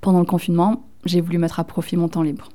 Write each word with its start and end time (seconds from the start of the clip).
Pendant 0.00 0.20
le 0.20 0.24
confinement, 0.24 0.82
j'ai 1.04 1.20
voulu 1.20 1.36
mettre 1.36 1.60
à 1.60 1.64
profit 1.64 1.98
mon 1.98 2.08
temps 2.08 2.22
libre, 2.22 2.48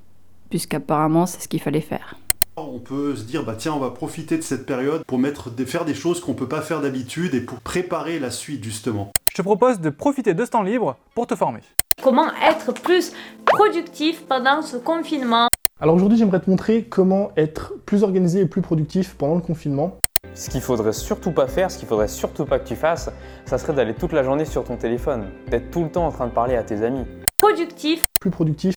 puisqu'apparemment 0.50 1.28
c'est 1.28 1.42
ce 1.42 1.48
qu'il 1.48 1.62
fallait 1.62 1.80
faire. 1.80 2.16
On 2.58 2.80
peut 2.80 3.16
se 3.16 3.24
dire, 3.24 3.44
bah 3.46 3.54
tiens, 3.56 3.74
on 3.74 3.80
va 3.80 3.92
profiter 3.92 4.38
de 4.38 4.42
cette 4.42 4.66
période 4.66 5.04
pour 5.06 5.20
mettre, 5.20 5.52
faire 5.68 5.86
des 5.86 5.94
choses 5.94 6.22
qu'on 6.22 6.34
peut 6.34 6.48
pas 6.48 6.62
faire 6.62 6.82
d'habitude 6.82 7.36
et 7.36 7.42
pour 7.42 7.60
préparer 7.60 8.18
la 8.18 8.32
suite 8.32 8.64
justement. 8.64 9.12
Je 9.30 9.36
te 9.36 9.42
propose 9.44 9.80
de 9.80 9.92
profiter 9.92 10.34
de 10.34 10.44
ce 10.44 10.50
temps 10.50 10.64
libre 10.64 10.98
pour 11.14 11.28
te 11.28 11.36
former. 11.36 11.60
Comment 12.02 12.32
être 12.42 12.74
plus 12.74 13.14
productif 13.46 14.26
pendant 14.26 14.64
ce 14.64 14.78
confinement? 14.78 15.48
Alors 15.80 15.94
aujourd'hui, 15.94 16.18
j'aimerais 16.18 16.40
te 16.40 16.50
montrer 16.50 16.86
comment 16.86 17.32
être 17.38 17.74
plus 17.86 18.02
organisé 18.02 18.40
et 18.40 18.46
plus 18.48 18.62
productif 18.62 19.14
pendant 19.20 19.36
le 19.36 19.42
confinement. 19.42 19.98
Ce 20.34 20.50
qu'il 20.50 20.62
faudrait 20.62 20.94
surtout 20.94 21.32
pas 21.32 21.48
faire, 21.48 21.70
ce 21.70 21.78
qu'il 21.78 21.88
faudrait 21.88 22.08
surtout 22.08 22.46
pas 22.46 22.58
que 22.58 22.68
tu 22.68 22.76
fasses, 22.76 23.12
ça 23.46 23.60
serait 23.60 23.74
d'aller 23.74 23.94
toute 23.94 24.14
la 24.14 24.24
journée 24.24 24.46
sur 24.46 24.64
ton 24.64 24.78
téléphone, 24.78 25.28
d'être 25.48 25.70
tout 25.70 25.84
le 25.84 25.92
temps 25.92 26.08
en 26.08 26.12
train 26.12 26.26
de 26.26 26.32
parler 26.32 26.56
à 26.56 26.64
tes 26.64 26.82
amis. 26.82 27.06
Productif. 27.48 28.06
Plus 28.20 28.32
productif. 28.32 28.74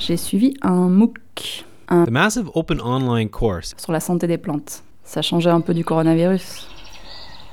J'ai 0.00 0.16
suivi 0.16 0.54
un 0.60 0.88
MOOC, 0.88 1.64
un 1.86 2.04
The 2.04 2.10
massive 2.10 2.50
open 2.54 2.80
online 2.80 3.30
course 3.30 3.74
sur 3.78 3.92
la 3.92 4.00
santé 4.00 4.26
des 4.26 4.38
plantes. 4.38 4.82
Ça 5.04 5.22
changeait 5.22 5.50
un 5.50 5.60
peu 5.60 5.72
du 5.72 5.84
coronavirus. 5.84 6.68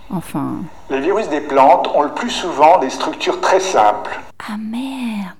Enfin. 0.10 0.64
Les 0.90 1.02
virus 1.02 1.30
des 1.30 1.42
plantes 1.42 1.88
ont 1.94 2.02
le 2.02 2.16
plus 2.16 2.32
souvent 2.32 2.80
des 2.80 2.90
structures 2.90 3.40
très 3.42 3.60
simples. 3.60 4.20
Ah 4.40 4.58
merde 4.58 5.38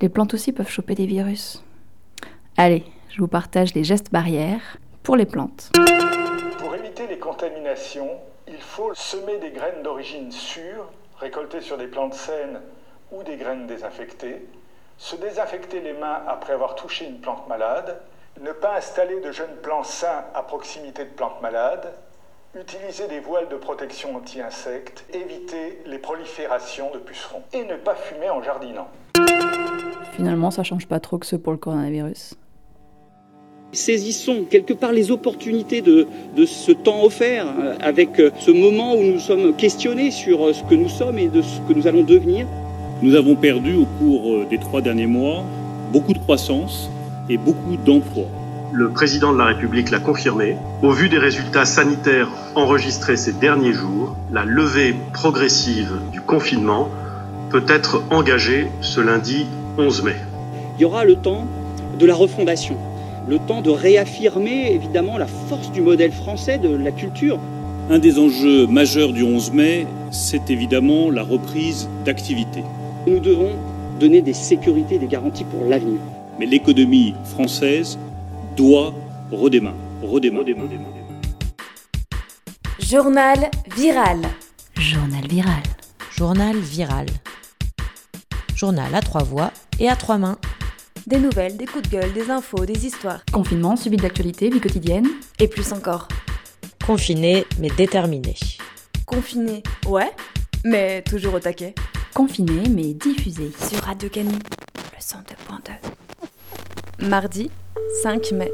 Les 0.00 0.08
plantes 0.08 0.32
aussi 0.32 0.52
peuvent 0.52 0.70
choper 0.70 0.94
des 0.94 1.06
virus. 1.06 1.64
Allez, 2.56 2.84
je 3.10 3.20
vous 3.20 3.28
partage 3.28 3.74
les 3.74 3.82
gestes 3.82 4.12
barrières 4.12 4.78
pour 5.02 5.16
les 5.16 5.26
plantes. 5.26 5.72
Pour 6.58 6.72
éviter 6.76 7.08
les 7.08 7.18
contaminations, 7.18 8.10
il 8.46 8.60
faut 8.60 8.94
semer 8.94 9.38
des 9.40 9.50
graines 9.50 9.82
d'origine 9.82 10.30
sûre, 10.30 10.92
récoltées 11.18 11.60
sur 11.60 11.76
des 11.76 11.88
plantes 11.88 12.14
saines 12.14 12.60
ou 13.14 13.22
des 13.22 13.36
graines 13.36 13.66
désinfectées, 13.66 14.46
se 14.98 15.16
désinfecter 15.16 15.80
les 15.80 15.92
mains 15.92 16.22
après 16.26 16.52
avoir 16.52 16.74
touché 16.74 17.06
une 17.06 17.18
plante 17.18 17.48
malade, 17.48 18.00
ne 18.40 18.52
pas 18.52 18.76
installer 18.76 19.20
de 19.20 19.30
jeunes 19.30 19.56
plants 19.62 19.84
sains 19.84 20.24
à 20.34 20.42
proximité 20.42 21.04
de 21.04 21.10
plantes 21.10 21.40
malades, 21.40 21.92
utiliser 22.58 23.08
des 23.08 23.20
voiles 23.20 23.48
de 23.48 23.56
protection 23.56 24.16
anti-insectes, 24.16 25.04
éviter 25.12 25.82
les 25.86 25.98
proliférations 25.98 26.90
de 26.92 26.98
pucerons 26.98 27.42
et 27.52 27.64
ne 27.64 27.76
pas 27.76 27.94
fumer 27.94 28.30
en 28.30 28.42
jardinant. 28.42 28.88
Finalement, 30.12 30.50
ça 30.50 30.62
change 30.62 30.86
pas 30.86 31.00
trop 31.00 31.18
que 31.18 31.26
ce 31.26 31.36
pour 31.36 31.52
le 31.52 31.58
coronavirus. 31.58 32.34
Saisissons 33.72 34.44
quelque 34.48 34.72
part 34.72 34.92
les 34.92 35.10
opportunités 35.10 35.82
de, 35.82 36.06
de 36.36 36.46
ce 36.46 36.70
temps 36.70 37.02
offert 37.02 37.46
euh, 37.58 37.74
avec 37.80 38.20
euh, 38.20 38.30
ce 38.38 38.52
moment 38.52 38.94
où 38.94 39.02
nous 39.02 39.18
sommes 39.18 39.56
questionnés 39.56 40.12
sur 40.12 40.46
euh, 40.46 40.52
ce 40.52 40.62
que 40.62 40.76
nous 40.76 40.88
sommes 40.88 41.18
et 41.18 41.26
de 41.26 41.42
ce 41.42 41.58
que 41.62 41.72
nous 41.72 41.88
allons 41.88 42.04
devenir. 42.04 42.46
Nous 43.02 43.16
avons 43.16 43.34
perdu 43.34 43.74
au 43.74 43.86
cours 43.98 44.46
des 44.48 44.58
trois 44.58 44.80
derniers 44.80 45.06
mois 45.06 45.44
beaucoup 45.92 46.12
de 46.12 46.18
croissance 46.18 46.90
et 47.28 47.36
beaucoup 47.36 47.76
d'emplois. 47.76 48.28
Le 48.72 48.90
président 48.90 49.32
de 49.32 49.38
la 49.38 49.46
République 49.46 49.90
l'a 49.90 49.98
confirmé. 49.98 50.56
Au 50.82 50.90
vu 50.90 51.08
des 51.08 51.18
résultats 51.18 51.64
sanitaires 51.64 52.28
enregistrés 52.54 53.16
ces 53.16 53.32
derniers 53.32 53.72
jours, 53.72 54.16
la 54.32 54.44
levée 54.44 54.94
progressive 55.12 55.92
du 56.12 56.20
confinement 56.20 56.88
peut 57.50 57.64
être 57.68 58.02
engagée 58.10 58.68
ce 58.80 59.00
lundi 59.00 59.46
11 59.78 60.02
mai. 60.04 60.16
Il 60.78 60.82
y 60.82 60.84
aura 60.84 61.04
le 61.04 61.16
temps 61.16 61.46
de 61.98 62.06
la 62.06 62.14
refondation, 62.14 62.76
le 63.28 63.38
temps 63.38 63.60
de 63.60 63.70
réaffirmer 63.70 64.72
évidemment 64.72 65.18
la 65.18 65.26
force 65.26 65.70
du 65.70 65.80
modèle 65.80 66.12
français 66.12 66.58
de 66.58 66.74
la 66.74 66.90
culture. 66.90 67.38
Un 67.90 67.98
des 67.98 68.18
enjeux 68.18 68.66
majeurs 68.66 69.12
du 69.12 69.22
11 69.22 69.52
mai, 69.52 69.86
c'est 70.10 70.50
évidemment 70.50 71.10
la 71.10 71.22
reprise 71.22 71.88
d'activité. 72.04 72.64
Nous 73.06 73.20
devons 73.20 73.52
donner 74.00 74.22
des 74.22 74.32
sécurités, 74.32 74.98
des 74.98 75.06
garanties 75.06 75.44
pour 75.44 75.68
l'avenir. 75.68 76.00
Mais 76.38 76.46
l'économie 76.46 77.14
française 77.26 77.98
doit 78.56 78.94
redémarrer. 79.30 79.76
redémarrer. 80.02 80.54
Journal 82.80 83.50
viral. 83.76 84.22
Journal 84.78 85.26
viral. 85.28 85.62
Journal 86.16 86.56
viral. 86.56 87.06
Journal 88.56 88.94
à 88.94 89.02
trois 89.02 89.22
voix 89.22 89.50
et 89.78 89.90
à 89.90 89.96
trois 89.96 90.16
mains. 90.16 90.38
Des 91.06 91.18
nouvelles, 91.18 91.58
des 91.58 91.66
coups 91.66 91.86
de 91.90 91.96
gueule, 91.98 92.12
des 92.14 92.30
infos, 92.30 92.64
des 92.64 92.86
histoires. 92.86 93.22
Confinement, 93.30 93.76
suivi 93.76 93.98
d'actualité, 93.98 94.48
vie 94.48 94.60
quotidienne. 94.60 95.08
Et 95.38 95.48
plus 95.48 95.74
encore. 95.74 96.08
Confiné 96.86 97.44
mais 97.58 97.68
déterminé. 97.76 98.34
Confiné, 99.04 99.62
ouais, 99.86 100.10
mais 100.64 101.02
toujours 101.02 101.34
au 101.34 101.40
taquet. 101.40 101.74
Confiné 102.14 102.68
mais 102.70 102.94
diffusé. 102.94 103.50
Sur 103.50 103.82
Radio 103.82 104.08
Canu, 104.08 104.30
le 104.30 105.00
102.2. 105.00 107.08
Mardi 107.08 107.50
5 108.04 108.30
mai. 108.30 108.52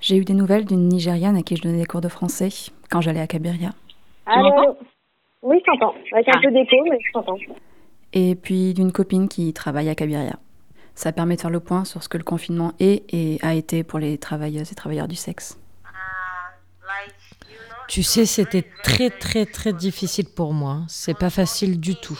J'ai 0.00 0.16
eu 0.16 0.24
des 0.24 0.34
nouvelles 0.34 0.64
d'une 0.64 0.86
Nigériane 0.86 1.36
à 1.36 1.42
qui 1.42 1.56
je 1.56 1.62
donnais 1.62 1.78
des 1.78 1.86
cours 1.86 2.00
de 2.00 2.08
français 2.08 2.50
quand 2.88 3.00
j'allais 3.00 3.20
à 3.20 3.26
Kabiria. 3.26 3.70
Allô 4.26 4.76
Oui, 5.42 5.56
je 5.58 5.64
t'entends. 5.72 5.94
Avec 6.12 6.28
un 6.28 6.40
peu 6.40 6.52
d'écho, 6.52 6.76
mais 6.88 6.98
je 7.04 7.12
t'entends. 7.12 7.36
Et 8.12 8.36
puis 8.36 8.72
d'une 8.72 8.92
copine 8.92 9.28
qui 9.28 9.52
travaille 9.52 9.88
à 9.88 9.96
Kabiria. 9.96 10.38
Ça 10.94 11.10
permet 11.10 11.34
de 11.34 11.40
faire 11.40 11.50
le 11.50 11.58
point 11.58 11.84
sur 11.84 12.04
ce 12.04 12.08
que 12.08 12.16
le 12.16 12.22
confinement 12.22 12.74
est 12.78 13.12
et 13.12 13.40
a 13.42 13.54
été 13.54 13.82
pour 13.82 13.98
les 13.98 14.18
travailleuses 14.18 14.70
et 14.70 14.76
travailleurs 14.76 15.08
du 15.08 15.16
sexe. 15.16 15.58
Tu 17.88 18.02
sais, 18.02 18.24
c'était 18.24 18.64
très 18.82 19.10
très 19.10 19.46
très 19.46 19.72
difficile 19.72 20.26
pour 20.34 20.52
moi. 20.52 20.78
C'est 20.88 21.18
pas 21.18 21.30
facile 21.30 21.80
du 21.80 21.94
tout. 21.94 22.18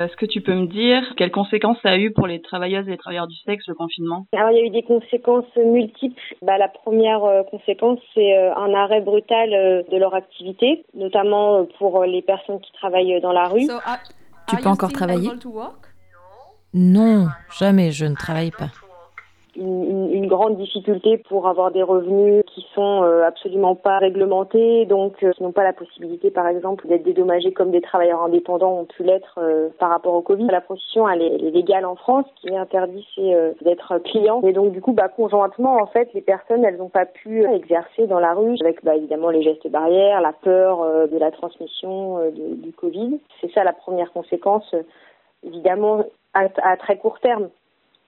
Est-ce 0.00 0.16
que 0.16 0.26
tu 0.26 0.40
peux 0.40 0.54
me 0.54 0.66
dire 0.66 1.02
quelles 1.16 1.30
conséquences 1.30 1.78
ça 1.82 1.90
a 1.90 1.96
eu 1.96 2.12
pour 2.12 2.26
les 2.26 2.42
travailleuses 2.42 2.86
et 2.88 2.90
les 2.90 2.96
travailleurs 2.96 3.28
du 3.28 3.36
sexe, 3.46 3.64
le 3.68 3.74
confinement? 3.74 4.26
Alors, 4.32 4.50
il 4.50 4.58
y 4.58 4.60
a 4.60 4.66
eu 4.66 4.70
des 4.70 4.82
conséquences 4.82 5.46
multiples. 5.56 6.20
Bah, 6.42 6.58
la 6.58 6.68
première 6.68 7.24
euh, 7.24 7.42
conséquence, 7.44 8.00
c'est 8.12 8.36
euh, 8.36 8.52
un 8.56 8.74
arrêt 8.74 9.00
brutal 9.00 9.54
euh, 9.54 9.82
de 9.90 9.96
leur 9.96 10.14
activité, 10.14 10.84
notamment 10.94 11.60
euh, 11.60 11.64
pour 11.78 12.02
les 12.04 12.22
personnes 12.22 12.60
qui 12.60 12.72
travaillent 12.72 13.20
dans 13.20 13.32
la 13.32 13.48
rue. 13.48 13.68
Tu 14.48 14.56
peux 14.56 14.68
encore 14.68 14.92
travailler? 14.92 15.30
Non, 16.74 17.28
jamais, 17.56 17.92
je 17.92 18.04
ne 18.04 18.16
travaille 18.16 18.50
pas. 18.50 18.70
Une, 19.56 19.93
une 20.34 20.40
grande 20.40 20.56
difficulté 20.56 21.18
pour 21.18 21.46
avoir 21.46 21.70
des 21.70 21.82
revenus 21.82 22.42
qui 22.46 22.66
sont 22.74 23.02
euh, 23.04 23.24
absolument 23.24 23.76
pas 23.76 23.98
réglementés, 23.98 24.84
donc 24.84 25.22
euh, 25.22 25.30
qui 25.32 25.42
n'ont 25.44 25.52
pas 25.52 25.62
la 25.62 25.72
possibilité, 25.72 26.32
par 26.32 26.48
exemple, 26.48 26.88
d'être 26.88 27.04
dédommagés 27.04 27.52
comme 27.52 27.70
des 27.70 27.80
travailleurs 27.80 28.22
indépendants 28.22 28.80
ont 28.80 28.84
pu 28.84 29.04
l'être 29.04 29.38
euh, 29.38 29.68
par 29.78 29.90
rapport 29.90 30.14
au 30.14 30.22
Covid. 30.22 30.46
La 30.46 30.60
prostitution, 30.60 31.08
elle 31.08 31.22
est, 31.22 31.38
légale 31.38 31.86
en 31.86 31.94
France. 31.94 32.26
Ce 32.34 32.40
qui 32.40 32.48
est 32.48 32.56
interdit, 32.56 33.06
c'est 33.14 33.54
d'être 33.64 33.98
client. 33.98 34.40
Et 34.42 34.52
donc, 34.52 34.72
du 34.72 34.80
coup, 34.80 34.92
bah, 34.92 35.08
conjointement, 35.08 35.76
en 35.76 35.86
fait, 35.86 36.12
les 36.14 36.20
personnes, 36.20 36.64
elles 36.64 36.78
n'ont 36.78 36.88
pas 36.88 37.06
pu 37.06 37.44
exercer 37.44 38.08
dans 38.08 38.18
la 38.18 38.34
rue 38.34 38.56
avec, 38.60 38.84
bah, 38.84 38.96
évidemment, 38.96 39.30
les 39.30 39.42
gestes 39.42 39.68
barrières, 39.68 40.20
la 40.20 40.32
peur 40.32 41.08
de 41.08 41.16
la 41.16 41.30
transmission 41.30 42.18
du 42.32 42.72
Covid. 42.72 43.20
C'est 43.40 43.52
ça 43.52 43.62
la 43.62 43.72
première 43.72 44.12
conséquence, 44.12 44.74
évidemment, 45.44 46.02
à 46.32 46.76
très 46.76 46.96
court 46.98 47.20
terme. 47.20 47.50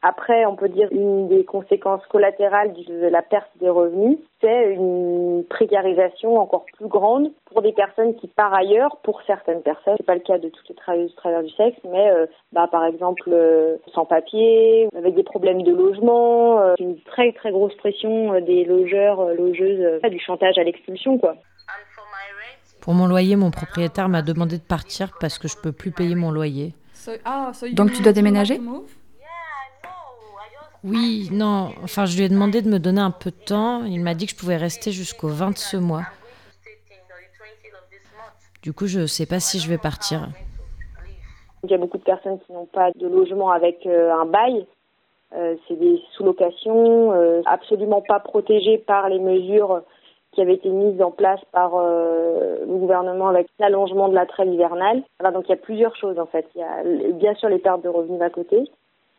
Après, 0.09 0.47
on 0.47 0.55
peut 0.55 0.69
dire 0.69 0.87
une 0.93 1.27
des 1.27 1.45
conséquences 1.45 2.07
collatérales 2.07 2.73
de 2.75 3.09
la 3.09 3.23
perte 3.23 3.51
des 3.59 3.69
revenus, 3.69 4.19
c'est 4.41 4.73
une 4.73 5.43
précarisation 5.51 6.39
encore 6.39 6.65
plus 6.77 6.87
grande 6.87 7.33
pour 7.47 7.61
des 7.61 7.73
personnes 7.73 8.15
qui, 8.15 8.29
par 8.29 8.55
ailleurs, 8.55 8.99
pour 9.03 9.21
certaines 9.27 9.63
personnes, 9.63 9.95
c'est 9.97 10.07
pas 10.07 10.15
le 10.15 10.21
cas 10.21 10.39
de 10.39 10.49
toutes 10.49 10.69
les 10.69 10.77
travailleuses 10.77 11.11
et 11.11 11.17
travailleurs 11.17 11.43
du 11.43 11.51
sexe, 11.51 11.79
mais 11.91 12.09
euh, 12.09 12.27
bah, 12.53 12.69
par 12.71 12.85
exemple 12.85 13.29
euh, 13.33 13.79
sans 13.93 14.05
papier, 14.05 14.89
avec 14.97 15.17
des 15.17 15.25
problèmes 15.25 15.63
de 15.63 15.75
logement, 15.75 16.61
euh, 16.61 16.75
une 16.79 17.01
très 17.01 17.33
très 17.33 17.51
grosse 17.51 17.75
pression 17.75 18.33
euh, 18.35 18.41
des 18.41 18.65
logeurs, 18.65 19.19
euh, 19.19 19.35
logeuses, 19.35 20.01
euh, 20.05 20.09
du 20.09 20.21
chantage 20.21 20.57
à 20.57 20.63
l'expulsion, 20.63 21.19
quoi. 21.19 21.35
Pour 22.81 22.95
mon 22.95 23.09
loyer, 23.09 23.35
mon 23.35 23.51
propriétaire 23.51 24.09
m'a 24.09 24.23
demandé 24.23 24.59
de 24.59 24.63
partir 24.63 25.11
parce 25.19 25.37
que 25.41 25.49
je 25.49 25.57
peux 25.61 25.73
plus 25.73 25.91
payer 25.91 26.15
mon 26.15 26.31
loyer. 26.31 26.75
Donc 27.73 27.93
tu 27.93 28.03
dois 28.03 28.13
déménager 28.13 28.61
Oui, 30.85 31.29
non, 31.33 31.71
enfin 31.83 32.05
je 32.05 32.17
lui 32.17 32.25
ai 32.25 32.29
demandé 32.29 32.63
de 32.63 32.69
me 32.69 32.79
donner 32.79 33.01
un 33.01 33.11
peu 33.11 33.31
de 33.31 33.45
temps. 33.45 33.85
Il 33.85 34.01
m'a 34.01 34.15
dit 34.15 34.27
que 34.27 34.33
je 34.33 34.37
pouvais 34.37 34.57
rester 34.57 34.93
jusqu'au 34.93 35.29
20 35.29 35.51
de 35.51 35.59
ce 35.59 35.77
mois. 35.77 36.03
Du 38.63 38.73
coup, 38.73 38.87
je 38.87 39.07
sais 39.07 39.27
pas 39.27 39.39
si 39.39 39.59
je 39.61 39.69
vais 39.69 39.79
partir. 39.79 40.29
Il 41.63 41.71
y 41.71 41.75
a 41.75 41.79
beaucoup 41.79 41.99
de 41.99 42.03
personnes 42.03 42.39
qui 42.41 42.53
n'ont 42.53 42.67
pas 42.67 42.91
de 42.93 43.07
logement 43.07 43.51
avec 43.51 43.87
euh, 43.87 44.13
un 44.13 44.27
bail. 44.27 44.67
Euh, 45.35 45.57
c'est 45.67 45.79
des 45.79 46.01
sous-locations 46.13 47.13
euh, 47.13 47.43
absolument 47.47 48.01
pas 48.01 48.21
protégées 48.21 48.79
par 48.79 49.09
les 49.09 49.19
mesures 49.19 49.83
qui 50.33 50.43
avaient 50.43 50.55
été 50.55 50.69
mises 50.69 51.01
en 51.01 51.11
place 51.11 51.41
par 51.53 51.79
le 51.79 52.67
gouvernement 52.67 53.29
avec 53.29 53.47
l'allongement 53.59 54.09
de 54.09 54.15
la 54.15 54.27
trêve 54.27 54.53
hivernale. 54.53 55.03
Voilà, 55.19 55.33
donc 55.33 55.47
il 55.47 55.51
y 55.51 55.55
a 55.55 55.57
plusieurs 55.57 55.97
choses 55.97 56.19
en 56.19 56.27
fait. 56.27 56.47
Il 56.55 56.61
y 56.61 56.65
a 56.65 57.13
bien 57.13 57.35
sûr 57.37 57.49
les 57.49 57.59
pertes 57.59 57.83
de 57.83 57.89
revenus 57.89 58.19
d'un 58.19 58.31
côté 58.31 58.69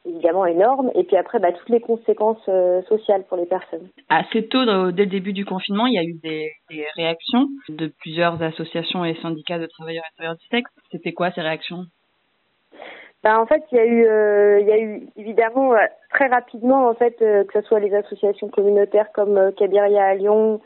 évidemment 0.08 0.46
énorme. 0.46 0.92
Et 0.96 1.04
puis 1.04 1.18
après, 1.18 1.40
bah, 1.40 1.52
toutes 1.52 1.70
les 1.70 1.82
conséquences 1.82 2.44
euh, 2.48 2.82
sociales 2.84 3.24
pour 3.28 3.38
les 3.38 3.46
personnes. 3.46 3.88
Assez 4.10 4.48
tôt, 4.48 4.66
dès 4.92 5.04
le 5.04 5.12
début 5.12 5.34
du 5.34 5.46
confinement, 5.46 5.86
il 5.88 5.94
y 5.94 6.00
a 6.00 6.04
eu 6.04 6.14
des, 6.24 6.52
des 6.70 6.86
réactions 6.96 7.48
de 7.70 7.88
plusieurs 8.00 8.42
associations 8.42 9.06
et 9.06 9.16
syndicats 9.22 9.60
de 9.60 9.68
travailleurs 9.68 10.04
et 10.10 10.16
travailleurs 10.16 10.38
du 10.38 10.48
sexe. 10.48 10.72
C'était 10.92 11.14
quoi 11.14 11.32
ces 11.32 11.42
réactions? 11.42 11.86
Bah, 13.24 13.42
en 13.42 13.46
fait, 13.46 13.64
il 13.72 13.78
y 13.78 13.82
a 13.82 13.86
eu, 13.86 14.06
euh, 14.06 14.60
il 14.62 14.68
y 14.68 14.72
a 14.72 14.80
eu 14.80 15.08
évidemment 15.16 15.74
euh, 15.74 15.86
très 16.12 16.28
rapidement 16.28 16.88
en 16.88 16.94
fait 16.94 17.22
euh, 17.22 17.44
que 17.44 17.60
ce 17.60 17.68
soit 17.68 17.80
les 17.80 17.94
associations 17.94 18.48
communautaires 18.48 19.12
comme 19.12 19.52
Cabiria 19.58 20.06
à 20.06 20.14
Lyon, 20.14 20.62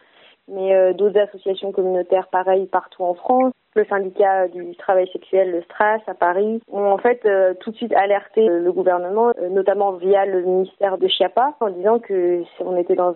mais 0.48 0.94
d'autres 0.94 1.20
associations 1.20 1.72
communautaires 1.72 2.28
pareilles 2.28 2.68
partout 2.68 3.04
en 3.04 3.14
France, 3.14 3.54
le 3.76 3.86
syndicat 3.86 4.48
du 4.50 4.76
travail 4.76 5.08
sexuel, 5.14 5.52
le 5.52 5.62
STRAS 5.62 6.02
à 6.08 6.14
Paris, 6.14 6.62
ont 6.72 6.92
en 6.92 6.98
fait 6.98 7.22
euh, 7.26 7.54
tout 7.60 7.72
de 7.72 7.76
suite 7.78 7.94
alerté 7.94 8.46
le 8.46 8.72
gouvernement, 8.72 9.32
euh, 9.42 9.50
notamment 9.50 9.94
via 9.94 10.26
le 10.26 10.42
ministère 10.42 10.98
de 10.98 11.08
Chiappa, 11.08 11.54
en 11.60 11.70
disant 11.70 12.00
que 12.00 12.42
on 12.60 12.76
était 12.76 12.96
dans 12.96 13.14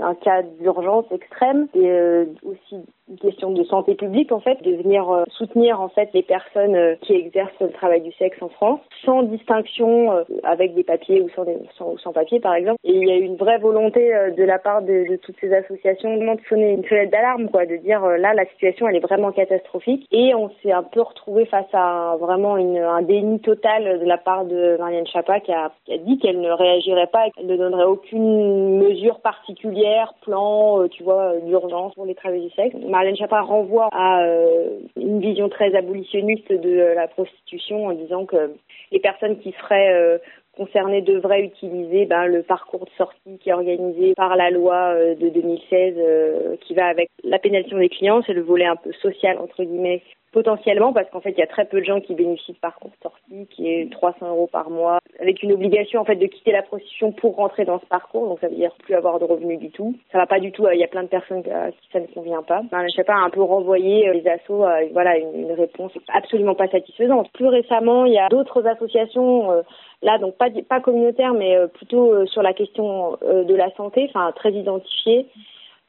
un 0.00 0.14
cas 0.14 0.42
d'urgence 0.60 1.06
extrême 1.10 1.66
et 1.74 1.90
euh, 1.90 2.26
aussi 2.44 2.76
une 3.08 3.16
question 3.16 3.50
de 3.50 3.64
santé 3.64 3.94
publique 3.94 4.30
en 4.32 4.40
fait, 4.40 4.62
de 4.62 4.74
venir 4.82 5.24
soutenir 5.30 5.80
en 5.80 5.88
fait 5.88 6.10
les 6.12 6.22
personnes 6.22 6.96
qui 7.00 7.14
exercent 7.14 7.58
le 7.58 7.70
travail 7.70 8.02
du 8.02 8.12
sexe 8.12 8.36
en 8.42 8.50
France, 8.50 8.80
sans 9.02 9.22
distinction 9.22 10.12
avec 10.42 10.74
des 10.74 10.84
papiers 10.84 11.22
ou 11.22 11.30
sans, 11.30 11.46
sans, 11.78 11.96
sans 11.96 12.12
papiers 12.12 12.38
par 12.38 12.54
exemple. 12.54 12.78
Et 12.84 12.92
il 12.92 13.08
y 13.08 13.10
a 13.10 13.16
une 13.16 13.36
vraie 13.36 13.56
volonté 13.56 14.12
de 14.36 14.44
la 14.44 14.58
part 14.58 14.82
de, 14.82 15.08
de 15.08 15.16
toutes 15.16 15.36
ces 15.40 15.54
associations 15.54 16.18
de 16.18 16.40
sonner 16.50 16.72
une 16.72 16.84
sonnette 16.84 17.10
d'alarme, 17.10 17.48
quoi, 17.48 17.64
de 17.64 17.76
dire 17.76 18.06
là 18.06 18.34
la 18.34 18.44
situation 18.44 18.86
elle 18.86 18.96
est 18.96 19.00
vraiment 19.00 19.32
catastrophique 19.32 19.87
et 20.10 20.34
on 20.34 20.50
s'est 20.62 20.72
un 20.72 20.82
peu 20.82 21.00
retrouvé 21.00 21.46
face 21.46 21.66
à 21.72 22.16
vraiment 22.20 22.54
un 22.56 23.02
déni 23.02 23.40
total 23.40 23.98
de 24.00 24.04
la 24.04 24.18
part 24.18 24.44
de 24.44 24.76
Marianne 24.78 25.06
Chapa 25.06 25.40
qui 25.40 25.52
a, 25.52 25.72
qui 25.84 25.94
a 25.94 25.98
dit 25.98 26.18
qu'elle 26.18 26.40
ne 26.40 26.50
réagirait 26.50 27.06
pas 27.06 27.26
et 27.26 27.30
qu'elle 27.30 27.46
ne 27.46 27.56
donnerait 27.56 27.84
aucune 27.84 28.78
mesure 28.78 29.20
particulière, 29.20 30.14
plan, 30.22 30.82
euh, 30.82 30.88
tu 30.88 31.02
vois, 31.02 31.36
d'urgence 31.38 31.94
pour 31.94 32.06
les 32.06 32.14
travailleurs 32.14 32.44
du 32.44 32.54
sexe. 32.54 32.76
Marianne 32.86 33.16
Chapa 33.16 33.40
renvoie 33.40 33.88
à 33.92 34.22
euh, 34.22 34.78
une 34.96 35.20
vision 35.20 35.48
très 35.48 35.74
abolitionniste 35.74 36.52
de 36.52 36.94
la 36.94 37.08
prostitution 37.08 37.86
en 37.86 37.92
disant 37.92 38.26
que 38.26 38.54
les 38.92 39.00
personnes 39.00 39.38
qui 39.38 39.52
seraient 39.52 39.92
euh, 39.92 40.18
concernés 40.58 41.02
devraient 41.02 41.44
utiliser 41.44 42.04
ben, 42.04 42.26
le 42.26 42.42
parcours 42.42 42.84
de 42.84 42.90
sortie 42.98 43.38
qui 43.38 43.48
est 43.48 43.52
organisé 43.52 44.14
par 44.14 44.36
la 44.36 44.50
loi 44.50 44.92
euh, 44.94 45.14
de 45.14 45.28
2016 45.28 45.94
euh, 45.96 46.56
qui 46.60 46.74
va 46.74 46.86
avec 46.86 47.08
la 47.22 47.38
pénalisation 47.38 47.78
des 47.78 47.88
clients, 47.88 48.22
c'est 48.26 48.32
le 48.32 48.42
volet 48.42 48.66
un 48.66 48.76
peu 48.76 48.92
social 49.00 49.38
entre 49.38 49.62
guillemets 49.62 50.02
potentiellement 50.32 50.92
parce 50.92 51.08
qu'en 51.10 51.20
fait 51.20 51.30
il 51.30 51.38
y 51.38 51.42
a 51.42 51.46
très 51.46 51.64
peu 51.64 51.80
de 51.80 51.84
gens 51.84 52.00
qui 52.00 52.14
bénéficient 52.14 52.52
de 52.52 52.58
parcours 52.58 52.90
de 52.90 53.02
sortie 53.02 53.46
qui 53.50 53.68
est 53.68 53.90
300 53.90 54.28
euros 54.28 54.48
par 54.50 54.70
mois 54.70 54.98
avec 55.20 55.42
une 55.42 55.52
obligation 55.52 56.00
en 56.00 56.04
fait 56.04 56.16
de 56.16 56.26
quitter 56.26 56.52
la 56.52 56.62
prostitution 56.62 57.12
pour 57.12 57.36
rentrer 57.36 57.64
dans 57.64 57.80
ce 57.80 57.86
parcours. 57.86 58.28
Donc 58.28 58.40
ça 58.40 58.48
veut 58.48 58.56
dire 58.56 58.72
plus 58.82 58.94
avoir 58.94 59.18
de 59.18 59.24
revenus 59.24 59.58
du 59.58 59.70
tout. 59.70 59.94
Ça 60.12 60.18
va 60.18 60.26
pas 60.26 60.40
du 60.40 60.52
tout 60.52 60.66
il 60.72 60.78
y 60.78 60.84
a 60.84 60.88
plein 60.88 61.02
de 61.02 61.08
personnes 61.08 61.42
à 61.50 61.70
qui 61.70 61.88
ça 61.92 62.00
ne 62.00 62.06
convient 62.06 62.42
pas. 62.42 62.62
Ben, 62.70 62.86
je 62.88 62.94
sais 62.94 63.04
pas 63.04 63.16
un 63.16 63.30
peu 63.30 63.42
renvoyer 63.42 64.08
euh, 64.08 64.12
les 64.12 64.26
assos 64.28 64.64
à 64.64 64.84
voilà 64.92 65.16
une, 65.16 65.52
réponse 65.52 65.92
absolument 66.08 66.54
pas 66.54 66.68
satisfaisante. 66.68 67.30
Plus 67.32 67.48
récemment 67.48 68.04
il 68.04 68.12
y 68.12 68.18
a 68.18 68.28
d'autres 68.28 68.66
associations 68.66 69.62
là 70.02 70.18
donc 70.18 70.36
pas 70.36 70.48
pas 70.68 70.80
communautaire 70.80 71.34
mais 71.34 71.56
euh, 71.56 71.66
plutôt 71.66 72.12
euh, 72.12 72.26
sur 72.26 72.42
la 72.42 72.52
question 72.52 73.16
euh, 73.22 73.44
de 73.44 73.54
la 73.54 73.70
santé 73.74 74.06
enfin 74.08 74.32
très 74.32 74.52
identifiée 74.52 75.26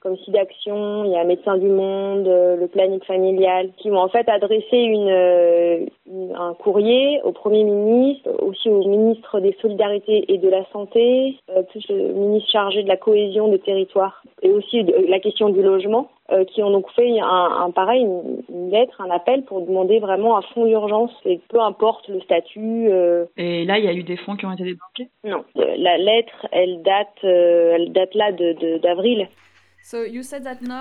comme 0.01 0.17
SIDAction, 0.17 1.05
il 1.05 1.11
y 1.11 1.15
a 1.15 1.23
Médecins 1.23 1.57
du 1.57 1.67
Monde, 1.67 2.25
le 2.25 2.67
planning 2.67 3.01
familial, 3.03 3.69
qui 3.77 3.91
ont 3.91 3.97
en 3.97 4.09
fait 4.09 4.27
adressé 4.29 4.77
une, 4.77 5.89
un 6.35 6.53
courrier 6.53 7.21
au 7.23 7.31
Premier 7.31 7.63
ministre, 7.63 8.29
aussi 8.41 8.69
au 8.69 8.87
ministre 8.87 9.39
des 9.39 9.55
Solidarités 9.61 10.31
et 10.31 10.37
de 10.37 10.49
la 10.49 10.65
Santé, 10.71 11.37
plus 11.69 11.85
le 11.89 12.13
ministre 12.13 12.49
chargé 12.51 12.83
de 12.83 12.87
la 12.87 12.97
cohésion 12.97 13.47
des 13.49 13.59
territoires, 13.59 14.23
et 14.41 14.51
aussi 14.51 14.83
la 15.07 15.19
question 15.19 15.49
du 15.49 15.61
logement, 15.61 16.09
euh, 16.31 16.45
qui 16.45 16.61
ont 16.61 16.69
donc 16.69 16.85
fait 16.91 17.19
un, 17.19 17.25
un 17.25 17.71
pareil, 17.71 18.03
une, 18.03 18.69
lettre, 18.69 19.01
un 19.01 19.09
appel 19.09 19.41
pour 19.45 19.61
demander 19.61 19.97
vraiment 19.97 20.37
un 20.37 20.43
fonds 20.53 20.65
d'urgence, 20.65 21.11
et 21.25 21.39
peu 21.49 21.59
importe 21.59 22.07
le 22.07 22.21
statut. 22.21 22.87
Euh... 22.91 23.25
Et 23.35 23.65
là, 23.65 23.79
il 23.79 23.85
y 23.85 23.87
a 23.87 23.93
eu 23.93 24.03
des 24.03 24.17
fonds 24.17 24.35
qui 24.35 24.45
ont 24.45 24.51
été 24.51 24.63
débloqués? 24.63 25.09
Non, 25.23 25.43
euh, 25.57 25.75
la 25.77 25.97
lettre, 25.97 26.45
elle 26.51 26.83
date, 26.83 27.07
euh, 27.23 27.73
elle 27.73 27.91
date 27.93 28.13
là 28.13 28.31
de 28.31 28.77
d'avril. 28.77 29.27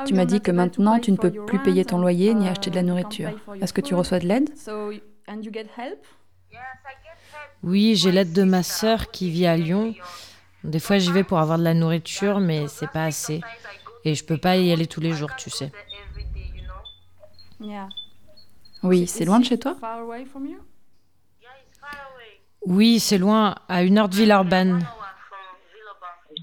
Tu 0.06 0.14
m'as 0.14 0.24
dit 0.26 0.40
que 0.40 0.50
maintenant, 0.50 0.98
tu 0.98 1.12
ne 1.12 1.16
peux 1.16 1.30
plus 1.30 1.58
payer 1.62 1.84
ton 1.84 1.98
loyer 1.98 2.34
ni 2.34 2.48
acheter 2.48 2.70
de 2.70 2.76
la 2.76 2.82
nourriture. 2.82 3.30
Est-ce 3.60 3.72
que 3.72 3.80
tu 3.80 3.94
reçois 3.94 4.18
de 4.18 4.26
l'aide? 4.26 4.50
Oui, 7.62 7.96
j'ai 7.96 8.12
l'aide 8.12 8.32
de 8.32 8.44
ma 8.44 8.62
sœur 8.62 9.10
qui 9.10 9.30
vit 9.30 9.46
à 9.46 9.56
Lyon. 9.56 9.94
Des 10.64 10.78
fois, 10.78 10.98
j'y 10.98 11.10
vais 11.12 11.24
pour 11.24 11.38
avoir 11.38 11.58
de 11.58 11.64
la 11.64 11.74
nourriture, 11.74 12.40
mais 12.40 12.68
c'est 12.68 12.90
pas 12.90 13.04
assez. 13.04 13.40
Et 14.04 14.14
je 14.14 14.24
peux 14.24 14.38
pas 14.38 14.56
y 14.56 14.72
aller 14.72 14.86
tous 14.86 15.00
les 15.00 15.12
jours, 15.12 15.34
tu 15.36 15.50
sais. 15.50 15.72
Oui, 18.82 19.06
c'est 19.06 19.24
loin 19.24 19.40
de 19.40 19.44
chez 19.44 19.58
toi? 19.58 19.76
Oui, 22.66 23.00
c'est 23.00 23.18
loin, 23.18 23.54
à 23.68 23.82
une 23.82 23.98
heure 23.98 24.08
de 24.08 24.16
Villeurbanne. 24.16 24.86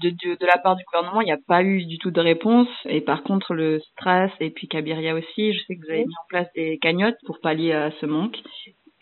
De, 0.02 0.10
de, 0.10 0.36
de, 0.38 0.46
la 0.46 0.58
part 0.58 0.76
du 0.76 0.84
gouvernement, 0.84 1.20
il 1.20 1.26
n'y 1.26 1.32
a 1.32 1.38
pas 1.46 1.62
eu 1.62 1.84
du 1.84 1.98
tout 1.98 2.10
de 2.10 2.20
réponse. 2.20 2.68
Et 2.86 3.00
par 3.00 3.22
contre, 3.22 3.54
le 3.54 3.80
Stras 3.80 4.30
et 4.40 4.50
puis 4.50 4.68
Kabiria 4.68 5.14
aussi, 5.14 5.52
je 5.52 5.64
sais 5.64 5.76
que 5.76 5.80
vous 5.84 5.90
avez 5.90 6.04
mis 6.04 6.14
en 6.14 6.28
place 6.28 6.48
des 6.54 6.78
cagnottes 6.78 7.18
pour 7.26 7.40
pallier 7.40 7.72
à 7.72 7.90
ce 8.00 8.06
manque. 8.06 8.36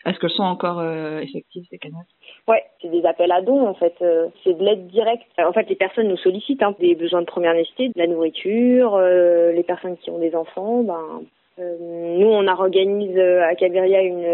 Est-ce 0.05 0.19
qu'elles 0.19 0.29
sont 0.29 0.43
encore 0.43 0.79
euh, 0.79 1.19
effectives, 1.19 1.63
ces 1.69 1.79
cagnottes? 1.79 2.05
Ouais, 2.47 2.63
c'est 2.79 2.89
des 2.89 3.03
appels 3.05 3.31
à 3.31 3.41
dons 3.41 3.67
en 3.67 3.73
fait. 3.73 3.95
Euh, 4.01 4.27
c'est 4.43 4.53
de 4.53 4.63
l'aide 4.63 4.85
directe. 4.87 5.25
En 5.39 5.51
fait, 5.51 5.67
les 5.67 5.75
personnes 5.75 6.07
nous 6.07 6.17
sollicitent 6.17 6.61
hein, 6.61 6.75
des 6.79 6.93
besoins 6.93 7.21
de 7.21 7.25
première 7.25 7.55
nécessité, 7.55 7.87
de 7.87 7.93
la 7.97 8.05
nourriture, 8.05 8.95
euh, 8.95 9.51
les 9.51 9.63
personnes 9.63 9.97
qui 9.97 10.11
ont 10.11 10.19
des 10.19 10.35
enfants. 10.35 10.83
Ben, 10.83 11.23
euh, 11.57 12.17
nous, 12.19 12.27
on 12.27 12.47
a 12.47 12.53
organisé 12.53 13.19
à 13.39 13.55
Cabiria 13.55 14.03
une, 14.03 14.27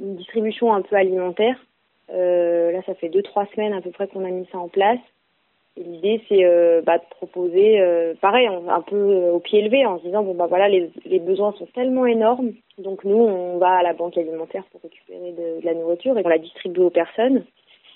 une, 0.00 0.16
distribution 0.16 0.74
un 0.74 0.82
peu 0.82 0.96
alimentaire. 0.96 1.56
là, 2.08 2.82
ça 2.84 2.94
fait 2.94 3.08
deux 3.08 3.22
trois 3.22 3.46
semaines 3.54 3.72
à 3.72 3.80
peu 3.80 3.90
près 3.90 4.08
qu'on 4.08 4.24
a 4.24 4.30
mis 4.30 4.48
ça 4.50 4.58
en 4.58 4.68
place. 4.68 4.98
L'idée, 5.76 6.22
c'est 6.28 6.44
euh, 6.44 6.82
bah, 6.82 6.98
de 6.98 7.04
proposer, 7.10 7.80
euh, 7.80 8.14
pareil, 8.20 8.46
un 8.46 8.80
peu 8.82 8.94
euh, 8.94 9.32
au 9.32 9.40
pied 9.40 9.60
levé, 9.60 9.84
en 9.84 9.98
se 9.98 10.04
disant, 10.04 10.22
bon, 10.22 10.34
bah 10.34 10.46
voilà, 10.48 10.68
les, 10.68 10.88
les, 11.04 11.18
besoins 11.18 11.52
sont 11.58 11.66
tellement 11.74 12.06
énormes, 12.06 12.52
donc 12.78 13.02
nous, 13.02 13.16
on 13.16 13.58
va 13.58 13.78
à 13.78 13.82
la 13.82 13.92
banque 13.92 14.16
alimentaire 14.16 14.62
pour 14.70 14.80
récupérer 14.82 15.32
de, 15.32 15.60
de 15.60 15.66
la 15.66 15.74
nourriture 15.74 16.16
et 16.16 16.22
on 16.24 16.28
la 16.28 16.38
distribue 16.38 16.82
aux 16.82 16.90
personnes. 16.90 17.44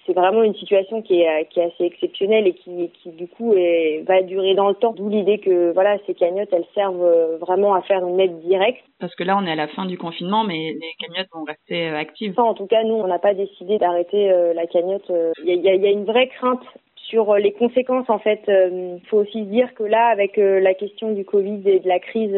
C'est 0.06 0.12
vraiment 0.12 0.42
une 0.42 0.56
situation 0.56 1.02
qui 1.02 1.20
est, 1.20 1.44
qui 1.50 1.60
est 1.60 1.66
assez 1.66 1.84
exceptionnelle 1.84 2.48
et 2.48 2.54
qui, 2.54 2.90
qui 3.00 3.10
du 3.10 3.28
coup, 3.28 3.54
est, 3.54 4.02
va 4.08 4.22
durer 4.22 4.54
dans 4.54 4.68
le 4.68 4.74
temps. 4.74 4.94
D'où 4.94 5.08
l'idée 5.08 5.38
que 5.38 5.70
voilà, 5.72 5.98
ces 6.06 6.14
cagnottes, 6.14 6.48
elles 6.50 6.64
servent 6.74 7.36
vraiment 7.38 7.74
à 7.74 7.82
faire 7.82 8.04
une 8.06 8.18
aide 8.18 8.40
directe. 8.40 8.82
Parce 9.00 9.14
que 9.14 9.22
là, 9.22 9.38
on 9.38 9.46
est 9.46 9.52
à 9.52 9.54
la 9.54 9.68
fin 9.68 9.84
du 9.84 9.98
confinement, 9.98 10.44
mais 10.44 10.72
les 10.72 10.94
cagnottes 10.98 11.28
vont 11.34 11.44
rester 11.44 11.88
actives. 11.88 12.32
Enfin, 12.32 12.48
en 12.48 12.54
tout 12.54 12.66
cas, 12.66 12.84
nous, 12.84 12.94
on 12.94 13.06
n'a 13.06 13.18
pas 13.18 13.34
décidé 13.34 13.76
d'arrêter 13.76 14.32
la 14.54 14.66
cagnotte. 14.66 15.12
Il 15.44 15.54
y 15.54 15.68
a, 15.68 15.74
y 15.74 15.86
a 15.86 15.90
une 15.90 16.06
vraie 16.06 16.28
crainte 16.28 16.64
sur 17.08 17.34
les 17.36 17.52
conséquences, 17.52 18.08
en 18.10 18.18
fait, 18.18 18.42
il 18.46 18.52
euh, 18.52 18.98
faut 19.08 19.18
aussi 19.18 19.42
dire 19.42 19.74
que 19.74 19.82
là, 19.82 20.08
avec 20.08 20.38
euh, 20.38 20.60
la 20.60 20.74
question 20.74 21.12
du 21.12 21.24
Covid 21.24 21.62
et 21.64 21.80
de 21.80 21.88
la 21.88 21.98
crise, 21.98 22.36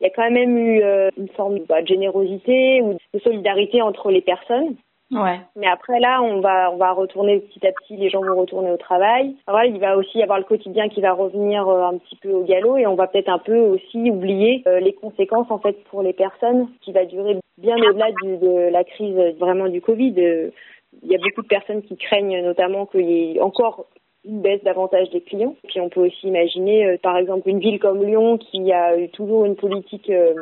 il 0.00 0.04
y 0.04 0.06
a 0.06 0.10
quand 0.10 0.30
même 0.30 0.56
eu 0.56 0.82
euh, 0.82 1.08
une 1.16 1.28
forme 1.28 1.58
bah, 1.68 1.82
de 1.82 1.86
générosité 1.86 2.82
ou 2.82 2.98
de 3.14 3.18
solidarité 3.20 3.82
entre 3.82 4.10
les 4.10 4.20
personnes. 4.20 4.76
Ouais. 5.10 5.40
Mais 5.56 5.66
après 5.66 5.98
là, 5.98 6.22
on 6.22 6.40
va 6.40 6.70
on 6.70 6.76
va 6.76 6.92
retourner 6.92 7.40
petit 7.40 7.66
à 7.66 7.72
petit, 7.72 7.96
les 7.96 8.10
gens 8.10 8.22
vont 8.22 8.38
retourner 8.38 8.70
au 8.70 8.76
travail. 8.76 9.34
Alors, 9.48 9.64
il 9.64 9.80
va 9.80 9.96
aussi 9.96 10.18
y 10.18 10.22
avoir 10.22 10.38
le 10.38 10.44
quotidien 10.44 10.88
qui 10.88 11.00
va 11.00 11.12
revenir 11.12 11.68
un 11.68 11.98
petit 11.98 12.14
peu 12.14 12.30
au 12.30 12.44
galop 12.44 12.76
et 12.76 12.86
on 12.86 12.94
va 12.94 13.08
peut-être 13.08 13.28
un 13.28 13.40
peu 13.40 13.58
aussi 13.58 14.08
oublier 14.08 14.62
les 14.80 14.92
conséquences 14.92 15.50
en 15.50 15.58
fait 15.58 15.82
pour 15.90 16.02
les 16.02 16.12
personnes 16.12 16.68
qui 16.82 16.92
va 16.92 17.06
durer 17.06 17.40
bien 17.58 17.76
au-delà 17.76 18.12
de 18.22 18.70
la 18.70 18.84
crise 18.84 19.16
vraiment 19.40 19.66
du 19.66 19.80
Covid. 19.80 20.14
Il 21.02 21.10
y 21.10 21.16
a 21.16 21.18
beaucoup 21.18 21.42
de 21.42 21.48
personnes 21.48 21.82
qui 21.82 21.96
craignent 21.96 22.44
notamment 22.44 22.86
qu'il 22.86 23.10
y 23.10 23.36
ait 23.36 23.40
encore 23.40 23.86
une 24.24 24.40
baisse 24.40 24.62
davantage 24.62 25.10
des 25.10 25.20
clients. 25.20 25.56
Puis 25.68 25.80
on 25.80 25.88
peut 25.88 26.00
aussi 26.00 26.28
imaginer, 26.28 26.86
euh, 26.86 26.96
par 27.02 27.16
exemple, 27.16 27.48
une 27.48 27.60
ville 27.60 27.78
comme 27.78 28.04
Lyon 28.04 28.38
qui 28.38 28.72
a 28.72 28.98
eu 28.98 29.08
toujours 29.08 29.44
une 29.44 29.56
politique 29.56 30.10
euh, 30.10 30.34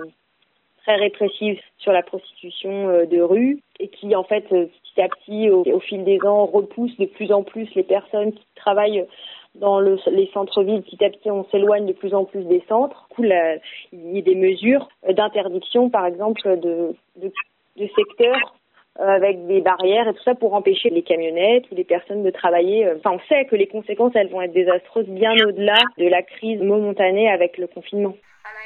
très 0.83 0.97
répressive 0.97 1.61
sur 1.79 1.93
la 1.93 2.03
prostitution 2.03 2.89
euh, 2.89 3.07
de 3.07 3.21
rue 3.21 3.61
et 3.79 3.89
qui, 3.89 4.15
en 4.17 4.25
fait, 4.25 4.49
petit 4.49 5.01
à 5.01 5.09
petit, 5.09 5.51
au, 5.51 5.63
au, 5.63 5.81
fil 5.81 6.05
des 6.05 6.19
ans, 6.25 6.47
repousse 6.47 6.97
de 6.99 7.07
plus 7.07 7.33
en 7.33 7.43
plus 7.43 7.69
les 7.75 7.85
personnes 7.85 8.33
qui 8.33 8.45
travaillent 8.57 9.07
dans 9.55 9.81
le, 9.81 9.99
les 10.11 10.29
centres-villes. 10.33 10.83
Petit 10.83 11.05
à 11.05 11.11
petit, 11.11 11.31
on 11.31 11.45
s'éloigne 11.51 11.87
de 11.87 11.93
plus 11.93 12.15
en 12.15 12.25
plus 12.25 12.45
des 12.45 12.63
centres. 12.69 13.07
Du 13.11 13.17
coup, 13.17 13.23
là, 13.23 13.57
il 13.93 14.17
y 14.17 14.19
a 14.19 14.23
des 14.23 14.35
mesures 14.35 14.89
d'interdiction, 15.09 15.91
par 15.91 16.07
exemple, 16.07 16.43
de, 16.59 16.95
de, 17.17 17.33
de 17.77 17.89
secteurs 17.95 18.37
euh, 18.37 18.58
avec 18.99 19.47
des 19.47 19.61
barrières 19.61 20.09
et 20.09 20.15
tout 20.15 20.23
ça 20.25 20.35
pour 20.35 20.55
empêcher 20.55 20.91
les 20.91 21.03
camionnettes 21.03 21.65
ou 21.71 21.75
les 21.75 21.85
personnes 21.85 22.23
de 22.23 22.31
travailler. 22.31 22.87
Euh, 22.87 22.97
enfin, 22.99 23.17
on 23.17 23.29
sait 23.29 23.45
que 23.47 23.57
les 23.57 23.69
conséquences, 23.69 24.13
elles 24.15 24.31
vont 24.31 24.43
être 24.43 24.53
désastreuses 24.53 25.07
bien 25.07 25.33
au-delà 25.47 25.79
de 25.99 26.07
la 26.07 26.23
crise 26.23 26.61
momentanée 26.61 27.31
avec 27.31 27.59
le 27.59 27.67
confinement. 27.67 28.15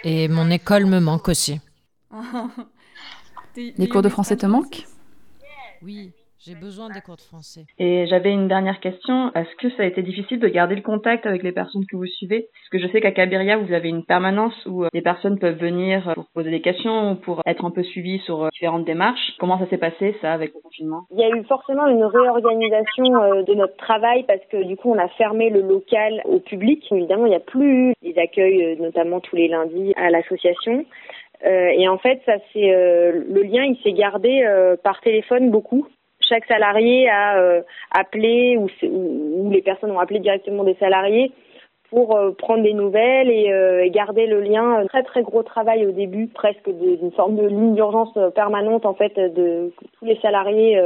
Et 0.05 0.29
mon 0.29 0.51
école 0.51 0.87
me 0.87 1.01
manque 1.01 1.29
aussi. 1.29 1.61
les 3.57 3.89
cours 3.89 4.03
de 4.03 4.09
français 4.09 4.37
te 4.37 4.47
manquent? 4.47 4.85
Oui, 5.83 6.13
J'ai 6.45 6.57
besoin 6.57 6.89
des 6.89 7.01
cours 7.01 7.15
de 7.15 7.21
français. 7.21 7.67
Et 7.79 8.05
j'avais 8.09 8.33
une 8.33 8.49
dernière 8.49 8.81
question. 8.81 9.31
Est-ce 9.35 9.55
que 9.57 9.71
ça 9.77 9.85
a 9.85 9.87
été 9.87 10.03
difficile 10.03 10.41
de 10.41 10.49
garder 10.49 10.75
le 10.75 10.83
contact 10.83 11.25
avec 11.25 11.45
les 11.45 11.53
personnes 11.53 11.87
que 11.89 11.95
vous 11.95 12.07
suivez? 12.07 12.49
Parce 12.53 12.69
que 12.71 12.79
je 12.81 12.93
sais 12.93 13.01
qu'à 13.01 13.13
Cabiria, 13.13 13.59
vous 13.59 13.73
avez 13.73 13.89
une 13.89 14.05
permanence 14.05 14.55
où 14.67 14.85
les 14.93 15.03
personnes 15.03 15.39
peuvent 15.39 15.59
venir 15.59 16.11
pour 16.15 16.27
poser 16.35 16.51
des 16.51 16.61
questions 16.61 17.13
ou 17.13 17.15
pour 17.15 17.43
être 17.47 17.65
un 17.65 17.71
peu 17.71 17.85
suivies 17.85 18.19
sur 18.25 18.49
différentes 18.51 18.85
démarches. 18.85 19.35
Comment 19.39 19.57
ça 19.61 19.69
s'est 19.69 19.79
passé, 19.79 20.17
ça, 20.21 20.33
avec 20.33 20.53
le 20.53 20.61
confinement? 20.61 21.03
Il 21.13 21.21
y 21.21 21.23
a 21.23 21.29
eu 21.29 21.45
forcément 21.45 21.87
une 21.87 22.03
réorganisation 22.03 23.05
de 23.45 23.55
notre 23.55 23.77
travail 23.77 24.25
parce 24.27 24.45
que 24.51 24.65
du 24.65 24.77
coup, 24.77 24.91
on 24.91 24.99
a 24.99 25.09
fermé 25.11 25.49
le 25.49 25.61
local 25.61 26.23
au 26.25 26.41
public. 26.41 26.85
Évidemment, 26.91 27.27
il 27.27 27.31
n'y 27.31 27.37
a 27.37 27.41
plus 27.41 27.95
les 28.03 28.19
accueils, 28.19 28.77
notamment 28.81 29.21
tous 29.21 29.37
les 29.37 29.47
lundis, 29.47 29.93
à 29.95 30.11
l'association. 30.11 30.85
Euh, 31.45 31.69
et 31.77 31.89
en 31.89 31.99
fait, 31.99 32.21
ça 32.25 32.35
c'est 32.53 32.73
euh, 32.73 33.13
le 33.29 33.43
lien, 33.43 33.65
il 33.65 33.77
s'est 33.83 33.93
gardé 33.93 34.43
euh, 34.45 34.77
par 34.83 35.01
téléphone 35.01 35.51
beaucoup. 35.51 35.87
Chaque 36.29 36.47
salarié 36.47 37.09
a 37.09 37.63
appelé 37.91 38.57
ou, 38.57 38.69
ou, 38.87 39.51
les 39.51 39.63
personnes 39.63 39.91
ont 39.91 39.99
appelé 39.99 40.21
directement 40.21 40.65
des 40.65 40.75
salariés 40.75 41.33
pour 41.91 42.19
prendre 42.39 42.63
des 42.63 42.73
nouvelles 42.73 43.31
et, 43.31 43.91
garder 43.91 44.27
le 44.27 44.41
lien. 44.41 44.87
Très 44.89 45.03
très 45.03 45.23
gros 45.23 45.43
travail 45.43 45.87
au 45.87 45.93
début, 45.93 46.27
presque 46.29 46.71
d'une 46.71 47.13
forme 47.13 47.37
de 47.37 47.47
ligne 47.47 47.75
d'urgence 47.75 48.17
permanente 48.35 48.87
en 48.87 48.95
fait. 48.95 49.15
De 49.15 49.73
tous 49.99 50.05
les 50.05 50.17
salariés 50.21 50.81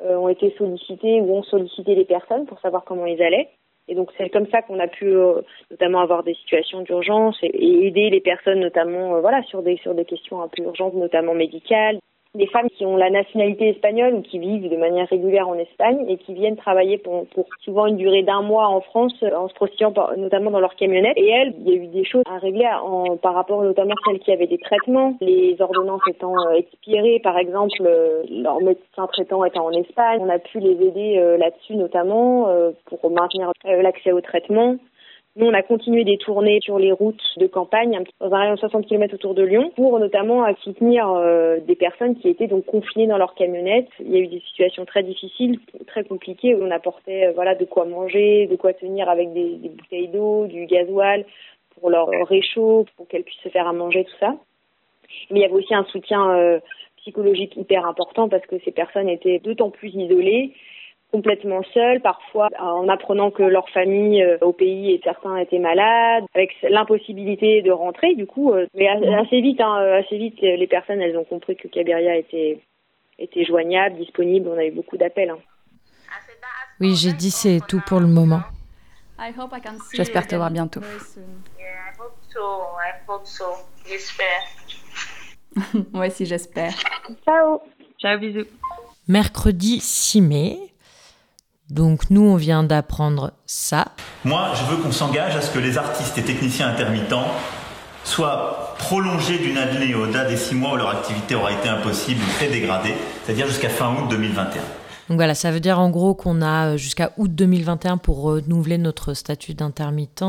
ont 0.00 0.28
été 0.28 0.54
sollicités 0.56 1.20
ou 1.20 1.36
ont 1.36 1.42
sollicité 1.42 1.94
les 1.94 2.04
personnes 2.04 2.46
pour 2.46 2.60
savoir 2.60 2.84
comment 2.84 3.06
ils 3.06 3.22
allaient. 3.22 3.48
Et 3.88 3.94
donc 3.94 4.10
c'est 4.16 4.28
comme 4.30 4.48
ça 4.48 4.62
qu'on 4.62 4.80
a 4.80 4.88
pu 4.88 5.06
euh, 5.06 5.42
notamment 5.70 6.00
avoir 6.00 6.24
des 6.24 6.34
situations 6.34 6.80
d'urgence 6.80 7.38
et, 7.42 7.46
et, 7.46 7.86
aider 7.86 8.10
les 8.10 8.20
personnes 8.20 8.60
notamment 8.60 9.16
euh, 9.16 9.20
voilà 9.20 9.42
sur 9.44 9.62
des 9.62 9.76
sur 9.76 9.94
des 9.94 10.04
questions 10.04 10.42
un 10.42 10.48
peu 10.48 10.62
urgentes 10.62 10.94
notamment 10.94 11.34
médicales 11.34 11.98
des 12.36 12.46
femmes 12.46 12.68
qui 12.70 12.84
ont 12.84 12.96
la 12.96 13.10
nationalité 13.10 13.68
espagnole 13.70 14.14
ou 14.14 14.22
qui 14.22 14.38
vivent 14.38 14.68
de 14.68 14.76
manière 14.76 15.08
régulière 15.08 15.48
en 15.48 15.54
Espagne 15.54 16.04
et 16.08 16.16
qui 16.18 16.34
viennent 16.34 16.56
travailler 16.56 16.98
pour, 16.98 17.26
pour 17.28 17.46
souvent 17.64 17.86
une 17.86 17.96
durée 17.96 18.22
d'un 18.22 18.42
mois 18.42 18.68
en 18.68 18.80
France 18.80 19.14
euh, 19.22 19.34
en 19.34 19.48
se 19.48 19.54
prostituant 19.54 19.92
notamment 20.16 20.50
dans 20.50 20.60
leur 20.60 20.76
camionnette. 20.76 21.16
Et 21.16 21.28
elles, 21.28 21.54
il 21.60 21.68
y 21.68 21.72
a 21.72 21.82
eu 21.82 21.86
des 21.88 22.04
choses 22.04 22.22
à 22.30 22.38
régler 22.38 22.68
en, 22.82 23.16
par 23.16 23.34
rapport 23.34 23.62
notamment 23.62 23.92
à 23.92 24.10
celles 24.10 24.20
qui 24.20 24.32
avaient 24.32 24.46
des 24.46 24.58
traitements, 24.58 25.16
les 25.20 25.56
ordonnances 25.60 26.02
étant 26.08 26.34
euh, 26.48 26.54
expirées, 26.54 27.20
par 27.22 27.38
exemple, 27.38 27.82
euh, 27.82 28.22
leur 28.30 28.60
médecin 28.60 29.06
traitant 29.12 29.44
étant 29.44 29.66
en 29.66 29.72
Espagne. 29.72 30.20
On 30.20 30.28
a 30.28 30.38
pu 30.38 30.58
les 30.60 30.72
aider 30.86 31.36
là-dessus 31.38 31.76
notamment 31.76 32.48
pour 32.86 33.10
maintenir 33.10 33.52
l'accès 33.64 34.12
au 34.12 34.20
traitement. 34.20 34.76
Nous, 35.36 35.46
on 35.46 35.52
a 35.52 35.62
continué 35.62 36.04
des 36.04 36.16
tournées 36.16 36.60
sur 36.62 36.78
les 36.78 36.92
routes 36.92 37.22
de 37.36 37.46
campagne, 37.46 38.02
dans 38.20 38.32
un 38.32 38.38
rayon 38.38 38.54
de 38.54 38.58
60 38.58 38.86
km 38.86 39.14
autour 39.14 39.34
de 39.34 39.42
Lyon, 39.42 39.70
pour 39.76 39.98
notamment 39.98 40.46
soutenir 40.62 41.10
euh, 41.10 41.60
des 41.60 41.74
personnes 41.74 42.16
qui 42.16 42.28
étaient 42.28 42.46
donc 42.46 42.64
confinées 42.64 43.06
dans 43.06 43.18
leur 43.18 43.34
camionnette. 43.34 43.88
Il 44.00 44.10
y 44.12 44.16
a 44.16 44.20
eu 44.20 44.28
des 44.28 44.40
situations 44.40 44.86
très 44.86 45.02
difficiles, 45.02 45.60
très 45.86 46.04
compliquées, 46.04 46.54
où 46.54 46.64
on 46.64 46.70
apportait 46.70 47.26
euh, 47.26 47.32
voilà 47.34 47.54
de 47.54 47.66
quoi 47.66 47.84
manger, 47.84 48.46
de 48.46 48.56
quoi 48.56 48.72
tenir 48.72 49.10
avec 49.10 49.34
des, 49.34 49.56
des 49.56 49.68
bouteilles 49.68 50.08
d'eau, 50.08 50.46
du 50.46 50.64
gasoil 50.64 51.26
pour 51.78 51.90
leur 51.90 52.08
réchaud, 52.08 52.86
pour 52.96 53.06
qu'elles 53.06 53.24
puissent 53.24 53.42
se 53.42 53.50
faire 53.50 53.68
à 53.68 53.74
manger, 53.74 54.04
tout 54.04 54.16
ça. 54.18 54.36
Mais 55.30 55.40
il 55.40 55.42
y 55.42 55.44
avait 55.44 55.52
aussi 55.52 55.74
un 55.74 55.84
soutien 55.84 56.30
euh, 56.30 56.60
psychologique 56.96 57.56
hyper 57.56 57.86
important 57.86 58.30
parce 58.30 58.46
que 58.46 58.56
ces 58.64 58.72
personnes 58.72 59.10
étaient 59.10 59.38
d'autant 59.38 59.68
plus 59.68 59.94
isolées 59.94 60.54
complètement 61.12 61.62
seuls, 61.72 62.00
parfois 62.00 62.48
en 62.58 62.88
apprenant 62.88 63.30
que 63.30 63.42
leur 63.42 63.68
famille 63.70 64.22
euh, 64.22 64.38
au 64.40 64.52
pays 64.52 64.92
et 64.92 65.00
certains 65.02 65.36
étaient 65.38 65.58
malades, 65.58 66.24
avec 66.34 66.50
l'impossibilité 66.62 67.62
de 67.62 67.70
rentrer. 67.70 68.14
Du 68.14 68.26
coup, 68.26 68.52
euh, 68.52 68.66
mais 68.74 68.88
assez 68.88 69.40
vite, 69.40 69.60
hein, 69.60 69.78
euh, 69.80 70.00
assez 70.00 70.18
vite, 70.18 70.40
les 70.40 70.66
personnes 70.66 71.00
elles 71.00 71.16
ont 71.16 71.24
compris 71.24 71.56
que 71.56 71.68
Cabiria 71.68 72.16
était 72.16 72.60
était 73.18 73.44
joignable, 73.44 73.96
disponible. 73.96 74.48
On 74.48 74.58
a 74.58 74.64
eu 74.64 74.72
beaucoup 74.72 74.96
d'appels. 74.96 75.30
Hein. 75.30 75.38
Oui, 76.80 76.94
j'ai 76.94 77.12
dit 77.12 77.30
c'est 77.30 77.60
tout 77.66 77.80
pour 77.86 78.00
le 78.00 78.06
moment. 78.06 78.40
J'espère 79.94 80.26
te 80.26 80.36
voir 80.36 80.50
bientôt. 80.50 80.80
ouais, 85.94 86.10
si 86.10 86.26
j'espère. 86.26 86.74
Ciao. 87.24 87.60
Ciao, 87.98 88.18
bisous. 88.18 88.44
Mercredi 89.08 89.80
6 89.80 90.20
mai, 90.20 90.58
donc 91.70 92.10
nous, 92.10 92.22
on 92.22 92.36
vient 92.36 92.62
d'apprendre 92.62 93.32
ça. 93.44 93.86
Moi, 94.24 94.52
je 94.54 94.64
veux 94.70 94.82
qu'on 94.82 94.92
s'engage 94.92 95.34
à 95.36 95.40
ce 95.40 95.50
que 95.50 95.58
les 95.58 95.78
artistes 95.78 96.16
et 96.18 96.22
techniciens 96.22 96.68
intermittents 96.68 97.26
soient 98.04 98.74
prolongés 98.78 99.38
d'une 99.38 99.58
année 99.58 99.94
au-delà 99.94 100.24
des 100.24 100.36
six 100.36 100.54
mois 100.54 100.74
où 100.74 100.76
leur 100.76 100.90
activité 100.90 101.34
aura 101.34 101.52
été 101.52 101.68
impossible 101.68 102.20
ou 102.22 102.32
très 102.36 102.48
dégradée, 102.48 102.94
c'est-à-dire 103.24 103.48
jusqu'à 103.48 103.68
fin 103.68 103.92
août 103.94 104.08
2021. 104.08 104.62
Donc 105.08 105.18
voilà, 105.18 105.34
ça 105.34 105.50
veut 105.50 105.60
dire 105.60 105.78
en 105.78 105.90
gros 105.90 106.14
qu'on 106.14 106.42
a 106.42 106.66
euh, 106.68 106.76
jusqu'à 106.76 107.12
août 107.16 107.32
2021 107.32 107.96
pour 107.98 108.22
renouveler 108.22 108.78
notre 108.78 109.14
statut 109.14 109.54
d'intermittent, 109.54 110.24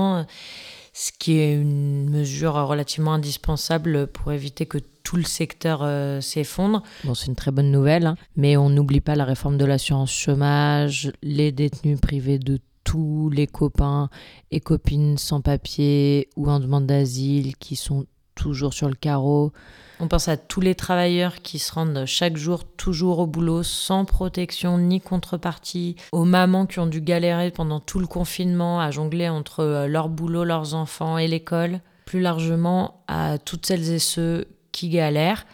ce 0.98 1.12
qui 1.12 1.34
est 1.34 1.54
une 1.54 2.10
mesure 2.10 2.56
relativement 2.56 3.14
indispensable 3.14 4.08
pour 4.08 4.32
éviter 4.32 4.66
que 4.66 4.80
tout 5.04 5.16
le 5.16 5.24
secteur 5.24 5.82
euh, 5.84 6.22
s'effondre. 6.22 6.82
Bon, 7.04 7.14
c'est 7.14 7.28
une 7.28 7.36
très 7.36 7.52
bonne 7.52 7.70
nouvelle, 7.70 8.08
hein. 8.08 8.16
mais 8.36 8.58
on 8.58 8.72
n'oublie 8.72 9.00
pas 9.00 9.14
la 9.14 9.24
réforme 9.24 9.60
de 9.60 9.66
l'assurance 9.66 10.12
chômage, 10.12 11.12
les 11.22 11.52
détenus 11.52 12.02
privés 12.02 12.40
de 12.40 12.60
tous 12.84 13.30
les 13.30 13.46
copains 13.46 14.10
et 14.50 14.60
copines 14.60 15.20
sans 15.20 15.40
papier 15.40 16.30
ou 16.36 16.50
en 16.50 16.60
demande 16.60 16.88
d'asile 16.88 17.58
qui 17.58 17.76
sont 17.76 18.08
toujours 18.34 18.74
sur 18.74 18.88
le 18.88 18.96
carreau. 18.96 19.54
On 20.00 20.08
pense 20.08 20.28
à 20.28 20.38
tous 20.38 20.62
les 20.62 20.76
travailleurs 20.76 21.42
qui 21.42 21.58
se 21.58 21.74
rendent 21.74 22.06
chaque 22.06 22.38
jour 22.38 22.64
toujours 22.66 23.18
au 23.20 23.26
boulot 23.26 23.64
sans 23.64 24.06
protection 24.06 24.78
ni 24.78 25.02
contrepartie, 25.02 25.96
aux 26.12 26.24
mamans 26.24 26.68
qui 26.68 26.80
ont 26.80 26.86
dû 26.86 27.02
galérer 27.02 27.50
pendant 27.50 27.80
tout 27.80 28.00
le 28.00 28.06
confinement 28.06 28.80
à 28.80 28.92
jongler 28.92 29.28
entre 29.28 29.62
euh, 29.62 29.88
leur 29.88 30.10
boulot, 30.10 30.44
leurs 30.44 30.76
enfants 30.76 31.18
et 31.18 31.28
l'école. 31.28 31.82
Plus 32.06 32.22
largement, 32.22 33.04
à 33.08 33.40
toutes 33.40 33.66
celles 33.66 33.92
et 33.92 34.00
ceux 34.00 34.46
qui 34.72 34.90
galèrent. 34.90 35.46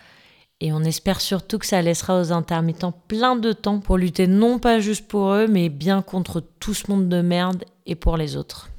Et 0.59 0.73
on 0.73 0.83
espère 0.83 1.21
surtout 1.21 1.57
que 1.57 1.65
ça 1.65 1.81
laissera 1.81 2.19
aux 2.19 2.31
intermittents 2.31 2.93
plein 3.07 3.35
de 3.35 3.53
temps 3.53 3.79
pour 3.79 3.97
lutter 3.97 4.27
non 4.27 4.59
pas 4.59 4.79
juste 4.79 5.07
pour 5.07 5.31
eux, 5.31 5.47
mais 5.47 5.69
bien 5.69 6.01
contre 6.01 6.41
tout 6.59 6.73
ce 6.73 6.91
monde 6.91 7.07
de 7.09 7.21
merde 7.21 7.63
et 7.85 7.95
pour 7.95 8.17
les 8.17 8.35
autres. 8.35 8.72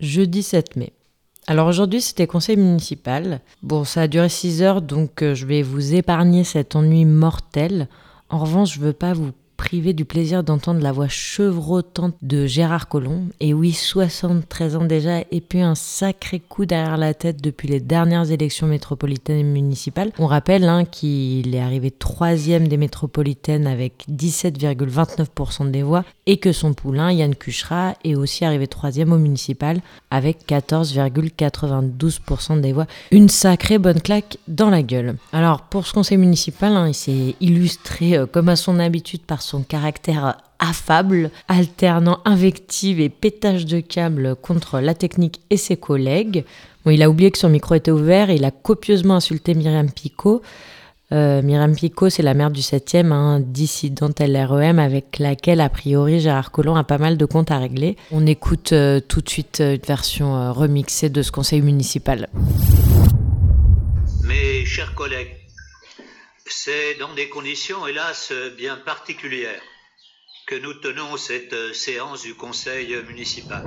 Jeudi 0.00 0.42
7 0.42 0.76
mai. 0.76 0.92
Alors 1.48 1.66
aujourd'hui 1.66 2.00
c'était 2.00 2.26
conseil 2.26 2.56
municipal. 2.56 3.40
Bon 3.62 3.84
ça 3.84 4.02
a 4.02 4.08
duré 4.08 4.28
6 4.28 4.62
heures 4.62 4.82
donc 4.82 5.22
euh, 5.22 5.34
je 5.34 5.46
vais 5.46 5.62
vous 5.62 5.94
épargner 5.94 6.44
cet 6.44 6.76
ennui 6.76 7.04
mortel. 7.04 7.88
En 8.28 8.38
revanche 8.38 8.74
je 8.74 8.80
veux 8.80 8.92
pas 8.92 9.12
vous 9.12 9.32
privé 9.58 9.92
du 9.92 10.06
plaisir 10.06 10.42
d'entendre 10.44 10.80
la 10.80 10.92
voix 10.92 11.08
chevrotante 11.08 12.14
de 12.22 12.46
Gérard 12.46 12.88
Collomb. 12.88 13.26
Et 13.40 13.52
oui, 13.52 13.72
73 13.72 14.76
ans 14.76 14.84
déjà, 14.84 15.20
et 15.30 15.42
puis 15.42 15.60
un 15.60 15.74
sacré 15.74 16.40
coup 16.40 16.64
derrière 16.64 16.96
la 16.96 17.12
tête 17.12 17.42
depuis 17.42 17.68
les 17.68 17.80
dernières 17.80 18.30
élections 18.30 18.68
métropolitaines 18.68 19.40
et 19.40 19.42
municipales. 19.42 20.12
On 20.18 20.26
rappelle 20.26 20.64
hein, 20.64 20.86
qu'il 20.86 21.54
est 21.54 21.60
arrivé 21.60 21.90
troisième 21.90 22.68
des 22.68 22.78
métropolitaines 22.78 23.66
avec 23.66 24.06
17,29% 24.10 25.70
des 25.70 25.82
voix, 25.82 26.04
et 26.26 26.38
que 26.38 26.52
son 26.52 26.72
poulain, 26.72 27.10
Yann 27.10 27.34
Cuchera, 27.34 27.94
est 28.04 28.14
aussi 28.14 28.44
arrivé 28.44 28.68
troisième 28.68 29.12
au 29.12 29.18
municipal 29.18 29.80
avec 30.10 30.46
14,92% 30.48 32.60
des 32.60 32.72
voix. 32.72 32.86
Une 33.10 33.28
sacrée 33.28 33.78
bonne 33.78 34.00
claque 34.00 34.38
dans 34.46 34.70
la 34.70 34.82
gueule. 34.82 35.16
Alors 35.32 35.62
pour 35.62 35.84
ce 35.86 35.92
conseil 35.92 36.16
municipal, 36.16 36.76
hein, 36.76 36.86
il 36.88 36.94
s'est 36.94 37.34
illustré 37.40 38.16
euh, 38.16 38.26
comme 38.26 38.48
à 38.48 38.56
son 38.56 38.78
habitude 38.78 39.22
par 39.22 39.42
son 39.48 39.62
caractère 39.62 40.36
affable, 40.58 41.30
alternant 41.48 42.20
invective 42.24 43.00
et 43.00 43.08
pétage 43.08 43.64
de 43.64 43.80
câble 43.80 44.36
contre 44.36 44.80
la 44.80 44.94
technique 44.94 45.40
et 45.50 45.56
ses 45.56 45.76
collègues. 45.76 46.44
Il 46.86 47.02
a 47.02 47.10
oublié 47.10 47.30
que 47.30 47.38
son 47.38 47.48
micro 47.48 47.74
était 47.74 47.90
ouvert 47.90 48.30
et 48.30 48.36
il 48.36 48.44
a 48.44 48.50
copieusement 48.50 49.16
insulté 49.16 49.54
Myriam 49.54 49.90
Picot. 49.90 50.42
Euh, 51.12 51.40
Myriam 51.42 51.74
Picot, 51.74 52.10
c'est 52.10 52.22
la 52.22 52.34
mère 52.34 52.50
du 52.50 52.60
7e, 52.60 53.12
hein, 53.12 53.40
dissidente 53.40 54.20
LREM, 54.20 54.78
avec 54.78 55.18
laquelle, 55.18 55.60
a 55.60 55.70
priori, 55.70 56.20
Gérard 56.20 56.50
Collomb 56.50 56.76
a 56.76 56.84
pas 56.84 56.98
mal 56.98 57.16
de 57.16 57.24
comptes 57.24 57.50
à 57.50 57.58
régler. 57.58 57.96
On 58.10 58.26
écoute 58.26 58.72
euh, 58.72 59.00
tout 59.00 59.22
de 59.22 59.28
suite 59.28 59.60
euh, 59.60 59.76
une 59.76 59.86
version 59.86 60.52
remixée 60.52 61.08
de 61.08 61.22
ce 61.22 61.32
conseil 61.32 61.62
municipal. 61.62 62.28
Mes 64.24 64.66
chers 64.66 64.94
collègues, 64.94 65.34
c'est 66.52 66.94
dans 66.94 67.12
des 67.14 67.28
conditions, 67.28 67.86
hélas, 67.86 68.32
bien 68.56 68.76
particulières 68.76 69.62
que 70.46 70.54
nous 70.54 70.74
tenons 70.74 71.16
cette 71.16 71.74
séance 71.74 72.22
du 72.22 72.34
Conseil 72.34 72.96
municipal. 73.06 73.64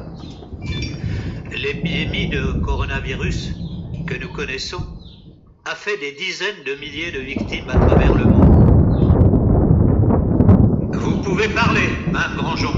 L'épidémie 1.52 2.30
de 2.30 2.54
coronavirus 2.64 3.52
que 4.08 4.16
nous 4.16 4.32
connaissons 4.34 4.84
a 5.66 5.76
fait 5.76 5.98
des 5.98 6.14
dizaines 6.14 6.64
de 6.66 6.76
milliers 6.76 7.12
de 7.12 7.20
victimes 7.20 7.70
à 7.70 7.78
travers 7.78 8.16
le 8.16 8.26
monde. 8.26 8.42
Vous 10.94 11.22
pouvez 11.22 11.50
parler, 11.50 11.88
Mme 12.12 12.36
Grandjean. 12.38 12.74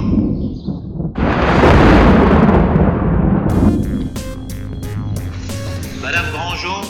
Madame 6.01 6.31
Grandjean, 6.31 6.81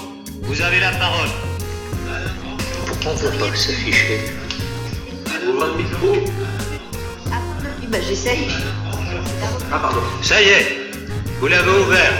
vous 0.42 0.62
avez 0.62 0.80
la 0.80 0.92
parole. 0.94 1.30
On 3.06 3.14
voit 3.16 3.32
pas 3.50 3.56
s'afficher 3.56 4.20
Votre 5.58 5.76
micro 5.78 6.16
Bah 7.90 7.98
j'essaye. 8.08 8.48
Ah 9.72 9.80
pardon. 9.80 10.02
Ça 10.22 10.42
y 10.42 10.46
est, 10.50 10.92
vous 11.40 11.48
l'avez 11.48 11.70
ouvert. 11.70 12.14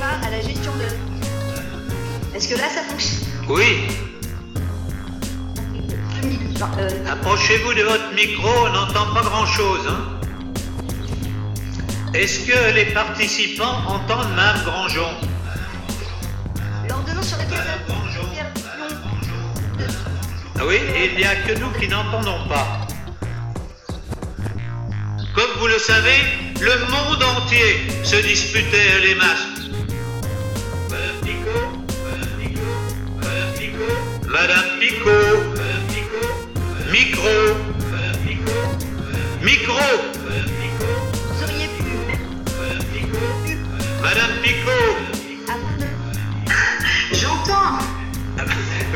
Pas 0.00 0.26
à 0.26 0.30
la 0.30 0.40
gestion 0.40 0.72
de. 0.76 2.36
Est-ce 2.36 2.48
que 2.48 2.54
là 2.54 2.68
ça 2.68 2.82
fonctionne? 2.82 3.28
Oui, 3.48 3.88
Euh, 6.78 6.88
approchez-vous 7.12 7.74
de 7.74 7.82
votre 7.82 8.14
micro, 8.14 8.48
on 8.66 8.72
n'entend 8.72 9.12
pas 9.14 9.20
grand-chose. 9.22 9.86
Hein 9.88 10.18
Est-ce 12.14 12.40
que 12.46 12.74
les 12.74 12.86
participants 12.86 13.76
entendent 13.86 14.32
Mme 14.34 14.64
Grandjean? 14.64 15.10
Oui, 20.66 20.80
il 20.96 21.16
n'y 21.16 21.24
a 21.24 21.36
que 21.36 21.52
nous 21.60 21.70
qui 21.78 21.86
n'entendons 21.86 22.48
pas. 22.48 22.66
Comme 25.32 25.50
vous 25.60 25.68
le 25.68 25.78
savez, 25.78 26.18
le 26.60 26.76
monde 26.90 27.22
entier 27.22 27.86
se 28.02 28.16
disputait 28.16 28.98
les 29.00 29.14
masques. 29.14 29.70
Madame 30.90 31.20
Picot 31.22 31.70
Madame 32.02 32.34
Picot 32.40 32.82
Madame 33.22 33.52
Picot 33.56 33.94
Madame 34.26 34.78
Picot 34.80 35.38
Madame 35.54 35.86
Picot 35.86 36.34
Micro 36.90 37.36
Madame 37.92 38.18
Picot 38.26 38.68
Micro 39.42 39.86
Madame 40.26 40.50
Picot. 40.58 40.98
Madame 42.60 42.84
Picot 42.92 43.22
Madame 44.02 44.34
Picot 44.42 45.15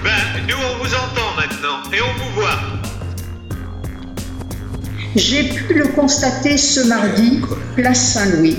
Ben, 0.03 0.11
nous 0.49 0.55
on 0.57 0.83
vous 0.83 0.95
entend 0.95 1.35
maintenant 1.37 1.83
et 1.93 2.01
on 2.01 2.13
vous 2.25 2.41
voit. 2.41 2.59
J'ai 5.17 5.45
pu 5.45 5.75
le 5.75 5.89
constater 5.89 6.57
ce 6.57 6.87
mardi, 6.87 7.41
place 7.77 8.13
Saint-Louis. 8.15 8.59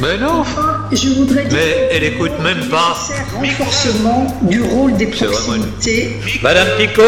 Mais 0.00 0.18
non 0.18 0.40
Enfin, 0.40 0.88
je 0.92 1.08
voudrais 1.10 1.44
dire 1.44 1.52
Mais 1.58 1.88
elle 1.92 2.04
écoute 2.04 2.32
même 2.42 2.68
pas. 2.68 2.96
renforcement 3.34 4.26
du 4.42 4.60
rôle 4.62 4.96
des 4.96 5.06
proximités. 5.06 6.16
Madame 6.42 6.66
Picot 6.76 7.02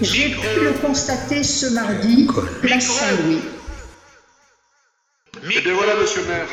J'ai 0.00 0.30
pu 0.30 0.64
le 0.64 0.80
constater 0.80 1.42
ce 1.42 1.74
mardi, 1.74 2.28
place 2.62 2.86
Saint-Louis. 2.86 3.40
Eh 5.42 5.60
bien 5.60 5.74
voilà, 5.74 5.96
monsieur 6.00 6.22
le 6.22 6.28
maire. 6.28 6.46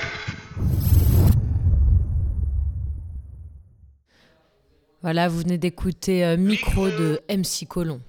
Voilà, 5.04 5.28
vous 5.28 5.38
venez 5.38 5.60
d'écouter 5.60 6.25
euh, 6.25 6.38
Micro 6.38 6.88
de 6.88 7.22
MC 7.30 7.68
Colon. 7.68 8.02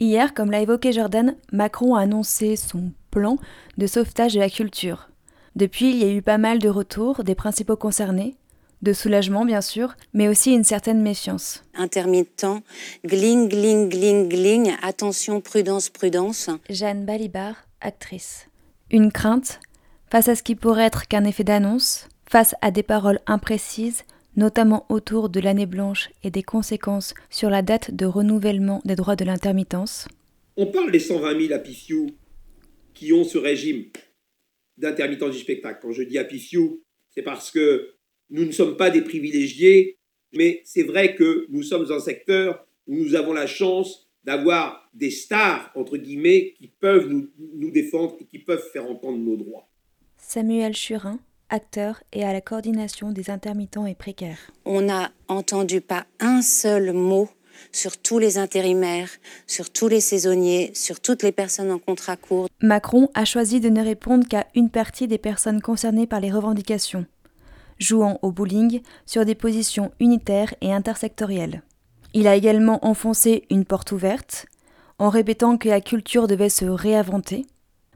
Hier, 0.00 0.34
comme 0.34 0.50
l'a 0.50 0.62
évoqué 0.62 0.90
Jordan, 0.92 1.36
Macron 1.52 1.94
a 1.94 2.00
annoncé 2.00 2.56
son 2.56 2.92
plan 3.12 3.38
de 3.78 3.86
sauvetage 3.86 4.34
de 4.34 4.40
la 4.40 4.50
culture. 4.50 5.10
Depuis, 5.54 5.90
il 5.90 5.98
y 5.98 6.04
a 6.04 6.12
eu 6.12 6.22
pas 6.22 6.38
mal 6.38 6.58
de 6.58 6.68
retours 6.68 7.22
des 7.22 7.36
principaux 7.36 7.76
concernés, 7.76 8.34
de 8.82 8.92
soulagement 8.92 9.44
bien 9.44 9.60
sûr, 9.60 9.94
mais 10.14 10.28
aussi 10.28 10.52
une 10.52 10.64
certaine 10.64 11.02
méfiance. 11.02 11.62
intermittent, 11.74 12.46
gling, 13.04 13.48
gling, 13.48 13.88
gling, 13.88 14.28
gling, 14.28 14.72
attention, 14.82 15.40
prudence, 15.40 15.88
prudence. 15.88 16.50
Jeanne 16.68 17.04
Balibar, 17.04 17.54
actrice. 17.80 18.46
Une 18.90 19.12
crainte 19.12 19.60
face 20.10 20.28
à 20.28 20.34
ce 20.34 20.42
qui 20.42 20.54
pourrait 20.54 20.86
être 20.86 21.06
qu'un 21.06 21.24
effet 21.24 21.44
d'annonce, 21.44 22.08
face 22.28 22.54
à 22.60 22.70
des 22.70 22.82
paroles 22.82 23.20
imprécises, 23.26 24.04
notamment 24.36 24.86
autour 24.88 25.28
de 25.28 25.40
l'année 25.40 25.66
blanche 25.66 26.10
et 26.22 26.30
des 26.30 26.42
conséquences 26.42 27.14
sur 27.30 27.50
la 27.50 27.62
date 27.62 27.92
de 27.92 28.06
renouvellement 28.06 28.80
des 28.84 28.96
droits 28.96 29.16
de 29.16 29.24
l'intermittence. 29.24 30.08
On 30.56 30.66
parle 30.66 30.90
des 30.90 31.00
120 31.00 31.40
000 31.40 31.54
apifious 31.54 32.10
qui 32.94 33.12
ont 33.12 33.24
ce 33.24 33.38
régime 33.38 33.84
d'intermittence 34.76 35.32
du 35.32 35.38
spectacle. 35.38 35.78
Quand 35.82 35.92
je 35.92 36.02
dis 36.02 36.18
apifious, 36.18 36.82
c'est 37.10 37.22
parce 37.22 37.50
que 37.50 37.94
nous 38.30 38.44
ne 38.44 38.52
sommes 38.52 38.76
pas 38.76 38.90
des 38.90 39.02
privilégiés, 39.02 39.98
mais 40.32 40.62
c'est 40.64 40.82
vrai 40.82 41.14
que 41.14 41.46
nous 41.50 41.62
sommes 41.62 41.90
un 41.90 42.00
secteur 42.00 42.66
où 42.86 42.94
nous 42.94 43.14
avons 43.14 43.32
la 43.32 43.46
chance 43.46 44.08
d'avoir 44.24 44.88
des 44.94 45.10
stars, 45.10 45.70
entre 45.74 45.96
guillemets, 45.96 46.54
qui 46.58 46.68
peuvent 46.68 47.08
nous, 47.08 47.28
nous 47.54 47.70
défendre 47.70 48.16
et 48.20 48.24
qui 48.24 48.38
peuvent 48.38 48.68
faire 48.72 48.88
entendre 48.88 49.18
nos 49.18 49.36
droits. 49.36 49.68
Samuel 50.18 50.74
Churin, 50.74 51.18
acteur 51.48 52.02
et 52.12 52.24
à 52.24 52.32
la 52.32 52.40
coordination 52.40 53.12
des 53.12 53.30
intermittents 53.30 53.86
et 53.86 53.94
précaires. 53.94 54.52
On 54.64 54.82
n'a 54.82 55.12
entendu 55.28 55.80
pas 55.80 56.06
un 56.20 56.42
seul 56.42 56.92
mot 56.92 57.28
sur 57.72 57.98
tous 57.98 58.18
les 58.18 58.38
intérimaires, 58.38 59.10
sur 59.46 59.70
tous 59.70 59.88
les 59.88 60.00
saisonniers, 60.00 60.70
sur 60.74 61.00
toutes 61.00 61.22
les 61.22 61.32
personnes 61.32 61.70
en 61.70 61.78
contrat 61.78 62.16
court. 62.16 62.48
Macron 62.62 63.10
a 63.14 63.24
choisi 63.24 63.60
de 63.60 63.68
ne 63.68 63.82
répondre 63.82 64.26
qu'à 64.26 64.46
une 64.54 64.70
partie 64.70 65.08
des 65.08 65.18
personnes 65.18 65.60
concernées 65.60 66.06
par 66.06 66.20
les 66.20 66.30
revendications, 66.30 67.06
jouant 67.80 68.18
au 68.22 68.30
bowling 68.30 68.82
sur 69.06 69.24
des 69.24 69.34
positions 69.34 69.90
unitaires 69.98 70.54
et 70.60 70.72
intersectorielles. 70.72 71.62
Il 72.14 72.28
a 72.28 72.36
également 72.36 72.84
enfoncé 72.86 73.44
une 73.50 73.64
porte 73.64 73.92
ouverte, 73.92 74.46
en 74.98 75.08
répétant 75.08 75.56
que 75.56 75.68
la 75.68 75.80
culture 75.80 76.28
devait 76.28 76.48
se 76.48 76.66
réinventer, 76.66 77.46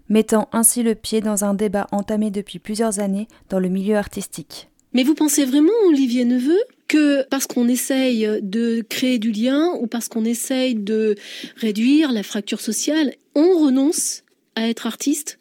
mettant 0.09 0.49
ainsi 0.53 0.83
le 0.83 0.95
pied 0.95 1.21
dans 1.21 1.45
un 1.45 1.55
débat 1.55 1.87
entamé 1.93 2.31
depuis 2.31 2.59
plusieurs 2.59 2.99
années 2.99 3.29
dans 3.51 3.59
le 3.59 3.69
milieu 3.69 3.97
artistique. 3.97 4.71
Mais 4.95 5.03
vous 5.03 5.15
pensez 5.15 5.45
vraiment, 5.45 5.73
Olivier 5.89 6.25
Neveu, 6.25 6.59
que 6.87 7.27
parce 7.29 7.47
qu'on 7.47 7.69
essaye 7.69 8.29
de 8.43 8.85
créer 8.89 9.19
du 9.19 9.33
lien 9.33 9.73
ou 9.81 9.89
parce 9.89 10.09
qu'on 10.09 10.25
essaye 10.25 10.77
de 10.77 11.17
réduire 11.57 12.13
la 12.13 12.23
fracture 12.23 12.61
sociale, 12.61 13.15
on 13.35 13.59
renonce 13.59 14.23
à 14.55 14.69
être 14.69 14.87
artiste? 14.87 15.41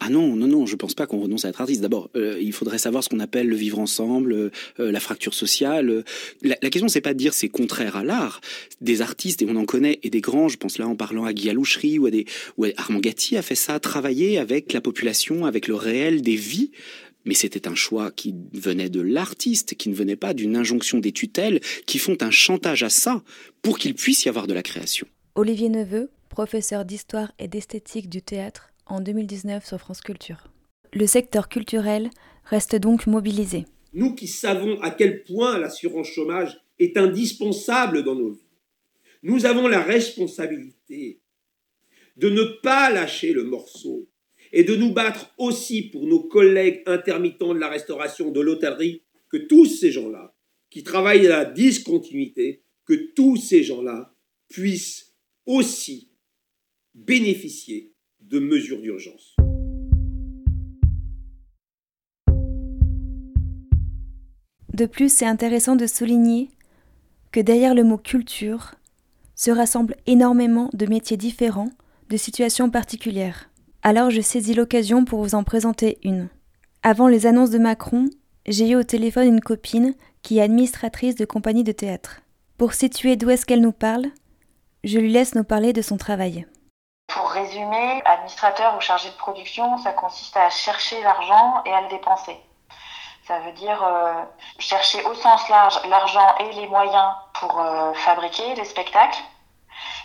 Ah 0.00 0.10
non, 0.10 0.36
non, 0.36 0.46
non, 0.46 0.66
je 0.66 0.76
pense 0.76 0.94
pas 0.94 1.06
qu'on 1.06 1.20
renonce 1.20 1.44
à 1.46 1.48
être 1.48 1.60
artiste. 1.60 1.80
D'abord, 1.80 2.10
euh, 2.16 2.38
il 2.40 2.52
faudrait 2.52 2.78
savoir 2.78 3.02
ce 3.02 3.08
qu'on 3.08 3.20
appelle 3.20 3.48
le 3.48 3.56
vivre 3.56 3.78
ensemble, 3.78 4.32
euh, 4.32 4.50
euh, 4.78 4.92
la 4.92 5.00
fracture 5.00 5.32
sociale. 5.32 6.04
La, 6.42 6.56
la 6.60 6.70
question, 6.70 6.88
c'est 6.88 7.00
pas 7.00 7.14
de 7.14 7.18
dire 7.18 7.32
c'est 7.32 7.48
contraire 7.48 7.96
à 7.96 8.04
l'art. 8.04 8.40
Des 8.82 9.00
artistes, 9.00 9.40
et 9.40 9.46
on 9.48 9.56
en 9.56 9.64
connaît, 9.64 9.98
et 10.02 10.10
des 10.10 10.20
grands, 10.20 10.48
je 10.48 10.58
pense 10.58 10.76
là 10.78 10.86
en 10.86 10.96
parlant 10.96 11.24
à 11.24 11.32
Guy 11.32 11.48
Alouchery 11.48 11.98
ou 11.98 12.06
à 12.06 12.10
des, 12.10 12.26
Armand 12.76 13.00
Gatti 13.00 13.36
a 13.36 13.42
fait 13.42 13.54
ça, 13.54 13.80
travailler 13.80 14.38
avec 14.38 14.72
la 14.74 14.82
population, 14.82 15.46
avec 15.46 15.66
le 15.66 15.74
réel 15.74 16.20
des 16.20 16.36
vies. 16.36 16.72
Mais 17.24 17.34
c'était 17.34 17.66
un 17.66 17.74
choix 17.74 18.12
qui 18.12 18.34
venait 18.52 18.90
de 18.90 19.00
l'artiste, 19.00 19.74
qui 19.74 19.88
ne 19.88 19.94
venait 19.94 20.14
pas 20.14 20.34
d'une 20.34 20.56
injonction 20.56 20.98
des 20.98 21.10
tutelles 21.10 21.60
qui 21.86 21.98
font 21.98 22.16
un 22.20 22.30
chantage 22.30 22.82
à 22.82 22.90
ça 22.90 23.22
pour 23.62 23.78
qu'il 23.78 23.94
puisse 23.94 24.24
y 24.26 24.28
avoir 24.28 24.46
de 24.46 24.54
la 24.54 24.62
création. 24.62 25.08
Olivier 25.34 25.68
Neveu, 25.68 26.10
professeur 26.28 26.84
d'histoire 26.84 27.32
et 27.40 27.48
d'esthétique 27.48 28.08
du 28.08 28.22
théâtre 28.22 28.70
en 28.86 29.00
2019 29.00 29.66
sur 29.66 29.78
France 29.78 30.00
Culture. 30.00 30.48
Le 30.92 31.06
secteur 31.06 31.48
culturel 31.48 32.10
reste 32.44 32.76
donc 32.76 33.06
mobilisé. 33.06 33.64
Nous 33.92 34.14
qui 34.14 34.28
savons 34.28 34.80
à 34.80 34.90
quel 34.90 35.22
point 35.24 35.58
l'assurance 35.58 36.08
chômage 36.08 36.60
est 36.78 36.96
indispensable 36.96 38.04
dans 38.04 38.14
nos 38.14 38.30
vies, 38.30 38.46
nous 39.22 39.46
avons 39.46 39.66
la 39.66 39.80
responsabilité 39.80 41.20
de 42.16 42.30
ne 42.30 42.44
pas 42.62 42.90
lâcher 42.90 43.32
le 43.32 43.44
morceau 43.44 44.08
et 44.52 44.64
de 44.64 44.76
nous 44.76 44.92
battre 44.92 45.34
aussi 45.38 45.82
pour 45.82 46.06
nos 46.06 46.22
collègues 46.22 46.82
intermittents 46.86 47.54
de 47.54 47.58
la 47.58 47.68
restauration, 47.68 48.30
de 48.30 48.40
l'hôtellerie, 48.40 49.02
que 49.28 49.36
tous 49.36 49.66
ces 49.66 49.90
gens-là, 49.90 50.34
qui 50.70 50.84
travaillent 50.84 51.26
à 51.26 51.30
la 51.30 51.44
discontinuité, 51.44 52.62
que 52.84 52.94
tous 53.14 53.36
ces 53.36 53.64
gens-là 53.64 54.14
puissent 54.48 55.14
aussi 55.44 56.10
bénéficier 56.94 57.92
de 58.28 58.40
mesures 58.40 58.80
d'urgence. 58.80 59.36
De 64.74 64.86
plus, 64.86 65.12
c'est 65.12 65.26
intéressant 65.26 65.76
de 65.76 65.86
souligner 65.86 66.50
que 67.30 67.40
derrière 67.40 67.74
le 67.74 67.84
mot 67.84 67.98
culture 67.98 68.74
se 69.34 69.50
rassemblent 69.50 69.96
énormément 70.06 70.70
de 70.72 70.86
métiers 70.86 71.16
différents, 71.16 71.70
de 72.10 72.16
situations 72.16 72.68
particulières. 72.68 73.48
Alors 73.82 74.10
je 74.10 74.20
saisis 74.20 74.54
l'occasion 74.54 75.04
pour 75.04 75.22
vous 75.22 75.34
en 75.34 75.44
présenter 75.44 75.98
une. 76.02 76.28
Avant 76.82 77.08
les 77.08 77.26
annonces 77.26 77.50
de 77.50 77.58
Macron, 77.58 78.10
j'ai 78.46 78.70
eu 78.70 78.76
au 78.76 78.82
téléphone 78.82 79.28
une 79.28 79.40
copine 79.40 79.94
qui 80.22 80.38
est 80.38 80.42
administratrice 80.42 81.14
de 81.14 81.24
compagnie 81.24 81.64
de 81.64 81.72
théâtre. 81.72 82.22
Pour 82.58 82.74
situer 82.74 83.16
d'où 83.16 83.30
est-ce 83.30 83.46
qu'elle 83.46 83.60
nous 83.60 83.72
parle, 83.72 84.06
je 84.82 84.98
lui 84.98 85.12
laisse 85.12 85.34
nous 85.34 85.44
parler 85.44 85.72
de 85.72 85.82
son 85.82 85.96
travail. 85.96 86.46
Résumer, 87.36 88.02
administrateur 88.06 88.74
ou 88.78 88.80
chargé 88.80 89.10
de 89.10 89.16
production, 89.16 89.76
ça 89.76 89.92
consiste 89.92 90.34
à 90.38 90.48
chercher 90.48 91.02
l'argent 91.02 91.62
et 91.66 91.72
à 91.74 91.82
le 91.82 91.88
dépenser. 91.88 92.40
Ça 93.26 93.40
veut 93.40 93.52
dire 93.52 93.82
euh, 93.84 94.22
chercher 94.58 95.04
au 95.04 95.12
sens 95.12 95.46
large 95.50 95.78
l'argent 95.86 96.34
et 96.40 96.52
les 96.52 96.66
moyens 96.66 97.12
pour 97.34 97.60
euh, 97.60 97.92
fabriquer 97.92 98.54
les 98.54 98.64
spectacles. 98.64 99.22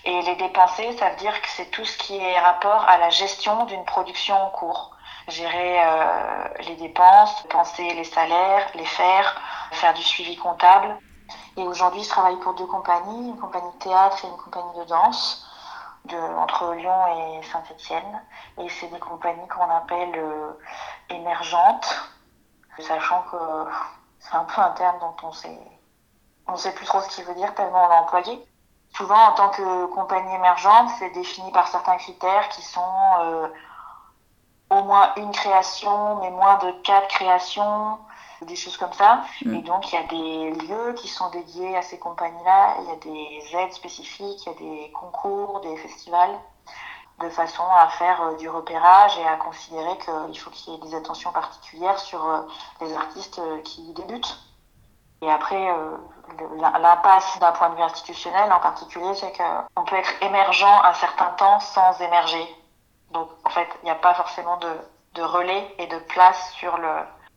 Et 0.03 0.21
les 0.23 0.35
dépenser, 0.35 0.91
ça 0.97 1.11
veut 1.11 1.15
dire 1.15 1.41
que 1.41 1.47
c'est 1.47 1.71
tout 1.71 1.85
ce 1.85 1.97
qui 1.99 2.17
est 2.17 2.37
rapport 2.37 2.83
à 2.89 2.97
la 2.97 3.09
gestion 3.09 3.63
d'une 3.63 3.85
production 3.85 4.35
en 4.35 4.49
cours. 4.49 4.91
Gérer 5.29 5.85
euh, 5.85 6.47
les 6.67 6.75
dépenses, 6.75 7.43
penser 7.49 7.93
les 7.93 8.03
salaires, 8.03 8.67
les 8.75 8.85
faire, 8.85 9.39
faire 9.71 9.93
du 9.93 10.03
suivi 10.03 10.35
comptable. 10.35 10.97
Et 11.55 11.63
aujourd'hui, 11.63 12.03
je 12.03 12.09
travaille 12.09 12.39
pour 12.39 12.55
deux 12.55 12.65
compagnies, 12.65 13.29
une 13.29 13.39
compagnie 13.39 13.71
de 13.71 13.83
théâtre 13.83 14.17
et 14.25 14.27
une 14.27 14.37
compagnie 14.37 14.79
de 14.79 14.83
danse, 14.83 15.47
de, 16.05 16.17
entre 16.17 16.73
Lyon 16.73 17.07
et 17.07 17.43
Saint-Étienne. 17.43 18.21
Et 18.57 18.69
c'est 18.69 18.87
des 18.87 18.99
compagnies 18.99 19.47
qu'on 19.47 19.69
appelle 19.69 20.13
euh, 20.15 20.51
émergentes, 21.09 22.11
sachant 22.79 23.23
que 23.31 23.37
c'est 24.19 24.35
un 24.35 24.43
peu 24.45 24.61
un 24.61 24.71
terme 24.71 24.99
dont 24.99 25.15
on 25.23 25.31
sait, 25.31 25.59
on 26.47 26.55
sait 26.55 26.73
plus 26.73 26.85
trop 26.85 27.01
ce 27.01 27.09
qu'il 27.09 27.25
veut 27.25 27.35
dire 27.35 27.53
tellement 27.55 27.85
on 27.85 27.89
l'a 27.89 28.01
employé. 28.01 28.45
Souvent, 28.95 29.27
en 29.27 29.31
tant 29.33 29.49
que 29.49 29.85
compagnie 29.87 30.35
émergente, 30.35 30.89
c'est 30.99 31.11
défini 31.11 31.51
par 31.51 31.67
certains 31.67 31.97
critères 31.97 32.49
qui 32.49 32.61
sont 32.61 32.81
euh, 33.21 33.47
au 34.69 34.83
moins 34.83 35.13
une 35.15 35.31
création, 35.31 36.17
mais 36.17 36.29
moins 36.29 36.57
de 36.57 36.71
quatre 36.83 37.07
créations, 37.07 37.97
des 38.45 38.55
choses 38.55 38.77
comme 38.77 38.93
ça. 38.93 39.23
Mm. 39.45 39.55
Et 39.55 39.61
donc, 39.61 39.91
il 39.91 39.95
y 39.95 39.97
a 39.97 40.03
des 40.03 40.51
lieux 40.67 40.93
qui 40.93 41.07
sont 41.07 41.29
dédiés 41.29 41.75
à 41.77 41.81
ces 41.81 41.99
compagnies-là, 41.99 42.75
il 42.81 42.87
y 42.87 42.91
a 42.91 42.95
des 42.95 43.57
aides 43.57 43.73
spécifiques, 43.73 44.45
il 44.45 44.49
y 44.51 44.55
a 44.55 44.59
des 44.59 44.91
concours, 44.91 45.61
des 45.61 45.77
festivals, 45.77 46.37
de 47.19 47.29
façon 47.29 47.63
à 47.63 47.87
faire 47.89 48.21
euh, 48.21 48.35
du 48.37 48.49
repérage 48.49 49.17
et 49.19 49.27
à 49.27 49.35
considérer 49.35 49.97
qu'il 49.97 50.39
faut 50.39 50.49
qu'il 50.49 50.73
y 50.73 50.75
ait 50.75 50.79
des 50.79 50.95
attentions 50.95 51.31
particulières 51.31 51.99
sur 51.99 52.25
euh, 52.25 52.41
les 52.81 52.93
artistes 52.93 53.39
euh, 53.39 53.61
qui 53.61 53.93
débutent. 53.93 54.39
Et 55.23 55.29
après, 55.29 55.71
l'impasse 56.79 57.37
d'un 57.37 57.51
point 57.51 57.69
de 57.69 57.75
vue 57.75 57.83
institutionnel 57.83 58.51
en 58.51 58.59
particulier, 58.59 59.13
c'est 59.13 59.31
qu'on 59.37 59.83
peut 59.83 59.95
être 59.95 60.11
émergent 60.23 60.81
un 60.83 60.95
certain 60.95 61.29
temps 61.37 61.59
sans 61.59 62.01
émerger. 62.01 62.43
Donc, 63.11 63.29
en 63.45 63.51
fait, 63.51 63.67
il 63.83 63.85
n'y 63.85 63.91
a 63.91 63.95
pas 63.95 64.15
forcément 64.15 64.57
de, 64.57 64.75
de 65.13 65.21
relais 65.21 65.75
et 65.77 65.85
de 65.85 65.99
place 65.99 66.53
sur 66.53 66.75
le 66.79 66.89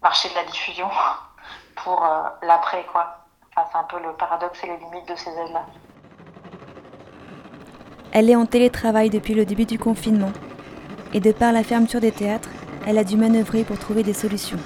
marché 0.05 0.29
de 0.29 0.35
la 0.35 0.45
diffusion 0.45 0.89
pour 1.77 2.05
euh, 2.05 2.29
l'après, 2.43 2.85
quoi. 2.93 3.27
Enfin, 3.51 3.67
c'est 3.73 3.79
un 3.79 3.85
peu 3.85 3.99
le 4.01 4.13
paradoxe 4.13 4.63
et 4.63 4.67
les 4.67 4.77
limites 4.77 5.09
de 5.09 5.17
ces 5.17 5.31
aides-là. 5.31 5.65
Elle 8.13 8.31
est 8.31 8.37
en 8.37 8.47
télétravail 8.47 9.11
depuis 9.11 9.35
le 9.35 9.45
début 9.45 9.65
du 9.65 9.79
confinement. 9.79 10.33
Et 11.15 11.21
de 11.21 11.33
par 11.33 11.53
la 11.53 11.65
fermeture 11.65 12.01
des 12.01 12.13
théâtres, 12.13 12.49
elle 12.87 12.99
a 12.99 13.05
dû 13.05 13.17
manœuvrer 13.17 13.65
pour 13.65 13.79
trouver 13.79 14.03
des 14.03 14.13
solutions. 14.13 14.59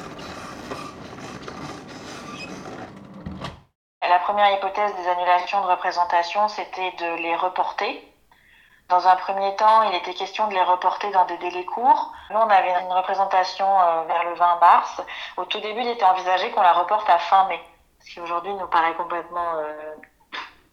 La 4.02 4.18
première 4.18 4.52
hypothèse 4.56 4.92
des 5.00 5.08
annulations 5.08 5.62
de 5.62 5.66
représentation, 5.66 6.48
c'était 6.48 6.92
de 6.98 7.22
les 7.22 7.36
reporter. 7.36 8.07
Dans 8.88 9.06
un 9.06 9.16
premier 9.16 9.54
temps, 9.56 9.82
il 9.82 9.94
était 9.94 10.14
question 10.14 10.48
de 10.48 10.54
les 10.54 10.62
reporter 10.62 11.10
dans 11.10 11.26
des 11.26 11.36
délais 11.38 11.64
courts. 11.64 12.12
Nous, 12.30 12.38
on 12.38 12.48
avait 12.48 12.70
une 12.80 12.92
représentation 12.92 13.66
euh, 13.66 14.02
vers 14.04 14.24
le 14.24 14.34
20 14.34 14.58
mars. 14.60 15.02
Au 15.36 15.44
tout 15.44 15.60
début, 15.60 15.80
il 15.80 15.88
était 15.88 16.04
envisagé 16.04 16.50
qu'on 16.50 16.62
la 16.62 16.72
reporte 16.72 17.08
à 17.10 17.18
fin 17.18 17.46
mai. 17.48 17.60
Ce 18.00 18.10
qui 18.12 18.20
aujourd'hui 18.20 18.54
nous 18.54 18.66
paraît 18.68 18.94
complètement... 18.94 19.52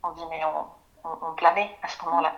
on 0.04 0.12
dit, 0.12 0.24
mais 0.30 0.42
on, 0.46 0.66
on, 1.10 1.18
on 1.30 1.34
planait 1.34 1.78
à 1.84 1.88
ce 1.90 2.04
moment-là. 2.06 2.32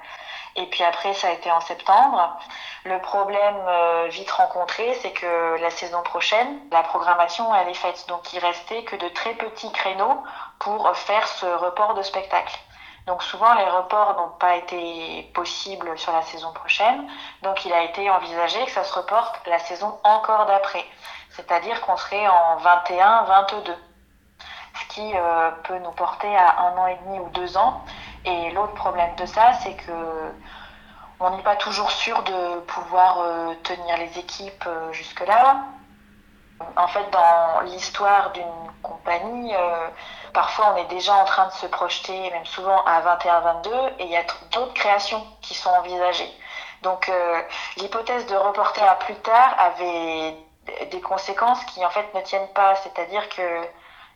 Et 0.58 0.66
puis 0.66 0.84
après, 0.84 1.14
ça 1.14 1.28
a 1.28 1.32
été 1.32 1.52
en 1.52 1.62
septembre. 1.62 2.36
Le 2.84 3.00
problème 3.00 3.56
euh, 3.68 4.08
vite 4.10 4.32
rencontré, 4.32 4.96
c'est 4.96 5.12
que 5.12 5.58
la 5.62 5.70
saison 5.70 6.02
prochaine, 6.02 6.60
la 6.72 6.82
programmation, 6.82 7.54
elle 7.54 7.70
est 7.70 7.76
faite. 7.76 8.06
Donc, 8.08 8.34
il 8.34 8.40
restait 8.40 8.84
que 8.84 8.96
de 8.96 9.08
très 9.10 9.36
petits 9.36 9.72
créneaux 9.72 10.24
pour 10.58 10.90
faire 10.98 11.28
ce 11.28 11.46
report 11.46 11.94
de 11.94 12.02
spectacle. 12.02 12.58
Donc 13.08 13.24
souvent 13.24 13.54
les 13.54 13.70
reports 13.70 14.16
n'ont 14.18 14.38
pas 14.38 14.58
été 14.58 15.32
possibles 15.34 15.98
sur 15.98 16.12
la 16.12 16.22
saison 16.24 16.52
prochaine, 16.52 17.08
donc 17.42 17.66
il 17.66 17.72
a 17.72 17.84
été 17.84 18.10
envisagé 18.10 18.64
que 18.66 18.72
ça 18.72 18.84
se 18.84 18.94
reporte 18.94 19.40
la 19.48 19.60
saison 19.60 19.98
encore 20.04 20.46
d'après, 20.46 20.84
c'est-à-dire 21.30 21.80
qu'on 21.82 21.96
serait 21.96 22.28
en 22.28 22.58
21-22, 22.58 23.74
ce 24.76 24.94
qui 24.94 25.12
euh, 25.16 25.52
peut 25.64 25.80
nous 25.80 25.92
porter 25.92 26.36
à 26.36 26.60
un 26.64 26.78
an 26.78 26.88
et 26.88 26.98
demi 27.06 27.20
ou 27.20 27.30
deux 27.30 27.58
ans. 27.58 27.82
Et 28.26 28.52
l'autre 28.52 28.74
problème 28.74 29.16
de 29.16 29.26
ça, 29.26 29.54
c'est 29.54 29.76
que 29.76 30.34
on 31.20 31.36
n'est 31.36 31.44
pas 31.44 31.56
toujours 31.56 31.90
sûr 31.92 32.22
de 32.24 32.60
pouvoir 32.62 33.20
euh, 33.22 33.54
tenir 33.64 33.98
les 33.98 34.20
équipes 34.20 34.66
euh, 34.68 34.92
jusque-là. 34.92 35.64
En 36.76 36.88
fait, 36.88 37.10
dans 37.12 37.62
l'histoire 37.62 38.32
d'une 38.32 38.46
compagnie, 38.82 39.54
euh, 39.56 39.88
parfois 40.34 40.74
on 40.74 40.78
est 40.78 40.86
déjà 40.86 41.14
en 41.14 41.26
train 41.26 41.48
de 41.48 41.54
se 41.54 41.68
projeter, 41.68 42.32
même 42.32 42.46
souvent 42.46 42.84
à 42.86 43.02
21-22, 43.02 43.70
et 44.00 44.06
il 44.06 44.10
y 44.12 44.18
a 44.18 44.24
d'autres 44.52 44.74
créations 44.74 45.26
qui 45.42 45.54
sont 45.54 45.70
envisagées. 45.70 46.32
Donc 46.82 47.10
euh, 47.10 47.42
l'hypothèse 47.78 48.26
de 48.28 48.36
reporter 48.36 48.84
à 48.84 48.96
plus 48.96 49.16
tard 49.16 49.56
avait 49.60 50.36
des 50.92 51.02
conséquences 51.02 51.64
qui 51.66 51.86
en 51.86 51.90
fait 51.90 52.14
ne 52.14 52.22
tiennent 52.22 52.52
pas, 52.54 52.76
c'est-à-dire 52.76 53.28
que 53.30 53.42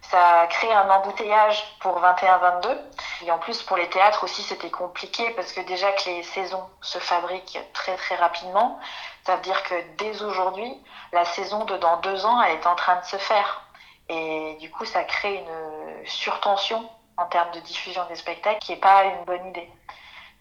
ça 0.02 0.48
crée 0.50 0.72
un 0.72 0.90
embouteillage 0.90 1.64
pour 1.80 2.02
21-22. 2.02 2.78
Et 3.26 3.32
en 3.32 3.38
plus, 3.38 3.62
pour 3.64 3.78
les 3.78 3.88
théâtres 3.90 4.24
aussi, 4.24 4.42
c'était 4.42 4.70
compliqué 4.70 5.30
parce 5.32 5.54
que 5.54 5.62
déjà 5.62 5.92
que 5.94 6.10
les 6.10 6.24
saisons 6.24 6.64
se 6.82 6.98
fabriquent 6.98 7.60
très 7.74 7.96
très 7.96 8.16
rapidement, 8.16 8.80
ça 9.26 9.36
veut 9.36 9.42
dire 9.42 9.62
que 9.64 9.76
dès 9.98 10.22
aujourd'hui, 10.24 10.76
la 11.14 11.26
saison 11.26 11.66
de 11.66 11.78
dans 11.78 11.98
deux 11.98 12.26
ans, 12.26 12.42
elle 12.42 12.56
est 12.56 12.68
en 12.68 12.76
train 12.76 13.00
de 13.00 13.06
se 13.06 13.18
faire. 13.18 13.66
Et 14.10 14.58
du 14.60 14.70
coup, 14.72 14.86
ça 14.86 15.04
crée 15.04 15.36
une 15.36 16.08
surtension 16.08 16.90
en 17.18 17.26
termes 17.26 17.52
de 17.52 17.60
diffusion 17.60 18.04
des 18.10 18.16
spectacles 18.16 18.60
qui 18.60 18.72
n'est 18.72 18.80
pas 18.80 19.04
une 19.04 19.24
bonne 19.26 19.46
idée. 19.48 19.70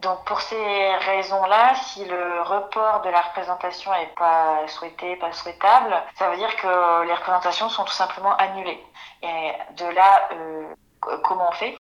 Donc 0.00 0.24
pour 0.24 0.40
ces 0.40 0.94
raisons-là, 0.96 1.74
si 1.74 2.06
le 2.06 2.40
report 2.40 3.02
de 3.02 3.10
la 3.10 3.20
représentation 3.20 3.92
n'est 3.92 4.14
pas 4.16 4.66
souhaité, 4.66 5.16
pas 5.16 5.30
souhaitable, 5.32 5.94
ça 6.14 6.30
veut 6.30 6.38
dire 6.38 6.56
que 6.56 7.04
les 7.06 7.12
représentations 7.12 7.68
sont 7.68 7.84
tout 7.84 7.92
simplement 7.92 8.34
annulées. 8.36 8.82
Et 9.22 9.52
de 9.76 9.84
là, 9.94 10.28
euh, 10.32 10.74
comment 11.22 11.50
on 11.50 11.52
fait? 11.52 11.76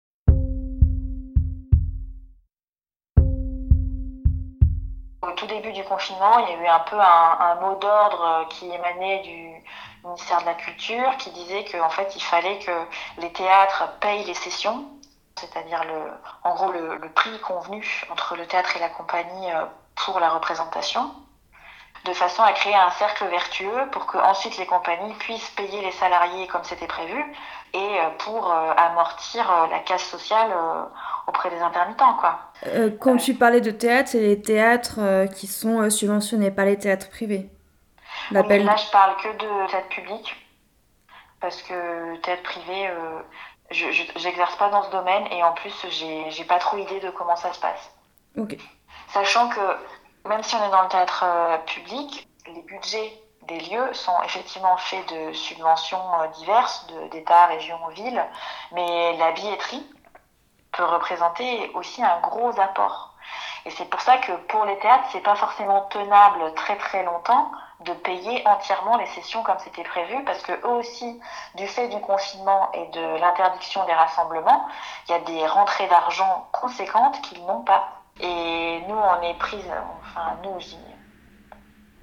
Au 5.23 5.31
tout 5.37 5.47
début 5.47 5.73
du 5.73 5.85
confinement, 5.85 6.41
il 6.41 6.49
y 6.49 6.55
a 6.55 6.63
eu 6.65 6.67
un 6.67 6.81
peu 6.81 6.99
un, 6.99 7.39
un 7.41 7.55
mot 7.61 7.77
d'ordre 7.77 8.49
qui 8.51 8.69
émanait 8.69 9.21
du 9.23 9.63
ministère 10.03 10.41
de 10.41 10.47
la 10.47 10.55
Culture 10.55 11.17
qui 11.19 11.31
disait 11.31 11.65
qu'en 11.67 11.91
fait, 11.91 12.17
il 12.17 12.23
fallait 12.23 12.59
que 12.59 12.73
les 13.19 13.33
théâtres 13.33 13.97
payent 14.01 14.25
les 14.25 14.35
sessions 14.35 14.98
c'est-à-dire 15.41 15.85
le, 15.85 16.13
en 16.45 16.55
gros 16.55 16.73
le, 16.73 16.97
le, 16.97 17.09
prix 17.11 17.39
convenu 17.41 18.07
entre 18.11 18.37
le 18.37 18.47
théâtre 18.47 18.77
et 18.77 18.81
la 18.81 18.89
compagnie 18.89 19.49
pour 19.97 20.21
la 20.21 20.29
représentation, 20.29 21.11
de 22.05 22.13
façon 22.13 22.43
à 22.43 22.53
créer 22.53 22.75
un 22.75 22.91
cercle 22.91 23.27
vertueux 23.27 23.89
pour 23.93 24.07
que 24.07 24.19
ensuite 24.19 24.57
les 24.59 24.67
compagnies 24.67 25.15
puissent 25.15 25.51
payer 25.51 25.83
les 25.83 25.93
salariés 25.93 26.47
comme 26.47 26.65
c'était 26.65 26.87
prévu 26.87 27.25
et 27.75 27.99
pour 28.19 28.53
amortir 28.53 29.69
la 29.71 29.81
casse 29.81 30.05
sociale 30.05 30.51
auprès 31.29 31.51
des 31.51 31.61
intermittents. 31.61 32.15
Quoi. 32.15 32.41
Euh, 32.67 32.91
quand 32.99 33.17
tu 33.17 33.35
parlais 33.35 33.61
de 33.61 33.71
théâtre, 33.71 34.11
c'est 34.11 34.21
les 34.21 34.41
théâtres 34.41 34.99
euh, 34.99 35.27
qui 35.27 35.47
sont 35.47 35.81
euh, 35.81 35.91
subventionnés, 35.91 36.51
pas 36.51 36.65
les 36.65 36.79
théâtres 36.79 37.11
privés. 37.11 37.51
Oui, 38.33 38.65
là, 38.65 38.77
je 38.77 38.91
parle 38.91 39.17
que 39.17 39.29
de 39.29 39.71
théâtre 39.71 39.89
public, 39.89 40.37
parce 41.41 41.63
que 41.63 42.17
théâtre 42.23 42.43
privé 42.43 42.91
je 43.71 43.87
j'exerce 44.17 44.57
pas 44.57 44.71
dans 44.71 44.83
ce 44.83 44.91
domaine 44.91 45.27
et 45.31 45.43
en 45.43 45.53
plus 45.53 45.75
j'ai 45.91 46.45
pas 46.45 46.59
trop 46.59 46.77
idée 46.79 47.01
de 47.01 47.11
comment 47.11 47.37
ça 47.37 47.53
se 47.53 47.61
passe. 47.61 47.91
Sachant 49.09 49.49
que 49.49 49.61
même 50.27 50.43
si 50.43 50.55
on 50.55 50.67
est 50.67 50.71
dans 50.71 50.83
le 50.83 50.89
théâtre 50.89 51.25
euh, 51.25 51.59
public, 51.59 52.29
les 52.47 52.63
budgets 52.63 53.13
des 53.43 53.61
lieux 53.61 53.93
sont 53.95 54.23
effectivement 54.25 54.77
faits 54.77 55.09
de 55.13 55.33
subventions 55.33 56.21
euh, 56.21 56.27
diverses 56.29 56.87
d'État, 57.11 57.47
région, 57.47 57.79
ville, 57.89 58.23
mais 58.73 59.17
la 59.17 59.33
billetterie 59.33 59.85
peut 60.73 60.85
représenter 60.85 61.71
aussi 61.75 62.03
un 62.03 62.21
gros 62.21 62.59
apport. 62.61 63.15
Et 63.65 63.71
c'est 63.71 63.87
pour 63.87 64.01
ça 64.01 64.19
que 64.19 64.33
pour 64.49 64.65
les 64.65 64.79
théâtres, 64.79 65.09
c'est 65.13 65.21
pas 65.21 65.35
forcément 65.35 65.83
tenable 65.91 66.55
très 66.55 66.77
très 66.77 67.03
longtemps 67.05 67.51
de 67.81 67.93
payer 67.93 68.47
entièrement 68.47 68.97
les 68.97 69.07
sessions 69.07 69.43
comme 69.43 69.59
c'était 69.61 69.85
prévu, 69.85 70.25
parce 70.25 70.43
que 70.43 70.53
eux 70.53 70.75
aussi, 70.79 71.21
du 71.55 71.67
fait 71.67 71.89
du 71.89 72.01
confinement 72.01 72.71
et 72.73 72.87
de 72.89 73.21
l'interdiction 73.21 73.85
des 73.87 73.93
rassemblements, 73.93 74.67
il 75.09 75.13
y 75.13 75.15
a 75.15 75.21
des 75.21 75.47
rentrées 75.47 75.87
d'argent 75.87 76.49
conséquentes 76.53 77.21
qu'ils 77.23 77.45
n'ont 77.47 77.63
pas. 77.63 77.89
Et 78.21 78.83
nous, 78.89 78.97
on 78.97 79.23
est 79.23 79.35
pris, 79.35 79.63
enfin 80.03 80.37
nous, 80.43 80.59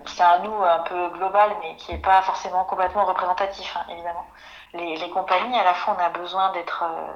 c'est 0.06 0.24
un 0.24 0.40
nous 0.40 0.64
un 0.64 0.80
peu 0.80 1.10
global, 1.10 1.52
mais 1.62 1.76
qui 1.76 1.92
n'est 1.92 2.00
pas 2.00 2.22
forcément 2.22 2.64
complètement 2.64 3.06
représentatif, 3.06 3.76
hein, 3.76 3.86
évidemment. 3.90 4.26
Les, 4.74 5.10
compagnies, 5.10 5.58
à 5.58 5.64
la 5.64 5.74
fois, 5.74 5.96
on 5.98 6.04
a 6.04 6.10
besoin 6.10 6.52
d'être 6.52 6.84
euh, 6.84 7.08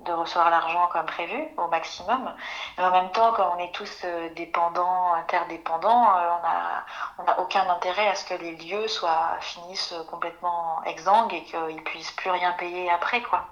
de 0.00 0.12
recevoir 0.12 0.50
l'argent 0.50 0.88
comme 0.92 1.06
prévu 1.06 1.48
au 1.56 1.66
maximum. 1.68 2.32
Mais 2.78 2.84
en 2.84 2.90
même 2.90 3.10
temps, 3.10 3.32
comme 3.32 3.48
on 3.56 3.58
est 3.58 3.72
tous 3.72 4.02
euh, 4.04 4.28
dépendants, 4.34 5.12
interdépendants, 5.14 6.16
euh, 6.16 6.30
on 6.38 6.42
n'a 6.42 6.84
on 7.18 7.30
a 7.30 7.38
aucun 7.40 7.68
intérêt 7.68 8.08
à 8.08 8.14
ce 8.14 8.24
que 8.24 8.34
les 8.34 8.56
lieux 8.56 8.88
soient 8.88 9.36
finissent 9.40 9.94
complètement 10.10 10.82
exsangues 10.86 11.34
et 11.34 11.44
qu'ils 11.44 11.82
puissent 11.84 12.12
plus 12.12 12.30
rien 12.30 12.52
payer 12.52 12.90
après, 12.90 13.22
quoi. 13.22 13.46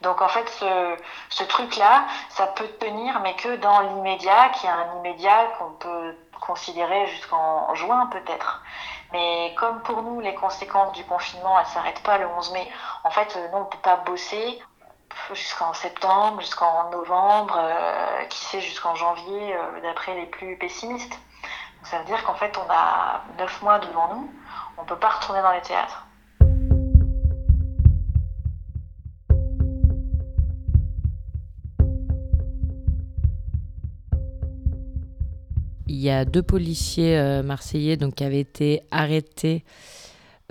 Donc 0.00 0.20
en 0.20 0.28
fait, 0.28 0.48
ce, 0.48 0.96
ce 1.30 1.44
truc-là, 1.44 2.04
ça 2.28 2.46
peut 2.48 2.68
tenir, 2.78 3.20
mais 3.20 3.34
que 3.36 3.56
dans 3.56 3.80
l'immédiat, 3.80 4.50
qui 4.50 4.66
est 4.66 4.70
un 4.70 4.96
immédiat 4.98 5.46
qu'on 5.58 5.70
peut 5.70 6.14
considérer 6.40 7.06
jusqu'en 7.06 7.74
juin 7.74 8.06
peut-être. 8.08 8.62
Mais 9.12 9.54
comme 9.56 9.80
pour 9.82 10.02
nous, 10.02 10.20
les 10.20 10.34
conséquences 10.34 10.92
du 10.92 11.04
confinement, 11.04 11.58
elles 11.58 11.66
s'arrêtent 11.66 12.02
pas 12.02 12.18
le 12.18 12.26
11 12.26 12.52
mai, 12.52 12.70
en 13.04 13.10
fait, 13.10 13.38
nous, 13.52 13.58
on 13.58 13.64
peut 13.64 13.78
pas 13.78 13.96
bosser 13.96 14.60
jusqu'en 15.32 15.72
septembre, 15.72 16.40
jusqu'en 16.40 16.90
novembre, 16.90 17.56
euh, 17.58 18.24
qui 18.28 18.38
sait 18.44 18.60
jusqu'en 18.60 18.94
janvier, 18.94 19.54
euh, 19.54 19.80
d'après 19.82 20.14
les 20.14 20.26
plus 20.26 20.56
pessimistes. 20.56 21.10
Donc, 21.10 21.86
ça 21.86 21.98
veut 21.98 22.04
dire 22.04 22.22
qu'en 22.24 22.34
fait, 22.34 22.56
on 22.58 22.70
a 22.70 23.22
neuf 23.38 23.62
mois 23.62 23.78
devant 23.78 24.14
nous, 24.14 24.30
on 24.78 24.84
peut 24.84 24.96
pas 24.96 25.10
retourner 25.10 25.42
dans 25.42 25.52
les 25.52 25.62
théâtres. 25.62 26.06
Il 35.86 36.00
y 36.00 36.10
a 36.10 36.24
deux 36.24 36.42
policiers 36.42 37.16
euh, 37.16 37.42
marseillais 37.42 37.96
donc, 37.96 38.16
qui 38.16 38.24
avaient 38.24 38.40
été 38.40 38.82
arrêtés 38.90 39.64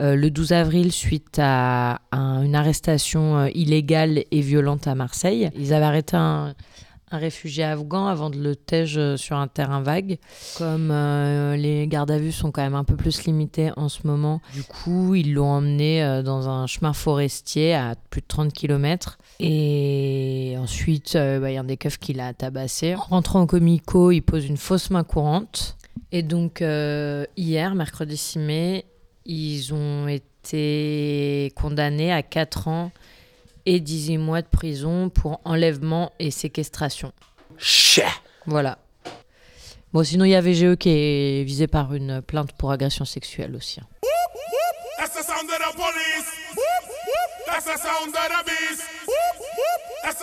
euh, 0.02 0.16
le 0.16 0.32
12 0.32 0.54
avril 0.54 0.92
suite 0.92 1.38
à, 1.40 2.02
un- 2.12 2.42
une 2.44 2.56
arrestation 2.56 3.38
euh, 3.38 3.50
illégale 3.54 4.24
et 4.32 4.42
violente 4.42 4.88
à 4.88 4.96
Marseille. 4.96 5.50
Ils 5.56 5.74
avaient 5.74 5.86
arrêté 5.86 6.16
un, 6.18 6.56
réfugié 7.12 7.64
afghan 7.64 8.08
avant 8.08 8.32
de 8.32 8.40
le 8.40 8.56
tège 8.56 8.98
euh, 8.98 9.18
sur 9.18 9.36
un 9.38 9.48
terrain 9.48 9.82
vague. 9.82 10.18
Comme 10.58 10.90
les 11.56 11.88
gardes 11.88 12.10
à 12.10 12.18
vue 12.18 12.32
sont 12.32 12.52
quand 12.52 12.64
même 12.64 12.74
un 12.74 12.84
peu 12.84 12.96
plus 12.96 13.26
limités 13.26 13.72
en 13.78 13.88
ce 13.88 14.08
moment, 14.08 14.42
du 14.56 14.64
coup, 14.64 15.14
ils 15.14 15.32
l'ont 15.34 15.52
emmené 15.52 16.22
dans 16.26 16.50
un 16.50 16.66
chemin 16.66 16.92
forestier 16.94 17.76
à 17.76 17.94
plus 18.10 18.22
de 18.22 18.28
30 18.28 18.52
km. 18.52 19.20
Et 19.40 20.56
ensuite, 20.58 21.14
bah, 21.14 21.52
il 21.52 21.54
y 21.54 21.58
a 21.58 21.60
un 21.62 21.66
des 21.66 21.78
keufs 21.78 22.00
qui 22.00 22.14
l'a 22.14 22.34
tabassé. 22.34 22.96
En 22.96 23.00
rentrant 23.02 23.42
au 23.44 23.46
comico, 23.46 24.10
il 24.10 24.22
pose 24.22 24.48
une 24.48 24.58
fausse 24.58 24.90
main 24.90 25.04
courante. 25.04 25.78
Et 26.12 26.24
donc, 26.24 26.62
hier, 27.38 27.76
mercredi 27.76 28.18
6 28.18 28.40
mai, 28.40 28.86
ils 29.26 29.74
ont 29.74 30.08
été 30.08 31.52
condamnés 31.56 32.12
à 32.12 32.22
4 32.24 32.68
ans 32.68 32.92
et 33.66 33.80
18 33.80 34.18
mois 34.18 34.42
de 34.42 34.48
prison 34.48 35.10
pour 35.10 35.40
enlèvement 35.46 36.12
et 36.20 36.32
séquestration. 36.32 37.14
Voilà. 38.46 38.78
Bon, 39.94 40.04
sinon, 40.04 40.26
il 40.26 40.32
y 40.32 40.36
a 40.36 40.42
VGE 40.42 40.76
qui 40.76 40.90
est 40.90 41.44
visé 41.44 41.68
par 41.68 41.94
une 41.94 42.22
plainte 42.22 42.52
pour 42.54 42.72
agression 42.72 43.06
sexuelle 43.06 43.56
aussi. 43.56 43.80
That's 44.98 45.14
the 45.14 45.24
sound 45.24 45.50
of 45.50 45.60
the 45.60 45.76
police. 45.76 46.30
That's 47.48 47.66
the 47.66 47.78
sound 47.78 48.16
of 48.16 48.28
the 48.30 48.44
beast. 48.50 48.84
That's 50.04 50.20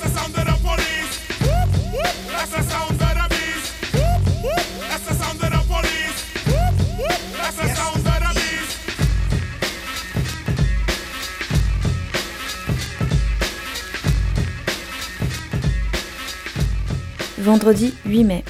the 0.00 0.08
sound 0.08 0.36
of 0.36 0.44
the 0.44 0.57
Vendredi 17.38 17.94
8 18.04 18.24
mai. 18.24 18.44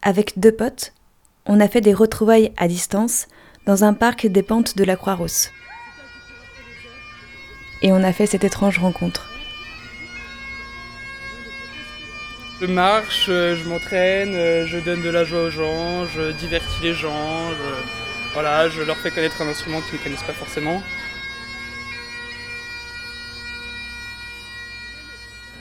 Avec 0.00 0.38
deux 0.38 0.52
potes, 0.52 0.92
on 1.44 1.58
a 1.58 1.66
fait 1.66 1.80
des 1.80 1.92
retrouvailles 1.92 2.52
à 2.56 2.68
distance 2.68 3.26
dans 3.66 3.82
un 3.82 3.94
parc 3.94 4.28
des 4.28 4.44
pentes 4.44 4.76
de 4.76 4.84
la 4.84 4.94
Croix-Rousse. 4.94 5.50
Et 7.82 7.90
on 7.90 8.04
a 8.04 8.12
fait 8.12 8.26
cette 8.26 8.44
étrange 8.44 8.78
rencontre. 8.78 9.28
Je 12.60 12.66
marche, 12.66 13.26
euh, 13.28 13.56
je 13.56 13.68
m'entraîne, 13.68 14.36
euh, 14.36 14.66
je 14.66 14.78
donne 14.78 15.02
de 15.02 15.10
la 15.10 15.24
joie 15.24 15.42
aux 15.42 15.50
gens, 15.50 16.06
je 16.06 16.30
divertis 16.30 16.80
les 16.80 16.94
gens, 16.94 17.50
voilà, 18.34 18.68
je 18.68 18.82
leur 18.82 18.96
fais 18.98 19.10
connaître 19.10 19.42
un 19.42 19.48
instrument 19.48 19.80
qu'ils 19.80 19.98
ne 19.98 20.04
connaissent 20.04 20.22
pas 20.22 20.32
forcément. 20.32 20.80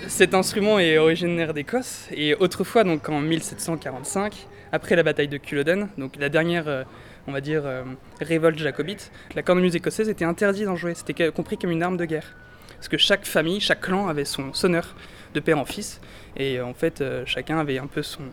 Cet 0.08 0.34
instrument 0.34 0.80
est 0.80 0.98
originaire 0.98 1.54
d'Écosse 1.54 2.08
et 2.12 2.36
autrefois, 2.36 2.84
donc 2.84 3.08
en 3.10 3.22
1745, 3.22 4.48
après 4.72 4.96
la 4.96 5.04
bataille 5.04 5.28
de 5.28 5.38
Culloden, 5.38 5.90
donc 5.98 6.16
la 6.18 6.30
dernière, 6.30 6.68
euh, 6.68 6.84
on 7.28 7.32
va 7.32 7.42
dire, 7.42 7.64
euh, 7.66 7.84
révolte 8.20 8.58
jacobite, 8.58 9.12
la 9.36 9.44
cornemuse 9.44 9.76
écossaise 9.76 10.10
était 10.10 10.26
interdite 10.26 10.66
d'en 10.66 10.76
jouer, 10.76 10.96
c'était 10.96 11.32
compris 11.32 11.58
comme 11.58 11.72
une 11.72 11.84
arme 11.84 11.98
de 11.98 12.06
guerre. 12.06 12.36
Parce 12.76 12.88
que 12.88 12.98
chaque 12.98 13.26
famille, 13.26 13.60
chaque 13.60 13.82
clan 13.82 14.08
avait 14.08 14.26
son 14.26 14.54
sonneur 14.54 14.96
de 15.34 15.40
père 15.40 15.60
en 15.60 15.66
fils, 15.66 16.02
et 16.36 16.60
en 16.62 16.74
fait, 16.74 17.02
euh, 17.02 17.24
chacun 17.26 17.60
avait 17.60 17.78
un 17.78 17.88
peu 17.88 18.02
son, 18.02 18.24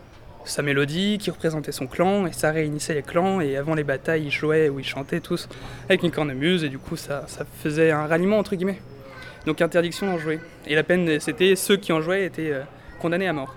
sa 0.44 0.62
mélodie 0.62 1.18
qui 1.18 1.30
représentait 1.30 1.72
son 1.72 1.86
clan, 1.86 2.26
et 2.26 2.32
ça 2.32 2.50
réunissait 2.50 2.94
les 2.94 3.02
clans, 3.02 3.40
et 3.40 3.56
avant 3.56 3.74
les 3.74 3.84
batailles, 3.84 4.24
ils 4.24 4.32
jouaient 4.32 4.68
ou 4.68 4.80
ils 4.80 4.86
chantaient 4.86 5.20
tous 5.20 5.48
avec 5.88 6.02
une 6.02 6.10
cornemuse, 6.10 6.64
et 6.64 6.70
du 6.70 6.78
coup, 6.78 6.96
ça, 6.96 7.24
ça 7.26 7.44
faisait 7.62 7.90
un 7.90 8.06
ralliement, 8.06 8.38
entre 8.38 8.56
guillemets. 8.56 8.80
Donc 9.46 9.60
interdiction 9.62 10.06
d'en 10.06 10.18
jouer. 10.18 10.40
Et 10.66 10.74
la 10.74 10.82
peine, 10.82 11.20
c'était 11.20 11.56
ceux 11.56 11.76
qui 11.76 11.92
en 11.92 12.00
jouaient 12.00 12.24
étaient 12.26 12.52
euh, 12.52 12.62
condamnés 13.00 13.28
à 13.28 13.32
mort. 13.32 13.54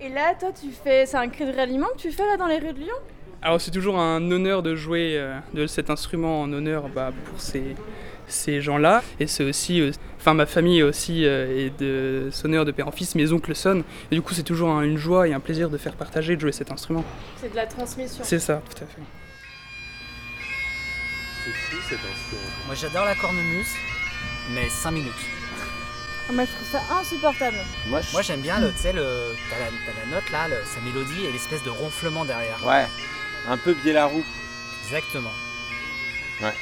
Et 0.00 0.08
là, 0.08 0.34
toi, 0.38 0.50
tu 0.52 0.68
fais. 0.70 1.06
C'est 1.06 1.16
un 1.16 1.28
cri 1.28 1.46
de 1.46 1.52
ralliement 1.56 1.88
que 1.96 2.00
tu 2.00 2.10
fais 2.10 2.26
là 2.26 2.36
dans 2.36 2.46
les 2.46 2.58
rues 2.58 2.72
de 2.72 2.78
Lyon? 2.80 2.94
Alors 3.44 3.60
c'est 3.60 3.72
toujours 3.72 3.98
un 3.98 4.30
honneur 4.30 4.62
de 4.62 4.76
jouer 4.76 5.14
euh, 5.16 5.36
de 5.52 5.66
cet 5.66 5.90
instrument 5.90 6.42
en 6.42 6.52
honneur 6.52 6.88
bah, 6.88 7.10
pour 7.26 7.40
ces, 7.40 7.74
ces 8.28 8.60
gens-là. 8.60 9.02
Et 9.18 9.26
c'est 9.26 9.42
aussi, 9.42 9.80
euh, 9.80 9.90
enfin 10.16 10.32
ma 10.32 10.46
famille 10.46 10.80
aussi 10.84 11.24
euh, 11.26 11.66
est 11.66 11.76
de 11.80 12.28
sonneur 12.30 12.64
de 12.64 12.70
père 12.70 12.86
en 12.86 12.92
fils, 12.92 13.16
mes 13.16 13.32
oncles 13.32 13.56
sonnent. 13.56 13.82
Et 14.12 14.14
du 14.14 14.22
coup 14.22 14.32
c'est 14.32 14.44
toujours 14.44 14.70
un- 14.70 14.82
une 14.82 14.96
joie 14.96 15.26
et 15.26 15.32
un 15.32 15.40
plaisir 15.40 15.70
de 15.70 15.76
faire 15.76 15.94
partager, 15.96 16.36
de 16.36 16.40
jouer 16.40 16.52
cet 16.52 16.70
instrument. 16.70 17.04
C'est 17.40 17.50
de 17.50 17.56
la 17.56 17.66
transmission. 17.66 18.22
C'est 18.22 18.38
ça, 18.38 18.62
tout 18.70 18.84
à 18.84 18.86
fait. 18.86 19.02
C'est 21.44 21.50
fou 21.50 21.76
cet 21.88 21.98
instrument. 21.98 22.52
Moi 22.66 22.76
j'adore 22.76 23.04
la 23.04 23.16
cornemuse, 23.16 23.74
mais 24.50 24.68
5 24.68 24.90
minutes. 24.90 25.12
Ah, 26.28 26.32
Moi, 26.32 26.44
je 26.44 26.50
trouve 26.52 26.68
ça 26.70 26.82
insupportable. 26.98 27.56
Moi, 27.86 28.00
j'aime 28.22 28.40
bien 28.40 28.58
le, 28.60 28.72
tu 28.72 28.78
sais, 28.78 28.92
le, 28.92 29.34
t'as 29.50 29.58
la, 29.58 29.66
t'as 29.66 30.00
la 30.00 30.06
note 30.14 30.30
là, 30.30 30.48
le- 30.48 30.62
sa 30.64 30.80
mélodie 30.80 31.24
et 31.26 31.32
l'espèce 31.32 31.62
de 31.62 31.70
ronflement 31.70 32.24
derrière. 32.24 32.64
Ouais, 32.64 32.86
un 33.48 33.56
peu 33.56 33.74
Biélarou. 33.74 34.24
Exactement. 34.84 35.32
Ouais. 36.40 36.54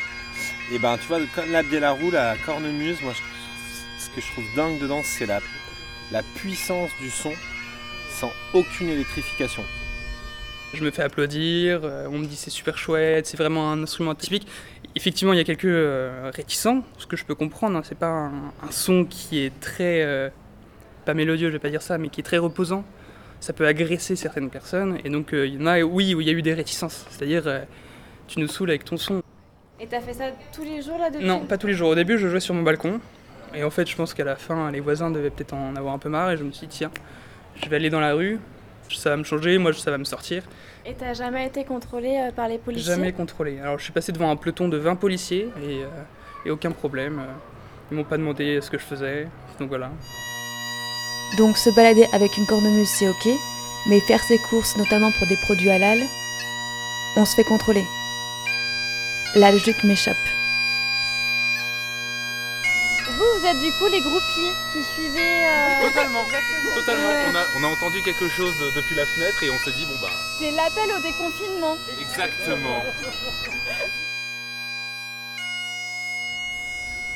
Et 0.72 0.78
ben 0.78 0.96
tu 0.98 1.06
vois, 1.08 1.18
comme 1.34 1.50
la 1.50 1.62
Biélarou, 1.62 2.10
la 2.10 2.36
cornemuse, 2.38 3.00
moi 3.02 3.12
je- 3.12 4.02
ce 4.04 4.08
que 4.10 4.20
je 4.20 4.30
trouve 4.32 4.44
dingue 4.54 4.78
dedans, 4.78 5.02
c'est 5.04 5.26
la, 5.26 5.40
la 6.12 6.22
puissance 6.22 6.90
du 7.00 7.10
son 7.10 7.32
sans 8.10 8.32
aucune 8.52 8.88
électrification. 8.88 9.64
Je 10.72 10.84
me 10.84 10.90
fais 10.90 11.02
applaudir, 11.02 11.80
euh, 11.82 12.06
on 12.10 12.18
me 12.18 12.26
dit 12.26 12.36
c'est 12.36 12.50
super 12.50 12.78
chouette, 12.78 13.26
c'est 13.26 13.36
vraiment 13.36 13.72
un 13.72 13.82
instrument 13.82 14.14
typique. 14.14 14.46
Effectivement, 14.94 15.32
il 15.32 15.36
y 15.36 15.40
a 15.40 15.44
quelques 15.44 15.64
euh, 15.64 16.30
réticents, 16.34 16.84
ce 16.96 17.06
que 17.06 17.16
je 17.16 17.24
peux 17.24 17.34
comprendre. 17.34 17.76
hein, 17.76 17.82
c'est 17.84 17.98
pas 17.98 18.06
un, 18.06 18.32
un 18.62 18.70
son 18.70 19.04
qui 19.04 19.40
est 19.44 19.58
très. 19.60 20.02
euh, 20.02 20.30
pas 21.04 21.14
mélodieux, 21.14 21.48
je 21.48 21.54
vais 21.54 21.58
pas 21.58 21.70
dire 21.70 21.82
ça, 21.82 21.98
mais 21.98 22.08
qui 22.08 22.20
est 22.20 22.24
très 22.24 22.38
reposant. 22.38 22.84
Ça 23.40 23.52
peut 23.52 23.66
agresser 23.66 24.16
certaines 24.16 24.50
personnes. 24.50 24.98
Et 25.04 25.10
donc, 25.10 25.32
euh, 25.32 25.46
il 25.46 25.54
y 25.60 25.62
en 25.62 25.66
a, 25.66 25.80
oui, 25.80 26.14
où 26.14 26.20
il 26.20 26.26
y 26.26 26.30
a 26.30 26.32
eu 26.32 26.42
des 26.42 26.54
réticences. 26.54 27.06
C'est-à-dire, 27.10 27.62
tu 28.28 28.38
nous 28.38 28.48
saoules 28.48 28.70
avec 28.70 28.84
ton 28.84 28.96
son. 28.96 29.22
Et 29.80 29.86
t'as 29.86 30.00
fait 30.00 30.12
ça 30.12 30.24
tous 30.54 30.62
les 30.62 30.82
jours 30.82 30.98
là 30.98 31.10
depuis? 31.10 31.26
Non, 31.26 31.46
pas 31.46 31.56
tous 31.58 31.66
les 31.66 31.72
jours. 31.74 31.88
Au 31.88 31.94
début, 31.94 32.18
je 32.18 32.28
jouais 32.28 32.40
sur 32.40 32.54
mon 32.54 32.62
balcon. 32.62 33.00
Et 33.54 33.64
en 33.64 33.70
fait, 33.70 33.88
je 33.88 33.96
pense 33.96 34.12
qu'à 34.14 34.24
la 34.24 34.36
fin, 34.36 34.70
les 34.70 34.80
voisins 34.80 35.10
devaient 35.10 35.30
peut-être 35.30 35.54
en 35.54 35.74
avoir 35.74 35.94
un 35.94 35.98
peu 35.98 36.10
marre. 36.10 36.30
Et 36.32 36.36
je 36.36 36.44
me 36.44 36.52
suis 36.52 36.66
dit, 36.66 36.76
tiens, 36.78 36.90
je 37.56 37.68
vais 37.68 37.76
aller 37.76 37.90
dans 37.90 38.00
la 38.00 38.12
rue. 38.14 38.38
Ça 38.92 39.10
va 39.10 39.16
me 39.16 39.24
changer, 39.24 39.58
moi, 39.58 39.72
ça 39.72 39.90
va 39.90 39.98
me 39.98 40.04
sortir. 40.04 40.42
Et 40.86 40.94
t'as 40.94 41.14
jamais 41.14 41.46
été 41.46 41.64
contrôlé 41.64 42.16
euh, 42.18 42.32
par 42.32 42.48
les 42.48 42.58
policiers? 42.58 42.94
Jamais 42.94 43.12
contrôlé. 43.12 43.58
Alors 43.60 43.78
je 43.78 43.84
suis 43.84 43.92
passé 43.92 44.12
devant 44.12 44.30
un 44.30 44.36
peloton 44.36 44.68
de 44.68 44.76
20 44.78 44.96
policiers 44.96 45.48
et, 45.62 45.82
euh, 45.84 45.88
et 46.46 46.50
aucun 46.50 46.70
problème. 46.72 47.18
euh, 47.20 47.32
Ils 47.90 47.96
m'ont 47.96 48.04
pas 48.04 48.16
demandé 48.16 48.60
ce 48.62 48.70
que 48.70 48.78
je 48.78 48.84
faisais. 48.84 49.28
Donc 49.58 49.68
voilà. 49.68 49.90
Donc 51.38 51.56
se 51.56 51.70
balader 51.70 52.06
avec 52.12 52.36
une 52.38 52.46
cornemuse 52.46 52.88
c'est 52.88 53.08
ok, 53.08 53.28
mais 53.88 54.00
faire 54.00 54.22
ses 54.22 54.38
courses 54.38 54.76
notamment 54.76 55.12
pour 55.12 55.26
des 55.28 55.36
produits 55.36 55.70
halal, 55.70 56.00
on 57.16 57.24
se 57.24 57.34
fait 57.36 57.44
contrôler. 57.44 57.84
La 59.36 59.52
logique 59.52 59.84
m'échappe. 59.84 60.16
Vous, 63.40 63.46
êtes 63.46 63.58
du 63.58 63.72
coup 63.72 63.86
les 63.86 64.00
groupies 64.02 64.52
qui 64.72 64.82
suivaient. 64.82 65.48
euh, 65.48 65.88
Totalement, 65.88 66.24
totalement. 66.74 67.08
Ouais. 67.08 67.24
On 67.30 67.34
a, 67.34 67.44
on 67.58 67.64
a 67.64 67.68
entendu 67.68 68.02
quelque 68.02 68.28
chose 68.28 68.54
depuis 68.76 68.94
la 68.94 69.06
fenêtre 69.06 69.42
et 69.42 69.50
on 69.50 69.56
s'est 69.58 69.72
dit, 69.72 69.86
bon 69.86 69.94
bah, 70.02 70.08
C'est 70.38 70.50
l'appel 70.50 70.90
au 70.92 71.00
déconfinement. 71.00 71.76
exactement. 72.00 72.82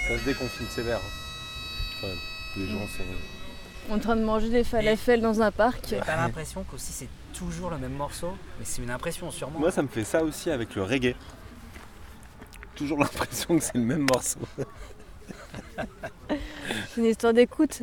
Ça 0.09 0.19
se 0.19 0.25
déconfine 0.25 0.67
sévère. 0.71 0.99
hein. 0.99 2.01
Quand 2.01 2.07
même. 2.09 2.17
Les 2.57 2.67
gens 2.69 2.87
sont. 2.87 3.93
En 3.93 3.99
train 3.99 4.17
de 4.17 4.23
manger 4.25 4.49
des 4.49 4.65
falafels 4.65 5.21
dans 5.21 5.43
un 5.43 5.51
parc. 5.51 5.95
Pas 6.07 6.17
l'impression 6.17 6.65
qu'aussi 6.65 6.93
c'est 6.93 7.09
toujours 7.35 7.69
le 7.71 7.77
même 7.77 7.93
morceau, 7.95 8.35
mais 8.59 8.65
c'est 8.65 8.81
une 8.83 8.91
impression 8.91 9.31
sûrement. 9.31 9.59
Moi, 9.59 9.71
ça 9.71 9.83
me 9.83 9.89
fait 9.89 10.05
ça 10.05 10.23
aussi 10.23 10.51
avec 10.51 10.75
le 10.75 10.85
reggae. 10.85 11.15
Toujours 12.77 12.99
l'impression 12.99 13.59
que 13.59 13.63
c'est 13.65 13.75
le 13.75 13.83
même 13.85 14.07
morceau. 14.11 14.39
C'est 16.95 16.97
une 17.01 17.07
histoire 17.07 17.33
d'écoute, 17.33 17.83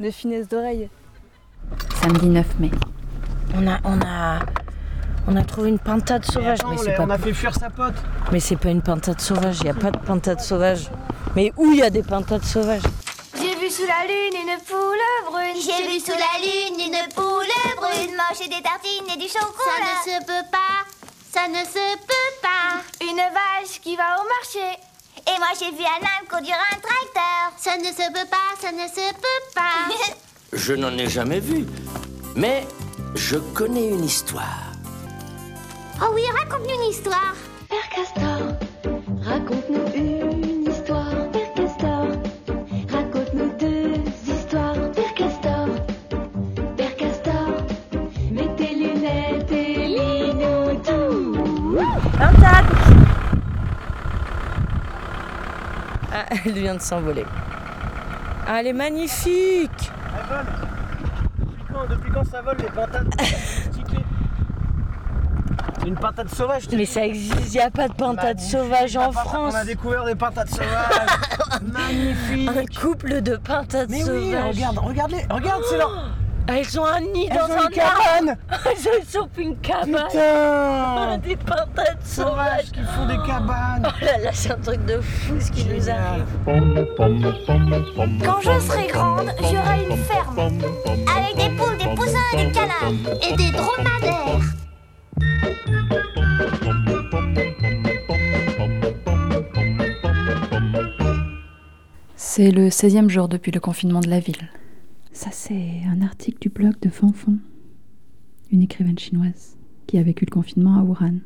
de 0.00 0.10
finesse 0.10 0.48
d'oreille. 0.48 0.88
Samedi 2.02 2.26
9 2.28 2.46
mai. 2.60 2.70
On 3.56 3.66
a, 3.66 3.78
on 3.84 4.00
a, 4.02 4.40
on 5.26 5.36
a 5.36 5.42
trouvé 5.42 5.68
une 5.70 5.78
pintade 5.78 6.24
sauvage. 6.24 6.60
attends, 6.60 6.70
mais 6.70 6.76
on 6.78 6.82
c'est 6.82 6.90
l'a- 6.90 6.96
pas, 6.96 7.04
on 7.04 7.10
a 7.10 7.18
fait 7.18 7.32
fuir 7.34 7.54
sa 7.54 7.70
pote. 7.70 7.94
mais 8.32 8.40
c'est 8.40 8.56
pas 8.56 8.70
une 8.70 8.82
pintade 8.82 9.20
sauvage. 9.20 9.58
Il 9.60 9.66
y 9.66 9.70
a 9.70 9.74
pas 9.74 9.90
de 9.90 9.98
pintade 9.98 10.40
sauvage. 10.40 10.90
Mais 11.34 11.52
où 11.56 11.72
il 11.72 11.78
y 11.78 11.82
a 11.82 11.90
des 11.90 12.02
pintades 12.02 12.44
sauvages? 12.44 12.82
J'ai 13.36 13.54
vu 13.56 13.68
sous 13.70 13.86
la 13.86 14.06
lune 14.06 14.40
une 14.40 14.58
poule 14.64 15.30
brune. 15.30 15.56
J'ai 15.60 15.88
vu 15.92 16.00
sous 16.00 16.12
la 16.12 16.38
lune 16.40 16.80
une 16.80 17.14
poule 17.14 17.52
brune 17.76 18.14
manger 18.16 18.48
des 18.48 18.62
tartines 18.62 19.04
et 19.14 19.18
du 19.20 19.28
Ça 19.28 19.40
chocolat. 19.40 20.00
ne 20.06 20.12
se 20.12 20.26
peut 20.26 20.48
pas, 20.50 20.86
ça 21.32 21.48
ne 21.48 21.64
se 21.64 21.96
peut 21.98 22.32
pas. 22.40 22.80
Une 23.04 23.16
vache 23.16 23.80
qui 23.82 23.96
va 23.96 24.16
au 24.20 24.24
marché. 24.24 24.78
Et 25.36 25.38
moi 25.38 25.48
j'ai 25.58 25.70
vu 25.70 25.82
un 25.84 26.02
âne 26.02 26.26
conduire 26.30 26.56
un 26.72 26.78
tracteur. 26.78 27.52
Ça 27.58 27.76
ne 27.76 27.84
se 27.84 28.10
peut 28.10 28.26
pas, 28.30 28.56
ça 28.58 28.72
ne 28.72 28.88
se 28.88 29.12
peut 29.12 29.44
pas. 29.54 29.92
Je 30.52 30.72
n'en 30.72 30.96
ai 30.96 31.10
jamais 31.10 31.40
vu, 31.40 31.66
mais 32.34 32.66
je 33.14 33.36
connais 33.36 33.88
une 33.88 34.04
histoire. 34.04 34.72
oh 36.00 36.06
oui, 36.14 36.22
raconte-nous 36.38 36.74
une 36.74 36.90
histoire. 36.90 37.34
Père 37.68 37.88
Castor, 37.90 38.54
raconte-nous 39.22 39.94
une 39.94 40.70
histoire. 40.70 41.30
Père 41.32 41.52
Castor, 41.54 42.06
raconte-nous 42.90 43.50
deux 43.58 44.32
histoires. 44.32 44.90
Père 44.92 45.14
Castor, 45.14 45.68
Père 46.76 46.96
Castor, 46.96 47.48
mets 48.30 48.56
tes 48.56 48.74
lunettes 48.74 49.52
et 49.52 49.88
lis-nous 49.88 50.76
tout. 50.82 51.36
Ah, 56.18 56.24
elle 56.46 56.52
vient 56.52 56.74
de 56.74 56.80
s'envoler. 56.80 57.24
Ah, 58.46 58.60
elle 58.60 58.68
est 58.68 58.72
magnifique 58.72 59.90
Elle 60.16 60.28
vole. 60.28 60.46
Depuis 61.38 61.64
quand, 61.72 61.86
depuis 61.88 62.12
quand 62.12 62.24
ça 62.24 62.42
vole 62.42 62.56
les 62.58 62.70
pintades 62.70 63.14
une 65.86 65.94
pintade 65.94 66.28
sauvage. 66.28 66.68
Mais 66.72 66.84
ça 66.84 67.06
existe, 67.06 67.46
il 67.46 67.52
n'y 67.52 67.60
a 67.60 67.70
pas 67.70 67.88
de 67.88 67.94
pintade 67.94 68.40
sauvage 68.40 68.96
en 68.96 69.12
France. 69.12 69.54
On 69.54 69.56
a 69.56 69.64
découvert 69.64 70.04
des 70.04 70.16
pintades 70.16 70.48
sauvages. 70.48 71.60
Magnifique. 71.72 72.48
Un 72.48 72.80
couple 72.80 73.22
de 73.22 73.36
pintades 73.36 73.88
Mais 73.90 74.02
oui, 74.02 74.32
sauvages. 74.32 74.54
regarde, 74.56 74.78
regarde-les, 74.78 75.26
regarde, 75.30 75.62
c'est 75.70 75.78
là. 75.78 75.86
Elles 76.48 76.78
ont 76.80 76.84
un 76.84 77.00
nid 77.00 77.28
Elles 77.30 77.36
dans 77.36 77.54
ont 77.54 77.58
un 77.58 77.64
une 77.68 77.70
cabane. 77.70 78.38
Elles 78.64 79.06
sont 79.06 79.28
une 79.38 79.56
cabane. 79.58 80.06
Putain. 80.08 81.18
Des 81.24 81.36
pintades 81.36 81.98
sauvages. 82.04 82.66
Sauvages 82.66 82.72
qui 82.72 82.80
font 82.80 83.06
des 83.06 83.18
cabanes. 83.26 83.86
Oh 83.86 84.04
là 84.04 84.18
là, 84.18 84.30
c'est 84.32 84.52
un 84.52 84.56
truc 84.56 84.84
de 84.86 85.00
fou 85.00 85.34
ce 85.40 85.50
qui 85.50 85.64
nous 85.66 85.90
arrive. 85.90 86.24
Quand 88.24 88.40
je 88.40 88.60
serai 88.60 88.86
grande, 88.86 89.30
j'aurai 89.40 89.84
une 89.90 89.96
ferme. 89.96 90.38
Avec 90.38 91.36
des 91.36 91.56
poules, 91.56 91.76
des 91.78 91.94
poussins 91.94 92.18
et 92.34 92.46
des 92.46 92.52
canards. 92.52 92.92
Et 93.22 93.36
des 93.36 93.50
dromadaires. 93.50 94.40
C'est 102.16 102.50
le 102.50 102.68
16e 102.68 103.08
jour 103.08 103.28
depuis 103.28 103.50
le 103.50 103.60
confinement 103.60 104.00
de 104.00 104.08
la 104.08 104.20
ville. 104.20 104.50
Ça, 105.16 105.30
c'est 105.32 105.80
un 105.90 106.02
article 106.02 106.40
du 106.40 106.50
blog 106.50 106.74
de 106.82 106.90
Fanfon, 106.90 107.38
une 108.52 108.60
écrivaine 108.60 108.98
chinoise 108.98 109.56
qui 109.86 109.96
a 109.96 110.02
vécu 110.02 110.26
le 110.26 110.30
confinement 110.30 110.78
à 110.78 110.82
Wuhan. 110.82 111.20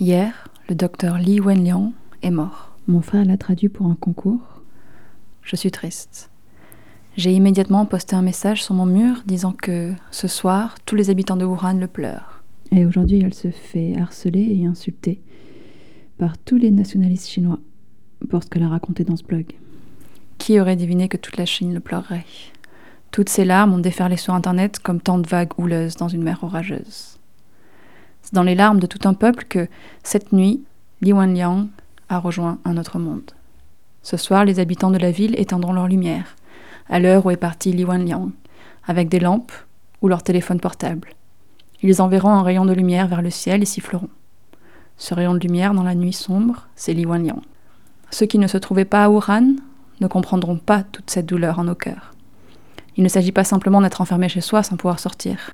Hier, 0.00 0.48
le 0.68 0.74
docteur 0.74 1.18
Li 1.18 1.38
Wenliang 1.38 1.92
est 2.22 2.32
mort. 2.32 2.76
Mon 2.88 3.00
frère 3.00 3.24
l'a 3.24 3.36
traduit 3.36 3.68
pour 3.68 3.86
un 3.86 3.94
concours. 3.94 4.64
Je 5.42 5.54
suis 5.54 5.70
triste. 5.70 6.30
J'ai 7.16 7.32
immédiatement 7.32 7.86
posté 7.86 8.16
un 8.16 8.22
message 8.22 8.64
sur 8.64 8.74
mon 8.74 8.86
mur 8.86 9.22
disant 9.24 9.52
que 9.52 9.92
ce 10.10 10.26
soir, 10.26 10.74
tous 10.84 10.96
les 10.96 11.08
habitants 11.08 11.36
de 11.36 11.44
Wuhan 11.44 11.74
le 11.74 11.86
pleurent. 11.86 12.42
Et 12.72 12.86
aujourd'hui, 12.86 13.20
elle 13.20 13.34
se 13.34 13.52
fait 13.52 13.96
harceler 13.96 14.48
et 14.50 14.66
insulter 14.66 15.22
par 16.18 16.38
tous 16.38 16.56
les 16.56 16.72
nationalistes 16.72 17.28
chinois 17.28 17.60
pour 18.28 18.42
ce 18.42 18.48
qu'elle 18.48 18.64
a 18.64 18.68
raconté 18.68 19.04
dans 19.04 19.16
ce 19.16 19.22
blog. 19.22 19.46
Qui 20.38 20.58
aurait 20.58 20.74
deviné 20.74 21.08
que 21.08 21.16
toute 21.16 21.36
la 21.36 21.46
Chine 21.46 21.72
le 21.72 21.78
pleurerait? 21.78 22.26
Toutes 23.10 23.28
ces 23.28 23.44
larmes 23.44 23.72
ont 23.72 23.78
déferlé 23.78 24.16
sur 24.16 24.34
Internet 24.34 24.78
comme 24.80 25.00
tant 25.00 25.18
de 25.18 25.26
vagues 25.26 25.52
houleuses 25.58 25.96
dans 25.96 26.08
une 26.08 26.22
mer 26.22 26.42
orageuse. 26.42 27.18
C'est 28.22 28.34
dans 28.34 28.42
les 28.42 28.54
larmes 28.54 28.80
de 28.80 28.86
tout 28.86 29.08
un 29.08 29.14
peuple 29.14 29.44
que, 29.48 29.68
cette 30.02 30.32
nuit, 30.32 30.62
Li 31.00 31.12
Wenliang 31.12 31.68
a 32.08 32.18
rejoint 32.18 32.58
un 32.64 32.76
autre 32.76 32.98
monde. 32.98 33.30
Ce 34.02 34.16
soir, 34.16 34.44
les 34.44 34.60
habitants 34.60 34.90
de 34.90 34.98
la 34.98 35.10
ville 35.10 35.38
éteindront 35.38 35.72
leur 35.72 35.88
lumière, 35.88 36.36
à 36.88 36.98
l'heure 36.98 37.24
où 37.26 37.30
est 37.30 37.36
parti 37.36 37.72
Li 37.72 37.84
Wenliang, 37.84 38.30
avec 38.86 39.08
des 39.08 39.20
lampes 39.20 39.52
ou 40.02 40.08
leur 40.08 40.22
téléphone 40.22 40.60
portable. 40.60 41.08
Ils 41.82 42.02
enverront 42.02 42.30
un 42.30 42.42
rayon 42.42 42.66
de 42.66 42.72
lumière 42.72 43.08
vers 43.08 43.22
le 43.22 43.30
ciel 43.30 43.62
et 43.62 43.66
siffleront. 43.66 44.10
Ce 44.96 45.14
rayon 45.14 45.34
de 45.34 45.38
lumière 45.38 45.74
dans 45.74 45.84
la 45.84 45.94
nuit 45.94 46.12
sombre, 46.12 46.68
c'est 46.74 46.92
Li 46.92 47.06
Wenliang. 47.06 47.40
Ceux 48.10 48.26
qui 48.26 48.38
ne 48.38 48.46
se 48.46 48.58
trouvaient 48.58 48.84
pas 48.84 49.04
à 49.04 49.08
Wuhan 49.08 49.56
ne 50.00 50.06
comprendront 50.06 50.58
pas 50.58 50.82
toute 50.82 51.10
cette 51.10 51.26
douleur 51.26 51.58
en 51.58 51.64
nos 51.64 51.74
cœurs. 51.74 52.14
Il 52.98 53.04
ne 53.04 53.08
s'agit 53.08 53.32
pas 53.32 53.44
simplement 53.44 53.80
d'être 53.80 54.00
enfermé 54.00 54.28
chez 54.28 54.40
soi 54.40 54.64
sans 54.64 54.76
pouvoir 54.76 54.98
sortir. 54.98 55.52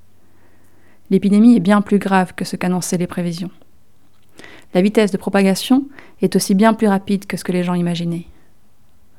L'épidémie 1.11 1.57
est 1.57 1.61
bien 1.61 1.83
plus 1.83 1.99
grave 1.99 2.33
que 2.35 2.47
ce 2.47 2.57
qu'annonçaient 2.57 2.97
les 2.97 3.07
prévisions. 3.07 3.51
La 4.73 4.81
vitesse 4.81 5.13
de 5.13 5.19
propagation 5.19 5.85
est 6.23 6.37
aussi 6.37 6.55
bien 6.55 6.73
plus 6.73 6.89
rapide 6.89 7.27
que 7.27 7.37
ce 7.37 7.45
que 7.45 7.53
les 7.53 7.63
gens 7.63 7.75
imaginaient. 7.75 8.27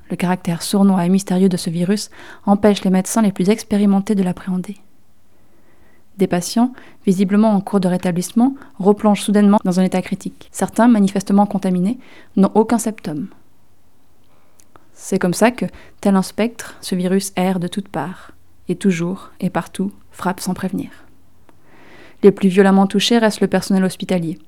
Le 0.10 0.16
caractère 0.16 0.64
sournois 0.64 1.06
et 1.06 1.10
mystérieux 1.10 1.50
de 1.50 1.58
ce 1.58 1.70
virus 1.70 2.10
empêche 2.48 2.84
les 2.84 2.90
médecins 2.90 3.22
les 3.22 3.32
plus 3.32 3.52
expérimentés 3.52 4.16
de 4.16 4.24
l'appréhender. 4.24 4.78
Des 6.18 6.28
patients, 6.28 6.74
visiblement 7.06 7.52
en 7.52 7.62
cours 7.62 7.80
de 7.80 7.88
rétablissement, 7.88 8.56
replongent 8.80 9.22
soudainement 9.22 9.60
dans 9.64 9.80
un 9.80 9.84
état 9.84 10.02
critique. 10.02 10.50
Certains, 10.52 10.88
manifestement 10.88 11.46
contaminés, 11.46 12.00
n'ont 12.38 12.52
aucun 12.56 12.80
symptôme. 12.80 13.28
C'est 14.98 15.20
comme 15.20 15.34
ça 15.34 15.52
que, 15.52 15.66
tel 16.02 16.16
un 16.16 16.22
spectre, 16.22 16.78
ce 16.82 16.96
virus 16.96 17.34
erre 17.36 17.60
de 17.60 17.68
toutes 17.68 17.90
parts, 17.90 18.32
et 18.70 18.76
toujours 18.76 19.32
et 19.40 19.50
partout 19.50 19.92
frappe 20.12 20.40
sans 20.40 20.54
prévenir. 20.54 20.90
Les 22.24 22.32
plus 22.32 22.48
violemment 22.48 22.88
touchés 22.88 23.18
restent 23.18 23.42
le 23.42 23.48
personnel 23.48 23.84
hospitalier. 23.84 24.40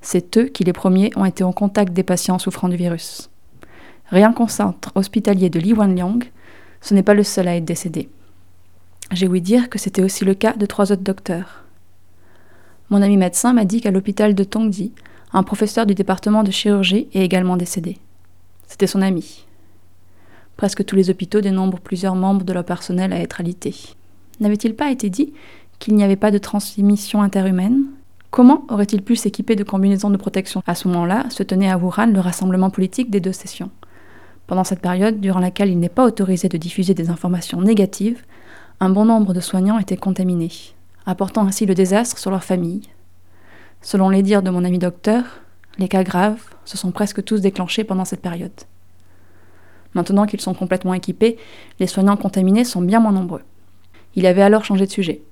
C'est 0.00 0.38
eux 0.38 0.44
qui 0.44 0.64
les 0.64 0.72
premiers 0.72 1.10
ont 1.16 1.24
été 1.24 1.44
en 1.44 1.52
contact 1.52 1.92
des 1.92 2.04
patients 2.04 2.38
souffrant 2.38 2.68
du 2.68 2.76
virus. 2.76 3.30
Rien 4.06 4.32
qu'au 4.32 4.48
centre 4.48 4.92
hospitalier 4.94 5.50
de 5.50 5.60
Li 5.60 5.74
Wenliang, 5.74 6.24
ce 6.80 6.94
n'est 6.94 7.02
pas 7.02 7.12
le 7.12 7.24
seul 7.24 7.48
à 7.48 7.56
être 7.56 7.64
décédé. 7.64 8.08
J'ai 9.12 9.28
ouï 9.28 9.42
dire 9.42 9.68
que 9.68 9.78
c'était 9.78 10.02
aussi 10.02 10.24
le 10.24 10.34
cas 10.34 10.54
de 10.54 10.66
trois 10.66 10.92
autres 10.92 11.02
docteurs. 11.02 11.64
Mon 12.90 13.02
ami 13.02 13.16
médecin 13.16 13.52
m'a 13.52 13.64
dit 13.64 13.80
qu'à 13.80 13.90
l'hôpital 13.90 14.34
de 14.34 14.44
Tongji, 14.44 14.92
un 15.32 15.42
professeur 15.42 15.84
du 15.84 15.94
département 15.94 16.44
de 16.44 16.50
chirurgie 16.50 17.08
est 17.12 17.24
également 17.24 17.56
décédé. 17.56 17.98
C'était 18.66 18.86
son 18.86 19.02
ami. 19.02 19.46
Presque 20.60 20.84
tous 20.84 20.94
les 20.94 21.08
hôpitaux 21.08 21.40
dénombrent 21.40 21.80
plusieurs 21.80 22.14
membres 22.14 22.44
de 22.44 22.52
leur 22.52 22.66
personnel 22.66 23.14
à 23.14 23.18
être 23.18 23.40
alités. 23.40 23.74
N'avait-il 24.40 24.76
pas 24.76 24.90
été 24.90 25.08
dit 25.08 25.32
qu'il 25.78 25.94
n'y 25.94 26.04
avait 26.04 26.16
pas 26.16 26.30
de 26.30 26.36
transmission 26.36 27.22
interhumaine? 27.22 27.86
Comment 28.30 28.66
aurait-il 28.68 29.00
pu 29.00 29.16
s'équiper 29.16 29.56
de 29.56 29.64
combinaisons 29.64 30.10
de 30.10 30.18
protection? 30.18 30.62
À 30.66 30.74
ce 30.74 30.86
moment-là, 30.88 31.24
se 31.30 31.42
tenait 31.42 31.70
à 31.70 31.78
Wuhan 31.78 32.12
le 32.12 32.20
rassemblement 32.20 32.68
politique 32.68 33.10
des 33.10 33.20
deux 33.20 33.32
sessions. 33.32 33.70
Pendant 34.46 34.64
cette 34.64 34.82
période, 34.82 35.18
durant 35.18 35.40
laquelle 35.40 35.70
il 35.70 35.78
n'est 35.78 35.88
pas 35.88 36.04
autorisé 36.04 36.50
de 36.50 36.58
diffuser 36.58 36.92
des 36.92 37.08
informations 37.08 37.62
négatives, 37.62 38.22
un 38.80 38.90
bon 38.90 39.06
nombre 39.06 39.32
de 39.32 39.40
soignants 39.40 39.78
étaient 39.78 39.96
contaminés, 39.96 40.52
apportant 41.06 41.46
ainsi 41.46 41.64
le 41.64 41.74
désastre 41.74 42.18
sur 42.18 42.30
leurs 42.30 42.44
familles. 42.44 42.90
Selon 43.80 44.10
les 44.10 44.22
dires 44.22 44.42
de 44.42 44.50
mon 44.50 44.66
ami 44.66 44.78
docteur, 44.78 45.24
les 45.78 45.88
cas 45.88 46.04
graves 46.04 46.42
se 46.66 46.76
sont 46.76 46.90
presque 46.90 47.24
tous 47.24 47.40
déclenchés 47.40 47.84
pendant 47.84 48.04
cette 48.04 48.20
période. 48.20 48.52
Maintenant 49.94 50.26
qu'ils 50.26 50.40
sont 50.40 50.54
complètement 50.54 50.94
équipés, 50.94 51.36
les 51.78 51.86
soignants 51.86 52.16
contaminés 52.16 52.64
sont 52.64 52.82
bien 52.82 53.00
moins 53.00 53.12
nombreux. 53.12 53.42
Il 54.14 54.26
avait 54.26 54.42
alors 54.42 54.64
changé 54.64 54.86
de 54.86 54.90
sujet, 54.90 55.22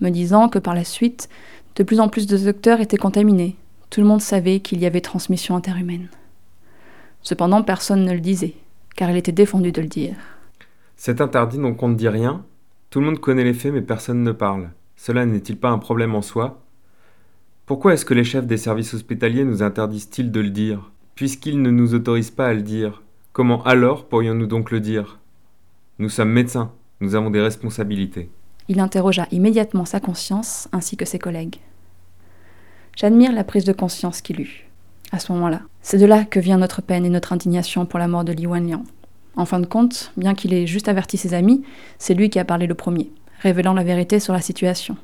me 0.00 0.10
disant 0.10 0.48
que 0.48 0.58
par 0.58 0.74
la 0.74 0.84
suite, 0.84 1.28
de 1.76 1.82
plus 1.82 2.00
en 2.00 2.08
plus 2.08 2.26
de 2.26 2.36
docteurs 2.36 2.80
étaient 2.80 2.96
contaminés. 2.96 3.56
Tout 3.90 4.00
le 4.00 4.06
monde 4.06 4.20
savait 4.20 4.60
qu'il 4.60 4.80
y 4.80 4.86
avait 4.86 5.00
transmission 5.00 5.56
interhumaine. 5.56 6.08
Cependant, 7.22 7.62
personne 7.62 8.04
ne 8.04 8.12
le 8.12 8.20
disait, 8.20 8.54
car 8.96 9.10
il 9.10 9.16
était 9.16 9.32
défendu 9.32 9.72
de 9.72 9.80
le 9.80 9.88
dire. 9.88 10.16
C'est 10.96 11.20
interdit 11.20 11.58
donc 11.58 11.82
on 11.82 11.88
ne 11.88 11.94
dit 11.94 12.08
rien 12.08 12.44
Tout 12.90 13.00
le 13.00 13.06
monde 13.06 13.20
connaît 13.20 13.44
les 13.44 13.54
faits 13.54 13.72
mais 13.72 13.82
personne 13.82 14.22
ne 14.22 14.32
parle. 14.32 14.70
Cela 14.96 15.26
n'est-il 15.26 15.56
pas 15.56 15.70
un 15.70 15.78
problème 15.78 16.14
en 16.14 16.22
soi? 16.22 16.60
Pourquoi 17.66 17.94
est-ce 17.94 18.04
que 18.04 18.14
les 18.14 18.24
chefs 18.24 18.46
des 18.46 18.58
services 18.58 18.94
hospitaliers 18.94 19.44
nous 19.44 19.62
interdisent-ils 19.62 20.30
de 20.30 20.40
le 20.40 20.50
dire 20.50 20.92
Puisqu'ils 21.14 21.62
ne 21.62 21.70
nous 21.70 21.94
autorisent 21.94 22.30
pas 22.30 22.46
à 22.46 22.52
le 22.52 22.62
dire, 22.62 23.02
Comment 23.34 23.64
alors 23.64 24.04
pourrions-nous 24.04 24.46
donc 24.46 24.70
le 24.70 24.78
dire? 24.78 25.18
Nous 25.98 26.08
sommes 26.08 26.30
médecins, 26.30 26.70
nous 27.00 27.16
avons 27.16 27.30
des 27.30 27.40
responsabilités. 27.40 28.30
Il 28.68 28.78
interrogea 28.78 29.26
immédiatement 29.32 29.84
sa 29.84 29.98
conscience 29.98 30.68
ainsi 30.70 30.96
que 30.96 31.04
ses 31.04 31.18
collègues. 31.18 31.56
J'admire 32.96 33.32
la 33.32 33.42
prise 33.42 33.64
de 33.64 33.72
conscience 33.72 34.20
qu'il 34.20 34.40
eut, 34.40 34.70
à 35.10 35.18
ce 35.18 35.32
moment-là. 35.32 35.62
C'est 35.82 35.98
de 35.98 36.06
là 36.06 36.24
que 36.24 36.38
vient 36.38 36.58
notre 36.58 36.80
peine 36.80 37.04
et 37.04 37.10
notre 37.10 37.32
indignation 37.32 37.86
pour 37.86 37.98
la 37.98 38.06
mort 38.06 38.22
de 38.22 38.30
Li 38.30 38.46
Wenliang. 38.46 38.84
En 39.34 39.46
fin 39.46 39.58
de 39.58 39.66
compte, 39.66 40.12
bien 40.16 40.36
qu'il 40.36 40.54
ait 40.54 40.68
juste 40.68 40.88
averti 40.88 41.16
ses 41.16 41.34
amis, 41.34 41.64
c'est 41.98 42.14
lui 42.14 42.30
qui 42.30 42.38
a 42.38 42.44
parlé 42.44 42.68
le 42.68 42.76
premier, 42.76 43.10
révélant 43.40 43.74
la 43.74 43.82
vérité 43.82 44.20
sur 44.20 44.32
la 44.32 44.42
situation. 44.42 44.96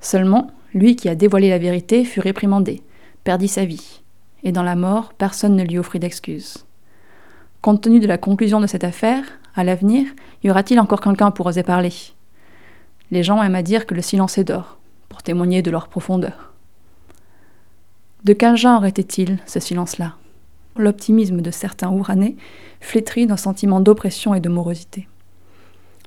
Seulement, 0.00 0.50
lui 0.72 0.96
qui 0.96 1.10
a 1.10 1.14
dévoilé 1.14 1.50
la 1.50 1.58
vérité 1.58 2.06
fut 2.06 2.20
réprimandé, 2.20 2.80
perdit 3.22 3.48
sa 3.48 3.66
vie, 3.66 4.00
et 4.44 4.52
dans 4.52 4.62
la 4.62 4.76
mort, 4.76 5.12
personne 5.12 5.56
ne 5.56 5.64
lui 5.64 5.76
offrit 5.76 6.00
d'excuses. 6.00 6.63
Compte 7.64 7.80
tenu 7.80 7.98
de 7.98 8.06
la 8.06 8.18
conclusion 8.18 8.60
de 8.60 8.66
cette 8.66 8.84
affaire, 8.84 9.24
à 9.54 9.64
l'avenir, 9.64 10.06
y 10.42 10.50
aura-t-il 10.50 10.78
encore 10.78 11.00
quelqu'un 11.00 11.30
pour 11.30 11.46
oser 11.46 11.62
parler? 11.62 11.94
Les 13.10 13.22
gens 13.22 13.42
aiment 13.42 13.54
à 13.54 13.62
dire 13.62 13.86
que 13.86 13.94
le 13.94 14.02
silence 14.02 14.36
est 14.36 14.44
d'or, 14.44 14.76
pour 15.08 15.22
témoigner 15.22 15.62
de 15.62 15.70
leur 15.70 15.88
profondeur. 15.88 16.52
De 18.22 18.34
quel 18.34 18.58
genre 18.58 18.84
était-il, 18.84 19.38
ce 19.46 19.60
silence-là? 19.60 20.12
L'optimisme 20.76 21.40
de 21.40 21.50
certains 21.50 21.88
Ouranais 21.88 22.36
flétri 22.82 23.26
d'un 23.26 23.38
sentiment 23.38 23.80
d'oppression 23.80 24.34
et 24.34 24.40
de 24.40 24.50
morosité. 24.50 25.08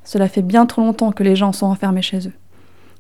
Cela 0.03 0.27
fait 0.27 0.43
bien 0.43 0.67
trop 0.67 0.83
longtemps 0.83 1.11
que 1.11 1.23
les 1.23 1.35
gens 1.35 1.53
sont 1.53 1.65
enfermés 1.65 2.03
chez 2.03 2.27
eux. 2.27 2.35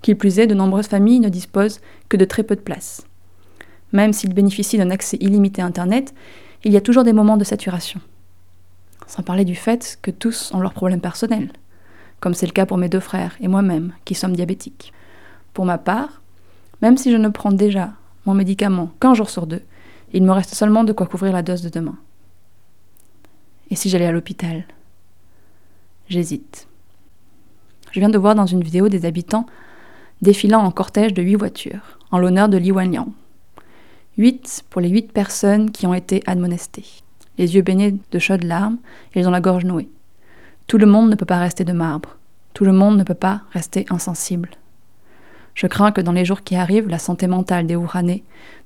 Qui 0.01 0.15
plus 0.15 0.39
est, 0.39 0.47
de 0.47 0.55
nombreuses 0.55 0.87
familles 0.87 1.19
ne 1.19 1.29
disposent 1.29 1.79
que 2.09 2.17
de 2.17 2.25
très 2.25 2.41
peu 2.41 2.55
de 2.55 2.61
place. 2.61 3.05
Même 3.93 4.13
s'ils 4.13 4.33
bénéficient 4.33 4.79
d'un 4.79 4.89
accès 4.89 5.17
illimité 5.17 5.61
à 5.61 5.65
Internet, 5.67 6.15
il 6.63 6.71
y 6.71 6.77
a 6.77 6.81
toujours 6.81 7.03
des 7.03 7.13
moments 7.13 7.37
de 7.37 7.43
saturation. 7.43 8.01
Sans 9.07 9.23
parler 9.23 9.45
du 9.45 9.55
fait 9.55 9.97
que 10.01 10.11
tous 10.11 10.53
ont 10.53 10.59
leurs 10.59 10.73
problèmes 10.73 11.01
personnels, 11.01 11.51
comme 12.19 12.33
c'est 12.33 12.45
le 12.45 12.51
cas 12.51 12.65
pour 12.65 12.77
mes 12.77 12.89
deux 12.89 12.99
frères 12.99 13.35
et 13.39 13.47
moi-même, 13.47 13.93
qui 14.05 14.15
sommes 14.15 14.35
diabétiques. 14.35 14.93
Pour 15.53 15.65
ma 15.65 15.77
part, 15.77 16.21
même 16.81 16.97
si 16.97 17.11
je 17.11 17.17
ne 17.17 17.29
prends 17.29 17.51
déjà 17.51 17.93
mon 18.25 18.33
médicament 18.33 18.91
qu'un 18.99 19.13
jour 19.13 19.29
sur 19.29 19.47
deux, 19.47 19.63
il 20.13 20.23
me 20.23 20.31
reste 20.31 20.53
seulement 20.53 20.83
de 20.83 20.93
quoi 20.93 21.07
couvrir 21.07 21.33
la 21.33 21.41
dose 21.41 21.61
de 21.61 21.69
demain. 21.69 21.97
Et 23.69 23.75
si 23.75 23.89
j'allais 23.89 24.05
à 24.05 24.11
l'hôpital? 24.11 24.65
J'hésite. 26.09 26.67
Je 27.91 27.99
viens 27.99 28.09
de 28.09 28.17
voir 28.17 28.35
dans 28.35 28.45
une 28.45 28.63
vidéo 28.63 28.89
des 28.89 29.05
habitants 29.05 29.45
défilant 30.21 30.61
en 30.61 30.71
cortège 30.71 31.13
de 31.13 31.21
huit 31.21 31.35
voitures, 31.35 31.99
en 32.11 32.19
l'honneur 32.19 32.49
de 32.49 32.57
Li 32.57 32.71
Wenliang. 32.71 33.11
Huit 34.17 34.63
pour 34.69 34.81
les 34.81 34.89
huit 34.89 35.11
personnes 35.11 35.71
qui 35.71 35.85
ont 35.85 35.93
été 35.93 36.23
admonestées. 36.25 37.03
Les 37.37 37.55
yeux 37.55 37.61
baignés 37.61 37.95
de 38.11 38.19
chaudes 38.19 38.43
larmes, 38.43 38.77
ils 39.15 39.27
ont 39.27 39.31
la 39.31 39.41
gorge 39.41 39.65
nouée. 39.65 39.89
Tout 40.67 40.77
le 40.77 40.85
monde 40.85 41.09
ne 41.09 41.15
peut 41.15 41.25
pas 41.25 41.39
rester 41.39 41.63
de 41.63 41.73
marbre. 41.73 42.17
Tout 42.53 42.65
le 42.65 42.71
monde 42.71 42.97
ne 42.97 43.03
peut 43.03 43.13
pas 43.13 43.41
rester 43.51 43.85
insensible. 43.89 44.49
Je 45.53 45.67
crains 45.67 45.91
que 45.91 46.01
dans 46.01 46.11
les 46.11 46.25
jours 46.25 46.43
qui 46.43 46.55
arrivent, 46.55 46.89
la 46.89 46.99
santé 46.99 47.27
mentale 47.27 47.67
des 47.67 47.75
Ouranais 47.75 48.23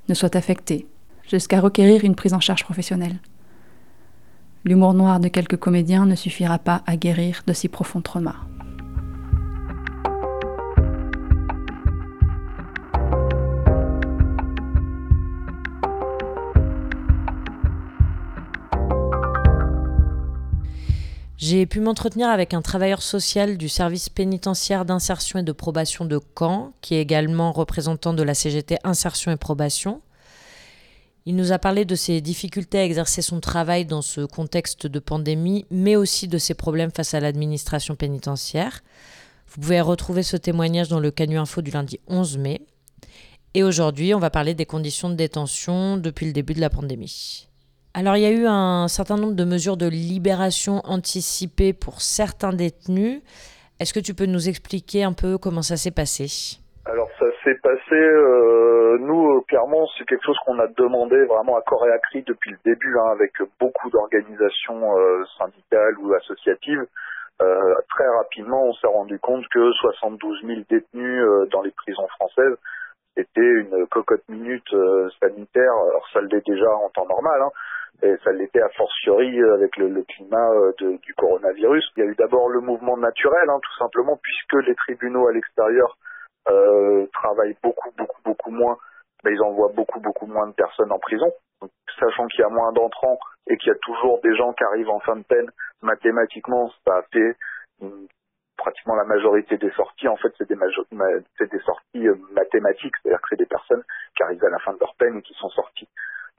ne 0.09 0.13
soit 0.13 0.35
affectée, 0.35 0.87
jusqu'à 1.29 1.61
requérir 1.61 2.03
une 2.03 2.15
prise 2.15 2.33
en 2.33 2.39
charge 2.39 2.63
professionnelle. 2.63 3.19
L'humour 4.63 4.93
noir 4.93 5.19
de 5.19 5.27
quelques 5.27 5.57
comédiens 5.57 6.05
ne 6.05 6.15
suffira 6.15 6.59
pas 6.59 6.83
à 6.85 6.95
guérir 6.95 7.43
de 7.47 7.53
si 7.53 7.67
profonds 7.67 8.01
traumas. 8.01 8.35
J'ai 21.41 21.65
pu 21.65 21.79
m'entretenir 21.79 22.29
avec 22.29 22.53
un 22.53 22.61
travailleur 22.61 23.01
social 23.01 23.57
du 23.57 23.67
service 23.67 24.09
pénitentiaire 24.09 24.85
d'insertion 24.85 25.39
et 25.39 25.43
de 25.43 25.51
probation 25.51 26.05
de 26.05 26.19
Caen, 26.37 26.71
qui 26.81 26.93
est 26.93 27.01
également 27.01 27.51
représentant 27.51 28.13
de 28.13 28.21
la 28.21 28.35
CGT 28.35 28.77
Insertion 28.83 29.31
et 29.31 29.37
Probation. 29.37 30.03
Il 31.25 31.35
nous 31.35 31.51
a 31.51 31.57
parlé 31.57 31.83
de 31.83 31.95
ses 31.95 32.21
difficultés 32.21 32.77
à 32.77 32.85
exercer 32.85 33.23
son 33.23 33.39
travail 33.39 33.87
dans 33.87 34.03
ce 34.03 34.21
contexte 34.21 34.85
de 34.85 34.99
pandémie, 34.99 35.65
mais 35.71 35.95
aussi 35.95 36.27
de 36.27 36.37
ses 36.37 36.53
problèmes 36.53 36.91
face 36.91 37.15
à 37.15 37.19
l'administration 37.19 37.95
pénitentiaire. 37.95 38.83
Vous 39.47 39.61
pouvez 39.61 39.81
retrouver 39.81 40.21
ce 40.21 40.37
témoignage 40.37 40.89
dans 40.89 40.99
le 40.99 41.09
Canu 41.09 41.39
Info 41.39 41.63
du 41.63 41.71
lundi 41.71 41.99
11 42.07 42.37
mai. 42.37 42.61
Et 43.55 43.63
aujourd'hui, 43.63 44.13
on 44.13 44.19
va 44.19 44.29
parler 44.29 44.53
des 44.53 44.67
conditions 44.67 45.09
de 45.09 45.15
détention 45.15 45.97
depuis 45.97 46.27
le 46.27 46.33
début 46.33 46.53
de 46.53 46.61
la 46.61 46.69
pandémie. 46.69 47.47
Alors 47.93 48.15
il 48.15 48.23
y 48.23 48.25
a 48.25 48.31
eu 48.31 48.47
un 48.47 48.87
certain 48.87 49.17
nombre 49.17 49.35
de 49.35 49.43
mesures 49.43 49.75
de 49.75 49.85
libération 49.85 50.79
anticipée 50.85 51.73
pour 51.73 51.99
certains 51.99 52.53
détenus. 52.53 53.19
Est-ce 53.81 53.93
que 53.93 53.99
tu 53.99 54.13
peux 54.13 54.27
nous 54.27 54.47
expliquer 54.47 55.03
un 55.03 55.11
peu 55.11 55.37
comment 55.37 55.61
ça 55.61 55.75
s'est 55.75 55.91
passé? 55.91 56.31
Alors 56.85 57.09
ça 57.19 57.25
s'est 57.43 57.59
passé, 57.61 57.95
euh, 57.95 58.97
nous 59.01 59.35
euh, 59.35 59.41
clairement 59.45 59.85
c'est 59.97 60.05
quelque 60.05 60.23
chose 60.23 60.37
qu'on 60.45 60.57
a 60.59 60.67
demandé 60.67 61.21
vraiment 61.25 61.57
à 61.57 61.61
corps 61.63 61.85
et 61.85 61.99
cri 62.03 62.23
depuis 62.25 62.51
le 62.51 62.57
début 62.63 62.97
hein, 62.97 63.11
avec 63.11 63.33
beaucoup 63.59 63.89
d'organisations 63.89 64.97
euh, 64.97 65.25
syndicales 65.37 65.97
ou 65.99 66.13
associatives. 66.13 66.85
Très 67.39 68.07
rapidement 68.07 68.63
on 68.65 68.73
s'est 68.73 68.87
rendu 68.87 69.17
compte 69.19 69.43
que 69.49 69.71
72 69.73 70.43
000 70.45 70.61
détenus 70.69 71.23
dans 71.51 71.63
les 71.63 71.71
prisons 71.71 72.07
françaises 72.19 72.55
c'était 73.17 73.41
une 73.41 73.87
cocotte 73.87 74.23
minute 74.29 74.69
sanitaire. 75.19 75.73
Alors 75.89 76.07
ça 76.13 76.21
l'est 76.21 76.45
déjà 76.45 76.69
en 76.69 76.89
temps 76.89 77.07
normal, 77.07 77.41
hein, 77.41 77.49
et 78.03 78.15
ça 78.23 78.31
l'était 78.31 78.61
a 78.61 78.69
fortiori 78.69 79.39
euh, 79.41 79.53
avec 79.55 79.77
le, 79.77 79.89
le 79.89 80.03
climat 80.03 80.49
euh, 80.51 80.71
de- 80.79 80.97
du 80.97 81.13
coronavirus. 81.13 81.85
Il 81.95 82.03
y 82.03 82.07
a 82.07 82.09
eu 82.09 82.15
d'abord 82.15 82.49
le 82.49 82.61
mouvement 82.61 82.97
naturel, 82.97 83.49
hein, 83.49 83.59
tout 83.61 83.77
simplement, 83.77 84.17
puisque 84.21 84.65
les 84.67 84.75
tribunaux 84.75 85.27
à 85.27 85.33
l'extérieur 85.33 85.97
euh, 86.49 87.05
travaillent 87.13 87.57
beaucoup, 87.61 87.91
beaucoup, 87.97 88.21
beaucoup 88.25 88.51
moins, 88.51 88.77
ben, 89.23 89.31
ils 89.33 89.41
envoient 89.43 89.71
beaucoup, 89.75 89.99
beaucoup 89.99 90.25
moins 90.25 90.47
de 90.47 90.53
personnes 90.53 90.91
en 90.91 90.99
prison. 90.99 91.31
Sachant 91.99 92.25
qu'il 92.27 92.39
y 92.39 92.43
a 92.43 92.49
moins 92.49 92.71
d'entrants 92.73 93.19
et 93.47 93.57
qu'il 93.57 93.69
y 93.69 93.75
a 93.75 93.79
toujours 93.83 94.19
des 94.21 94.35
gens 94.35 94.51
qui 94.53 94.63
arrivent 94.63 94.89
en 94.89 94.99
fin 95.01 95.15
de 95.15 95.23
peine, 95.23 95.51
mathématiquement, 95.83 96.71
ça 96.87 96.95
a 96.97 97.01
fait 97.13 97.35
une- 97.81 98.07
pratiquement 98.57 98.95
la 98.95 99.05
majorité 99.05 99.57
des 99.57 99.71
sorties, 99.71 100.07
en 100.07 100.17
fait, 100.17 100.31
c'est 100.37 100.47
des, 100.47 100.57
c'est 101.37 101.51
des 101.51 101.59
sorties 101.59 102.07
euh, 102.07 102.15
mathématiques, 102.31 102.93
c'est-à-dire 103.01 103.21
que 103.21 103.27
c'est 103.29 103.39
des 103.39 103.45
personnes 103.47 103.83
qui 104.15 104.23
arrivent 104.23 104.43
à 104.43 104.49
la 104.49 104.59
fin 104.59 104.73
de 104.73 104.79
leur 104.79 104.95
peine 104.95 105.17
et 105.17 105.21
qui 105.21 105.33
sont 105.35 105.49
sorties. 105.49 105.87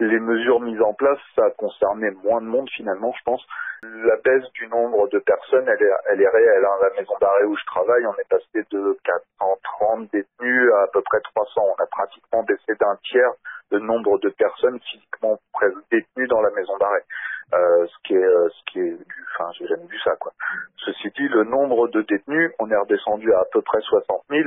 Les 0.03 0.19
mesures 0.19 0.59
mises 0.61 0.81
en 0.83 0.95
place, 0.95 1.19
ça 1.37 1.45
a 1.47 1.51
concerné 1.51 2.11
moins 2.25 2.41
de 2.41 2.47
monde 2.47 2.69
finalement, 2.71 3.13
je 3.17 3.23
pense. 3.25 3.47
La 3.85 4.17
baisse 4.17 4.51
du 4.55 4.67
nombre 4.67 5.07
de 5.09 5.19
personnes, 5.21 5.67
elle 5.69 5.81
est, 5.83 5.93
elle 6.11 6.21
est 6.21 6.29
réelle. 6.29 6.65
hein. 6.65 6.77
La 6.83 6.91
maison 7.01 7.15
d'arrêt 7.21 7.45
où 7.45 7.57
je 7.57 7.65
travaille, 7.67 8.05
on 8.07 8.15
est 8.15 8.29
passé 8.29 8.67
de 8.73 8.97
430 9.05 10.11
détenus 10.13 10.73
à 10.75 10.83
à 10.83 10.87
peu 10.93 11.03
près 11.03 11.21
300. 11.21 11.63
On 11.79 11.83
a 11.83 11.87
pratiquement 11.87 12.43
baissé 12.43 12.75
d'un 12.81 12.97
tiers 13.05 13.31
le 13.71 13.79
nombre 13.79 14.19
de 14.19 14.29
personnes 14.31 14.81
physiquement 14.91 15.39
détenues 15.91 16.27
dans 16.27 16.41
la 16.41 16.51
maison 16.51 16.77
d'arrêt. 16.79 17.05
Euh, 17.55 17.87
ce 17.87 17.97
qui 18.05 18.15
est, 18.15 18.25
euh, 18.25 18.49
ce 18.49 18.73
qui 18.73 18.81
est, 18.81 18.97
du- 18.97 19.27
enfin, 19.35 19.51
j'ai 19.59 19.67
jamais 19.69 19.87
vu 19.87 19.99
ça, 20.05 20.17
quoi. 20.19 20.33
Ceci 20.85 21.11
dit, 21.17 21.29
le 21.29 21.45
nombre 21.45 21.87
de 21.89 22.03
détenus, 22.03 22.51
on 22.59 22.71
est 22.71 22.77
redescendu 22.77 23.33
à 23.35 23.41
à 23.41 23.45
peu 23.53 23.63
près 23.63 23.81
60 23.83 24.23
000. 24.31 24.43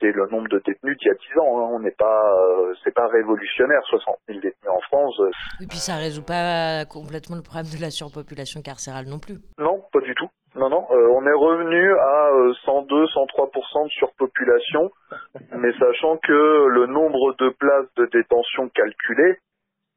C'est 0.00 0.12
le 0.12 0.26
nombre 0.28 0.48
de 0.48 0.62
détenus 0.64 0.96
d'il 0.98 1.08
y 1.08 1.10
a 1.10 1.14
10 1.14 1.38
ans. 1.40 1.58
hein. 1.58 1.68
On 1.72 1.80
n'est 1.80 1.90
pas, 1.98 2.32
euh, 2.38 2.72
c'est 2.84 2.94
pas 2.94 3.08
révolutionnaire, 3.08 3.80
60 3.84 4.16
000 4.28 4.40
détenus 4.40 4.70
en 4.70 4.80
France. 4.82 5.18
euh, 5.20 5.30
Et 5.60 5.66
puis 5.66 5.78
ça 5.78 5.96
résout 5.96 6.22
pas 6.24 6.84
complètement 6.86 7.36
le 7.36 7.42
problème 7.42 7.66
de 7.66 7.80
la 7.82 7.90
surpopulation 7.90 8.62
carcérale 8.62 9.06
non 9.06 9.18
plus. 9.18 9.38
Non, 9.58 9.82
pas 9.92 10.00
du 10.00 10.14
tout. 10.14 10.28
Non, 10.54 10.70
non, 10.70 10.86
euh, 10.90 11.08
on 11.10 11.26
est 11.26 11.32
revenu 11.34 11.92
à 11.98 12.30
euh, 12.32 12.52
102, 12.64 13.04
103% 13.06 13.84
de 13.84 13.90
surpopulation, 13.90 14.90
mais 15.58 15.72
sachant 15.78 16.16
que 16.18 16.66
le 16.68 16.86
nombre 16.86 17.34
de 17.38 17.50
places 17.50 17.92
de 17.96 18.06
détention 18.06 18.68
calculées, 18.70 19.38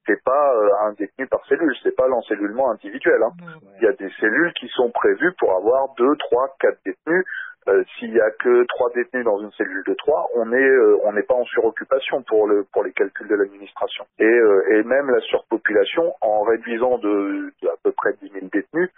c'est 0.08 0.22
pas 0.24 0.54
euh, 0.56 0.88
un 0.88 0.94
détenu 0.94 1.28
par 1.28 1.46
cellule, 1.48 1.74
c'est 1.84 1.96
pas 1.96 2.08
l'encellulement 2.08 2.72
individuel. 2.72 3.22
hein. 3.24 3.32
Il 3.78 3.84
y 3.84 3.88
a 3.88 3.94
des 3.94 4.10
cellules 4.20 4.52
qui 4.60 4.68
sont 4.70 4.90
prévues 4.92 5.34
pour 5.40 5.56
avoir 5.56 5.94
2, 5.98 6.04
3, 6.18 6.56
4 6.60 6.78
détenus. 6.86 7.24
Euh, 7.68 7.84
S'il 8.00 8.12
y 8.14 8.20
a 8.20 8.32
que 8.32 8.66
3 8.66 8.90
détenus 8.96 9.24
dans 9.24 9.40
une 9.40 9.52
cellule 9.52 9.84
de 9.88 9.94
3, 9.94 10.30
on 10.36 10.52
est 10.52 10.58
euh, 10.58 10.98
on 11.04 11.14
n'est 11.14 11.22
pas 11.24 11.36
en 11.36 11.46
suroccupation 11.46 12.24
pour 12.24 12.48
le 12.48 12.64
pour 12.74 12.84
les 12.84 12.92
calculs 12.92 13.28
de 13.28 13.36
l'administration. 13.36 14.04
Et, 14.18 14.24
euh, 14.26 14.74
et 14.80 14.84
même 14.84 15.10
la 15.12 15.20
surpopulation, 15.22 16.14
en 16.22 16.42
réduisant 16.42 16.98
de, 16.98 17.54
de 17.62 17.68
à 17.68 17.76
peu 17.84 17.92
près 17.92 18.14
10 18.22 18.30
000 18.32 18.48
détenus, 18.52 18.90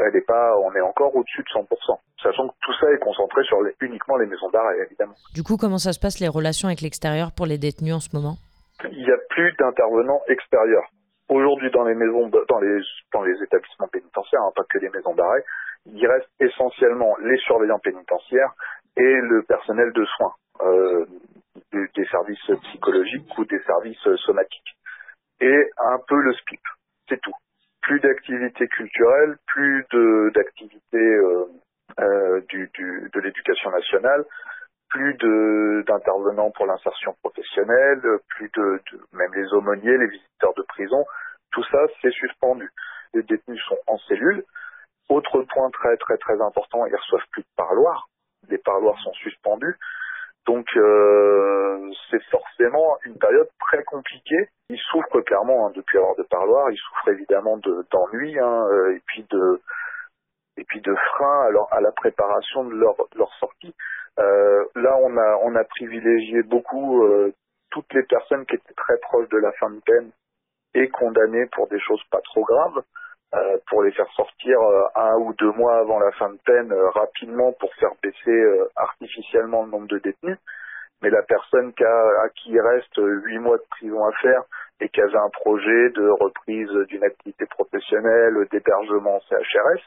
elle 0.00 0.14
est 0.14 0.26
pas, 0.26 0.58
on 0.58 0.74
est 0.74 0.80
encore 0.82 1.16
au-dessus 1.16 1.42
de 1.42 1.48
100%. 1.48 1.64
Sachant 2.22 2.48
que 2.48 2.54
tout 2.60 2.74
ça 2.80 2.92
est 2.92 2.98
concentré 2.98 3.42
sur 3.44 3.62
les- 3.62 3.74
uniquement 3.80 4.16
les 4.18 4.26
maisons 4.26 4.50
d'arrêt, 4.50 4.76
évidemment. 4.84 5.14
Du 5.34 5.42
coup, 5.42 5.56
comment 5.56 5.78
ça 5.78 5.94
se 5.94 5.98
passe 6.00 6.20
les 6.20 6.28
relations 6.28 6.68
avec 6.68 6.82
l'extérieur 6.82 7.32
pour 7.34 7.46
les 7.46 7.56
détenus 7.56 7.94
en 7.94 8.00
ce 8.00 8.14
moment? 8.14 8.36
Il 8.92 8.98
n'y 9.06 9.10
a 9.10 9.16
plus 9.30 9.52
d'intervenants 9.58 10.20
extérieurs. 10.28 10.84
Aujourd'hui, 11.30 11.70
dans 11.70 11.84
les 11.84 11.94
maisons, 11.94 12.28
de- 12.28 12.44
dans 12.48 12.60
les, 12.60 12.78
dans 13.14 13.22
les 13.22 13.42
établissements 13.42 13.88
pénitentiaires, 13.88 14.42
hein, 14.42 14.52
pas 14.54 14.64
que 14.68 14.78
les 14.78 14.90
maisons 14.90 15.14
d'arrêt, 15.14 15.42
il 15.92 16.06
reste 16.06 16.28
essentiellement 16.40 17.16
les 17.18 17.36
surveillants 17.38 17.78
pénitentiaires 17.78 18.52
et 18.96 19.20
le 19.20 19.42
personnel 19.42 19.92
de 19.92 20.04
soins, 20.04 20.34
euh, 20.62 21.06
des, 21.72 22.06
services 22.06 22.50
psychologiques 22.62 23.38
ou 23.38 23.44
des 23.44 23.60
services 23.60 24.06
euh, 24.06 24.16
somatiques. 24.18 24.76
Et 25.40 25.70
un 25.78 25.98
peu 26.06 26.16
le 26.16 26.32
SPIP. 26.34 26.60
C'est 27.08 27.20
tout. 27.20 27.34
plus 27.82 28.00
d'activités 28.00 28.66
culturelles, 28.68 29.36
plus 29.46 29.86
d'activités 30.34 30.96
euh, 30.96 31.46
euh, 32.00 32.40
du, 32.48 32.68
du, 32.74 33.10
de 33.12 33.20
l'éducation 33.20 33.70
nationale, 33.70 34.24
plus 34.88 35.14
d'intervenants 35.84 36.50
pour 36.50 36.66
l'insertion 36.66 37.14
professionnelle, 37.22 38.00
plus 38.28 38.50
de, 38.56 38.80
de 38.92 39.00
même 39.12 39.32
les 39.34 39.52
aumôniers, 39.52 39.96
les 39.96 40.08
visiteurs 40.08 40.54
de 40.56 40.62
prison, 40.62 41.04
tout 41.52 41.64
ça 41.64 41.78
c'est 42.02 42.12
suspendu. 42.12 42.68
Les 43.14 43.22
détenus 43.22 43.62
sont 43.68 43.78
en 43.86 43.98
cellule. 43.98 44.44
Autre 45.08 45.42
point 45.42 45.70
très 45.70 45.96
très 45.98 46.16
très 46.18 46.40
important, 46.40 46.84
ils 46.86 46.96
reçoivent 46.96 47.28
plus 47.30 47.42
de 47.42 47.54
parloirs. 47.56 48.08
Les 48.48 48.58
parloirs 48.58 48.98
sont 49.02 49.12
suspendus. 49.14 49.76
Donc 50.46 50.66
euh, 50.76 51.90
c'est 52.10 52.22
forcément 52.24 52.98
une 53.04 53.18
période 53.18 53.48
très 53.60 53.82
compliquée. 53.84 54.48
Ils 54.68 54.80
souffrent 54.90 55.20
clairement 55.20 55.66
hein, 55.66 55.72
depuis 55.74 55.98
avoir 55.98 56.16
de 56.16 56.22
parloirs. 56.24 56.70
Ils 56.70 56.78
souffrent 56.78 57.08
évidemment 57.08 57.56
de 57.58 57.84
d'ennui 57.90 58.38
hein, 58.38 58.66
euh, 58.70 58.96
et 58.96 59.02
puis 59.06 59.24
de 59.30 59.60
et 60.56 60.64
puis 60.64 60.80
de 60.80 60.94
frein 60.94 61.48
à, 61.70 61.76
à 61.76 61.80
la 61.80 61.92
préparation 61.92 62.64
de 62.64 62.74
leur, 62.74 62.96
de 62.96 63.18
leur 63.18 63.32
sortie. 63.34 63.74
Euh, 64.18 64.64
là, 64.74 64.96
on 65.02 65.16
a 65.16 65.36
on 65.42 65.54
a 65.54 65.64
privilégié 65.64 66.42
beaucoup 66.42 67.04
euh, 67.04 67.32
toutes 67.70 67.92
les 67.92 68.04
personnes 68.04 68.46
qui 68.46 68.54
étaient 68.54 68.74
très 68.74 68.96
proches 68.98 69.28
de 69.28 69.38
la 69.38 69.52
fin 69.52 69.70
de 69.70 69.80
peine 69.80 70.10
et 70.74 70.88
condamnées 70.88 71.46
pour 71.52 71.68
des 71.68 71.80
choses 71.80 72.02
pas 72.10 72.20
trop 72.22 72.44
graves, 72.44 72.82
euh, 73.34 73.58
pour 73.68 73.82
les 73.82 73.90
faire 73.90 74.08
sortir 74.12 74.56
euh, 74.60 74.84
un 74.94 75.14
ou 75.16 75.34
deux 75.34 75.50
mois 75.50 75.78
avant 75.78 75.98
la 75.98 76.12
fin 76.12 76.30
de 76.30 76.38
peine 76.46 76.70
euh, 76.70 76.90
rapidement 76.90 77.52
pour 77.54 77.74
faire 77.74 77.90
baisser 78.00 78.44
artificiellement 78.76 79.64
le 79.64 79.70
nombre 79.70 79.88
de 79.88 79.98
détenus. 79.98 80.38
Mais 81.02 81.10
la 81.10 81.22
personne 81.22 81.74
qui 81.74 81.82
a, 81.82 82.22
à 82.22 82.28
qui 82.28 82.52
il 82.52 82.60
reste 82.60 82.96
huit 82.96 83.38
mois 83.40 83.58
de 83.58 83.64
prison 83.68 84.04
à 84.04 84.12
faire 84.22 84.42
et 84.80 84.88
qui 84.88 85.00
avait 85.00 85.18
un 85.18 85.28
projet 85.30 85.90
de 85.90 86.08
reprise 86.08 86.70
d'une 86.88 87.02
activité 87.02 87.46
professionnelle, 87.46 88.46
d'hébergement 88.52 89.16
en 89.16 89.20
CHRS, 89.28 89.82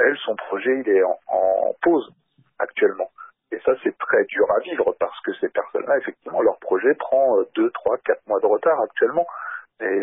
elle, 0.00 0.16
son 0.24 0.34
projet, 0.34 0.82
il 0.84 0.88
est 0.88 1.04
en, 1.04 1.18
en 1.28 1.74
pause 1.80 2.10
actuellement. 2.58 3.10
Et 3.52 3.60
ça, 3.64 3.72
c'est 3.84 3.96
très 3.98 4.24
dur 4.24 4.50
à 4.50 4.58
vivre 4.58 4.96
parce 4.98 5.20
que 5.20 5.32
ces 5.34 5.48
personnes-là, 5.48 5.98
effectivement, 5.98 6.42
leur 6.42 6.58
projet 6.58 6.92
prend 6.94 7.36
deux, 7.54 7.70
trois, 7.70 7.96
quatre 7.98 8.26
mois 8.26 8.40
de 8.40 8.46
retard 8.46 8.80
actuellement. 8.80 9.26
Et 9.80 10.00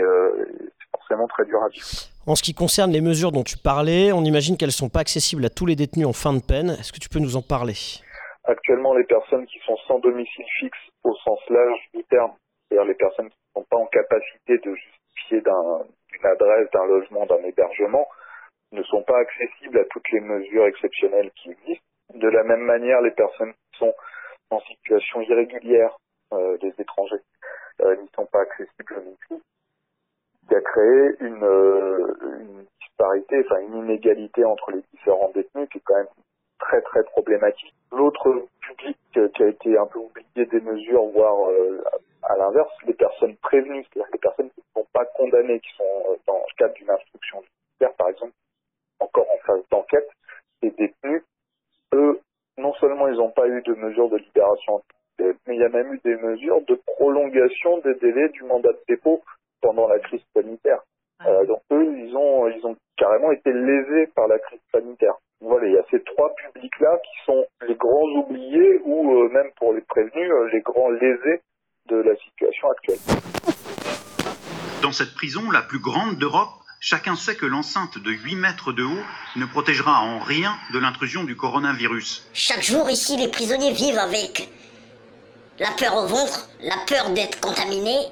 c'est 0.79 0.89
forcément 0.97 1.27
très 1.27 1.43
dur 1.45 1.61
à 1.61 1.67
vivre. 1.67 2.10
En 2.27 2.35
ce 2.35 2.43
qui 2.43 2.53
concerne 2.53 2.91
les 2.91 3.01
mesures 3.01 3.31
dont 3.31 3.43
tu 3.43 3.57
parlais, 3.57 4.11
on 4.11 4.21
imagine 4.23 4.55
qu'elles 4.57 4.69
ne 4.75 4.83
sont 4.85 4.89
pas 4.89 4.99
accessibles 5.01 5.45
à 5.45 5.49
tous 5.49 5.65
les 5.65 5.75
détenus 5.75 6.05
en 6.05 6.13
fin 6.13 6.33
de 6.33 6.41
peine. 6.41 6.69
Est-ce 6.79 6.93
que 6.93 6.99
tu 6.99 7.09
peux 7.09 7.19
nous 7.19 7.35
en 7.35 7.41
parler? 7.41 7.73
Actuellement, 8.43 8.93
les 8.93 9.05
personnes 9.05 9.45
qui 9.47 9.57
sont 9.65 9.77
sans 9.87 9.99
domicile 9.99 10.45
fixe 10.59 10.77
au 11.03 11.15
sens 11.15 11.39
large 11.49 11.79
du 11.95 12.03
terme, 12.05 12.33
c'est-à-dire 12.69 12.85
les 12.87 12.95
personnes 12.95 13.29
qui 13.29 13.37
ne 13.55 13.61
sont 13.61 13.67
pas 13.69 13.77
en 13.77 13.87
capacité 13.87 14.57
de 14.59 14.75
justifier 14.75 15.41
d'un- 15.41 15.81
d'une 16.13 16.25
adresse, 16.25 16.69
d'un 16.73 16.85
logement, 16.85 17.25
d'un 17.25 17.41
hébergement, 17.43 18.05
ne 18.71 18.83
sont 18.83 19.03
pas 19.03 19.17
accessibles 19.19 19.79
à 19.79 19.85
toutes 19.89 20.09
les 20.11 20.21
mesures 20.21 20.65
exceptionnelles 20.67 21.31
qui 21.41 21.49
existent. 21.51 21.85
De 22.13 22.27
la 22.29 22.43
même 22.43 22.61
manière, 22.61 23.01
les 23.01 23.11
personnes 23.11 23.53
qui 23.73 23.79
sont 23.79 23.93
en 24.51 24.59
situation 24.61 25.21
irrégulière, 25.21 25.97
euh, 26.33 26.57
des 26.59 26.73
étrangers, 26.77 27.21
euh, 27.81 27.95
n'y 27.97 28.09
sont 28.15 28.27
pas 28.31 28.41
accessibles 28.41 28.95
non 29.05 29.15
plus. 29.27 29.37
Il 30.49 30.55
a 30.55 30.61
créé 30.61 31.15
une, 31.19 31.43
euh, 31.43 32.13
une 32.39 32.65
disparité, 32.81 33.43
enfin 33.45 33.59
une 33.61 33.77
inégalité 33.77 34.43
entre 34.45 34.71
les 34.71 34.81
différents 34.93 35.31
détenus 35.33 35.69
qui 35.69 35.77
est 35.77 35.81
quand 35.85 35.95
même 35.95 36.07
très 36.59 36.81
très 36.81 37.03
problématique. 37.03 37.73
L'autre 37.91 38.45
public 38.61 38.97
euh, 39.17 39.27
qui 39.29 39.43
a 39.43 39.47
été 39.47 39.77
un 39.77 39.85
peu 39.87 39.99
oublié 39.99 40.45
des 40.45 40.61
mesures, 40.61 41.05
voire 41.07 41.49
euh, 41.49 41.83
à 42.23 42.37
l'inverse, 42.37 42.71
les 42.85 42.93
personnes 42.93 43.35
prévenues, 43.37 43.83
c'est-à-dire 43.83 44.11
les 44.13 44.19
personnes 44.19 44.49
qui 44.51 44.61
ne 44.61 44.81
sont 44.81 44.87
pas 44.93 45.05
condamnées, 45.17 45.59
qui 45.59 45.71
sont 45.77 46.11
euh, 46.11 46.15
dans 46.27 46.37
le 46.37 46.55
cadre 46.57 46.73
d'une 46.73 46.89
instruction 46.89 47.41
judiciaire, 47.41 47.93
par 47.97 48.09
exemple, 48.09 48.33
encore 48.99 49.27
en 49.29 49.37
phase 49.45 49.63
d'enquête, 49.71 50.09
les 50.61 50.71
détenus, 50.71 51.23
eux, 51.93 52.19
non 52.57 52.73
seulement 52.75 53.07
ils 53.07 53.17
n'ont 53.17 53.31
pas 53.31 53.47
eu 53.47 53.61
de 53.63 53.73
mesures 53.73 54.09
de 54.09 54.17
libération 54.17 54.81
mais 55.47 55.55
il 55.55 55.59
y 55.59 55.63
a 55.63 55.69
même 55.69 55.93
eu 55.93 55.99
des 56.03 56.15
mesures 56.15 56.61
de 56.61 56.75
prolongation 56.75 57.77
des 57.79 57.93
délais 57.95 58.29
du 58.29 58.43
mandat 58.43 58.71
de 58.71 58.81
dépôt 58.87 59.21
pendant 59.61 59.87
la 59.87 59.99
crise 59.99 60.21
sanitaire. 60.35 60.79
Euh, 61.25 61.45
donc 61.45 61.61
eux, 61.71 61.95
ils 61.97 62.15
ont, 62.15 62.47
ils 62.47 62.65
ont 62.65 62.75
carrément 62.97 63.31
été 63.31 63.51
lésés 63.53 64.07
par 64.15 64.27
la 64.27 64.39
crise 64.39 64.59
sanitaire. 64.73 65.13
Voilà, 65.39 65.67
il 65.67 65.73
y 65.73 65.77
a 65.77 65.83
ces 65.89 66.01
trois 66.03 66.33
publics-là 66.35 66.97
qui 67.03 67.25
sont 67.25 67.45
les 67.67 67.75
grands 67.75 68.09
oubliés 68.15 68.79
ou 68.85 69.11
euh, 69.11 69.29
même 69.29 69.51
pour 69.57 69.73
les 69.73 69.81
prévenus, 69.81 70.31
euh, 70.31 70.49
les 70.51 70.61
grands 70.61 70.89
lésés 70.89 71.41
de 71.89 71.95
la 71.97 72.15
situation 72.15 72.69
actuelle. 72.69 72.99
Dans 74.81 74.91
cette 74.91 75.13
prison, 75.13 75.51
la 75.51 75.61
plus 75.61 75.79
grande 75.79 76.17
d'Europe, 76.17 76.49
chacun 76.79 77.15
sait 77.15 77.35
que 77.35 77.45
l'enceinte 77.45 77.97
de 77.99 78.11
8 78.11 78.35
mètres 78.35 78.71
de 78.71 78.83
haut 78.83 79.05
ne 79.35 79.45
protégera 79.45 80.01
en 80.01 80.19
rien 80.19 80.53
de 80.73 80.79
l'intrusion 80.79 81.23
du 81.23 81.35
coronavirus. 81.35 82.29
Chaque 82.33 82.63
jour 82.63 82.89
ici, 82.89 83.17
les 83.17 83.29
prisonniers 83.29 83.73
vivent 83.73 83.99
avec 83.99 84.49
la 85.59 85.69
peur 85.77 85.95
au 85.95 86.07
ventre, 86.07 86.49
la 86.61 86.77
peur 86.87 87.11
d'être 87.11 87.39
contaminé 87.39 88.07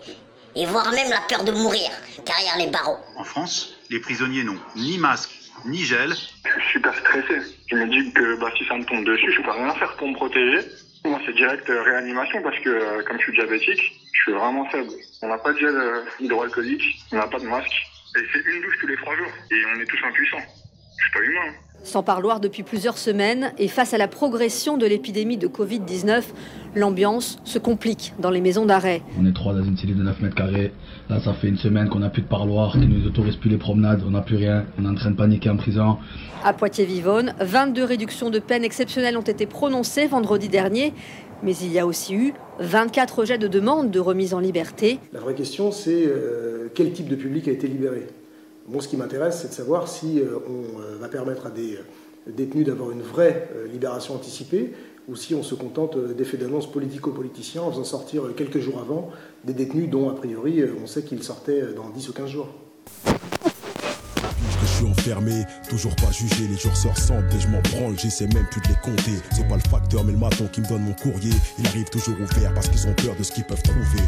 et 0.56 0.66
voire 0.66 0.92
même 0.92 1.10
la 1.10 1.22
peur 1.28 1.44
de 1.44 1.52
mourir 1.52 1.90
derrière 2.26 2.58
les 2.58 2.68
barreaux. 2.68 2.98
En 3.16 3.24
France, 3.24 3.76
les 3.90 4.00
prisonniers 4.00 4.44
n'ont 4.44 4.60
ni 4.76 4.98
masque, 4.98 5.32
ni 5.66 5.84
gel. 5.84 6.12
Je 6.12 6.62
suis 6.62 6.72
super 6.74 6.96
stressé. 6.96 7.42
Je 7.68 7.76
me 7.76 7.88
dis 7.88 8.12
que 8.14 8.40
bah, 8.40 8.52
si 8.58 8.66
ça 8.66 8.76
me 8.76 8.86
tombe 8.86 9.06
dessus, 9.06 9.32
je 9.32 9.42
peux 9.42 9.52
rien 9.52 9.74
faire 9.76 9.96
pour 9.98 10.08
me 10.08 10.16
protéger. 10.16 10.60
Moi, 11.06 11.20
c'est 11.26 11.36
direct 11.36 11.70
euh, 11.70 11.82
réanimation 11.84 12.42
parce 12.42 12.60
que 12.60 12.70
euh, 12.70 13.04
comme 13.04 13.18
je 13.18 13.24
suis 13.24 13.34
diabétique, 13.34 13.82
je 14.14 14.22
suis 14.22 14.34
vraiment 14.34 14.66
faible. 14.70 14.92
On 15.22 15.28
n'a 15.28 15.38
pas 15.38 15.54
de 15.54 15.60
gel 15.60 15.76
euh, 15.76 16.04
hydroalcoolique, 16.20 16.84
on 17.12 17.18
n'a 17.18 17.28
pas 17.28 17.40
de 17.40 17.46
masque. 17.46 17.72
Et 18.18 18.22
c'est 18.34 18.40
une 18.40 18.62
douche 18.62 18.78
tous 18.82 18.88
les 18.88 18.98
trois 18.98 19.16
jours. 19.16 19.32
Et 19.52 19.64
on 19.76 19.80
est 19.80 19.86
tous 19.86 20.00
impuissants. 20.06 20.44
Je 20.98 21.04
suis 21.04 21.12
pas 21.14 21.22
humain. 21.22 21.54
Sans 21.84 22.04
parloir 22.04 22.40
depuis 22.40 22.64
plusieurs 22.64 22.98
semaines 22.98 23.52
et 23.58 23.68
face 23.68 23.94
à 23.94 23.98
la 23.98 24.08
progression 24.08 24.78
de 24.78 24.86
l'épidémie 24.86 25.38
de 25.38 25.48
Covid-19, 25.48 26.24
l'ambiance 26.76 27.40
se 27.46 27.58
complique 27.58 28.14
dans 28.20 28.30
les 28.30 28.42
maisons 28.42 28.66
d'arrêt. 28.66 29.02
On 29.20 29.26
est 29.26 29.34
trois 29.34 29.54
dans 29.54 29.64
une 29.64 29.78
cellule 29.78 29.98
de 29.98 30.04
9 30.04 30.22
mètres 30.22 30.36
carrés. 30.36 30.74
Là, 31.10 31.20
ça 31.20 31.34
fait 31.34 31.48
une 31.48 31.58
semaine 31.58 31.90
qu'on 31.90 32.00
n'a 32.00 32.10
plus 32.10 32.22
de 32.22 32.28
parloir, 32.28 32.74
qu'ils 32.74 32.90
nous 32.90 33.08
autorisent 33.08 33.38
plus 33.38 33.50
les 33.50 33.58
promenades, 33.58 34.04
on 34.06 34.12
n'a 34.12 34.22
plus 34.22 34.36
rien. 34.36 34.66
On 34.78 34.86
est 34.86 34.90
en 34.90 34.96
train 34.96 35.12
de 35.12 35.16
paniquer 35.16 35.50
en 35.50 35.58
prison. 35.58 35.98
À 36.44 36.54
Poitiers-Vivonne, 36.54 37.34
22 37.40 37.84
réductions 37.84 38.30
de 38.30 38.40
peine 38.40 38.64
exceptionnelles 38.64 39.18
ont 39.18 39.22
été 39.22 39.46
prononcées 39.46 40.08
vendredi 40.08 40.50
dernier, 40.50 40.94
mais 41.44 41.56
il 41.56 41.72
y 41.72 41.80
a 41.80 41.86
aussi 41.86 42.14
eu 42.14 42.34
24 42.60 43.20
rejets 43.20 43.38
de 43.38 43.48
demandes 43.48 43.90
de 43.90 44.00
remise 44.00 44.34
en 44.34 44.40
liberté. 44.40 45.00
La 45.14 45.22
vraie 45.22 45.34
question, 45.34 45.72
c'est 45.72 46.06
euh, 46.06 46.68
quel 46.76 46.92
type 46.92 47.08
de 47.08 47.16
public 47.16 47.48
a 47.48 47.52
été 47.52 47.68
libéré? 47.68 48.08
Bon, 48.70 48.82
ce 48.82 48.88
qui 48.88 48.98
m'intéresse, 48.98 49.40
c'est 49.42 49.48
de 49.48 49.54
savoir 49.54 49.88
si 49.88 50.20
euh, 50.20 50.38
on 50.48 50.80
euh, 50.80 50.98
va 51.00 51.08
permettre 51.08 51.48
à 51.48 51.50
des 51.50 51.78
euh, 51.78 51.82
détenus 52.28 52.68
d'avoir 52.68 52.92
une 52.92 53.02
vraie 53.02 53.50
libération 53.72 54.14
anticipée 54.14 54.74
ou 55.08 55.16
si 55.16 55.34
on 55.34 55.42
se 55.42 55.56
contente 55.56 55.98
d'effets 55.98 56.38
d'annonce 56.38 56.72
politico-politiciens 56.72 57.64
en 57.64 57.72
faisant 57.72 57.84
sortir 57.84 58.24
quelques 58.38 58.60
jours 58.60 58.78
avant 58.80 59.10
des 59.44 59.54
détenus 59.54 59.90
dont, 59.90 60.08
a 60.08 60.14
priori, 60.14 60.64
on 60.80 60.86
sait 60.86 61.02
qu'ils 61.02 61.24
sortaient 61.24 61.74
dans 61.76 61.90
10 61.90 62.10
ou 62.10 62.14
15 62.14 62.30
jours. 62.30 62.50
Toujours 65.68 65.96
pas 65.96 66.12
jugé, 66.12 66.48
les 66.48 66.58
jours 66.58 66.76
se 66.76 66.88
ressemblent 66.88 67.34
et 67.36 67.40
je 67.40 67.48
m'en 67.48 67.62
branle, 67.62 67.98
j'essaie 67.98 68.28
même 68.28 68.46
plus 68.52 68.62
de 68.62 68.68
les 68.68 68.76
compter. 68.76 69.20
C'est 69.32 69.48
pas 69.48 69.56
le 69.56 69.70
facteur 69.70 70.04
mais 70.04 70.12
le 70.12 70.18
maton 70.18 70.48
qui 70.48 70.62
me 70.62 70.68
donne 70.68 70.84
mon 70.84 70.94
courrier, 70.94 71.34
il 71.58 71.68
arrive 71.68 71.90
toujours 71.90 72.16
ouvert 72.20 72.54
parce 72.54 72.70
qu'ils 72.70 72.88
ont 72.88 72.94
peur 72.94 73.16
de 73.16 73.24
ce 73.24 73.32
qu'ils 73.32 73.44
peuvent 73.44 73.62
trouver. 73.62 74.04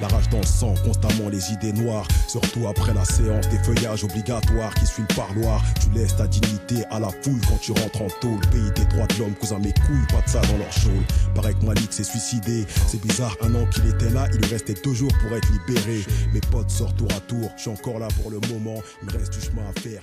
La 0.00 0.08
rage 0.08 0.28
dans 0.30 0.40
le 0.40 0.46
sang, 0.46 0.74
constamment 0.84 1.28
les 1.28 1.52
idées 1.52 1.72
noires, 1.72 2.06
surtout 2.28 2.66
après 2.68 2.94
la 2.94 3.04
séance 3.04 3.48
des 3.48 3.58
feuillages 3.58 4.04
obligatoires 4.04 4.74
qui 4.74 4.86
suit 4.86 5.04
le 5.08 5.14
parloir. 5.14 5.62
Tu 5.80 5.90
laisses 5.90 6.16
ta 6.16 6.26
dignité 6.26 6.84
à 6.90 7.00
la 7.00 7.08
foule 7.22 7.40
quand 7.48 7.58
tu 7.60 7.72
rentres 7.72 8.02
en 8.02 8.08
tôle. 8.20 8.40
Pays 8.50 8.70
des 8.76 8.84
droits 8.86 9.06
de 9.06 9.18
l'homme, 9.18 9.34
cousin 9.34 9.58
mes 9.58 9.72
couilles, 9.72 10.06
pas 10.10 10.20
de 10.20 10.28
ça 10.28 10.40
dans 10.42 10.58
leur 10.58 10.72
show. 10.72 10.90
Paraît 11.34 11.54
que 11.54 11.64
Malik 11.64 11.92
s'est 11.92 12.04
suicidé, 12.04 12.64
c'est 12.86 13.00
bizarre, 13.00 13.36
un 13.42 13.54
an 13.54 13.66
qu'il 13.66 13.86
était 13.88 14.10
là, 14.10 14.28
il 14.32 14.44
restait 14.46 14.74
deux 14.84 14.94
jours 14.94 15.12
pour 15.20 15.36
être 15.36 15.48
libéré. 15.52 16.04
Mes 16.32 16.40
potes 16.40 16.70
sortent 16.70 16.96
tour 16.96 17.08
à 17.16 17.20
tour, 17.20 17.50
je 17.56 17.62
suis 17.62 17.70
encore 17.70 17.98
là 17.98 18.08
pour 18.22 18.30
le 18.30 18.40
moment, 18.52 18.80
il 19.02 19.08
me 19.08 19.18
reste 19.18 19.32
du 19.32 19.40
chemin 19.40 19.62
à 19.68 19.80
faire. 19.80 20.02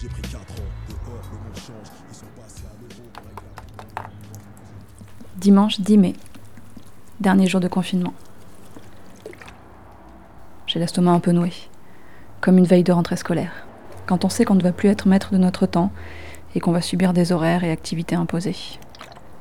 J'ai 0.00 0.08
pris 0.08 0.22
4 0.22 0.36
ans, 0.38 0.44
dehors 0.88 1.20
ils 1.54 1.60
sont. 1.60 1.72
Dimanche 5.36 5.80
10 5.80 5.98
mai, 5.98 6.14
dernier 7.20 7.46
jour 7.46 7.60
de 7.60 7.68
confinement. 7.68 8.12
J'ai 10.66 10.78
l'estomac 10.78 11.12
un 11.12 11.20
peu 11.20 11.30
noué, 11.32 11.52
comme 12.40 12.58
une 12.58 12.66
veille 12.66 12.82
de 12.82 12.92
rentrée 12.92 13.16
scolaire, 13.16 13.52
quand 14.06 14.24
on 14.24 14.28
sait 14.28 14.44
qu'on 14.44 14.56
ne 14.56 14.62
va 14.62 14.72
plus 14.72 14.88
être 14.88 15.06
maître 15.06 15.32
de 15.32 15.38
notre 15.38 15.66
temps 15.66 15.92
et 16.54 16.60
qu'on 16.60 16.72
va 16.72 16.80
subir 16.80 17.12
des 17.12 17.30
horaires 17.30 17.62
et 17.62 17.70
activités 17.70 18.16
imposées. 18.16 18.56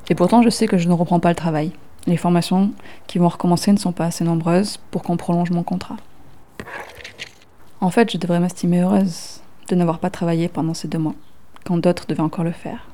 Et 0.09 0.15
pourtant, 0.15 0.41
je 0.43 0.49
sais 0.49 0.67
que 0.67 0.77
je 0.77 0.87
ne 0.87 0.93
reprends 0.93 1.19
pas 1.19 1.29
le 1.29 1.35
travail. 1.35 1.71
Les 2.05 2.17
formations 2.17 2.71
qui 3.07 3.17
vont 3.17 3.27
recommencer 3.27 3.71
ne 3.71 3.77
sont 3.77 3.91
pas 3.91 4.05
assez 4.05 4.23
nombreuses 4.23 4.77
pour 4.91 5.03
qu'on 5.03 5.17
prolonge 5.17 5.51
mon 5.51 5.63
contrat. 5.63 5.97
En 7.81 7.89
fait, 7.89 8.11
je 8.11 8.17
devrais 8.17 8.39
m'estimer 8.39 8.81
heureuse 8.81 9.41
de 9.67 9.75
n'avoir 9.75 9.99
pas 9.99 10.09
travaillé 10.09 10.47
pendant 10.47 10.73
ces 10.73 10.87
deux 10.87 10.97
mois, 10.97 11.15
quand 11.65 11.77
d'autres 11.77 12.05
devaient 12.07 12.21
encore 12.21 12.45
le 12.45 12.51
faire. 12.51 12.87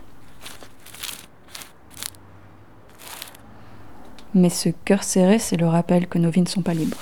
Mais 4.34 4.50
ce 4.50 4.70
cœur 4.70 5.04
serré, 5.04 5.38
c'est 5.38 5.58
le 5.58 5.68
rappel 5.68 6.08
que 6.08 6.18
nos 6.18 6.32
vies 6.32 6.42
ne 6.42 6.48
sont 6.48 6.64
pas 6.64 6.74
libres. 6.74 6.98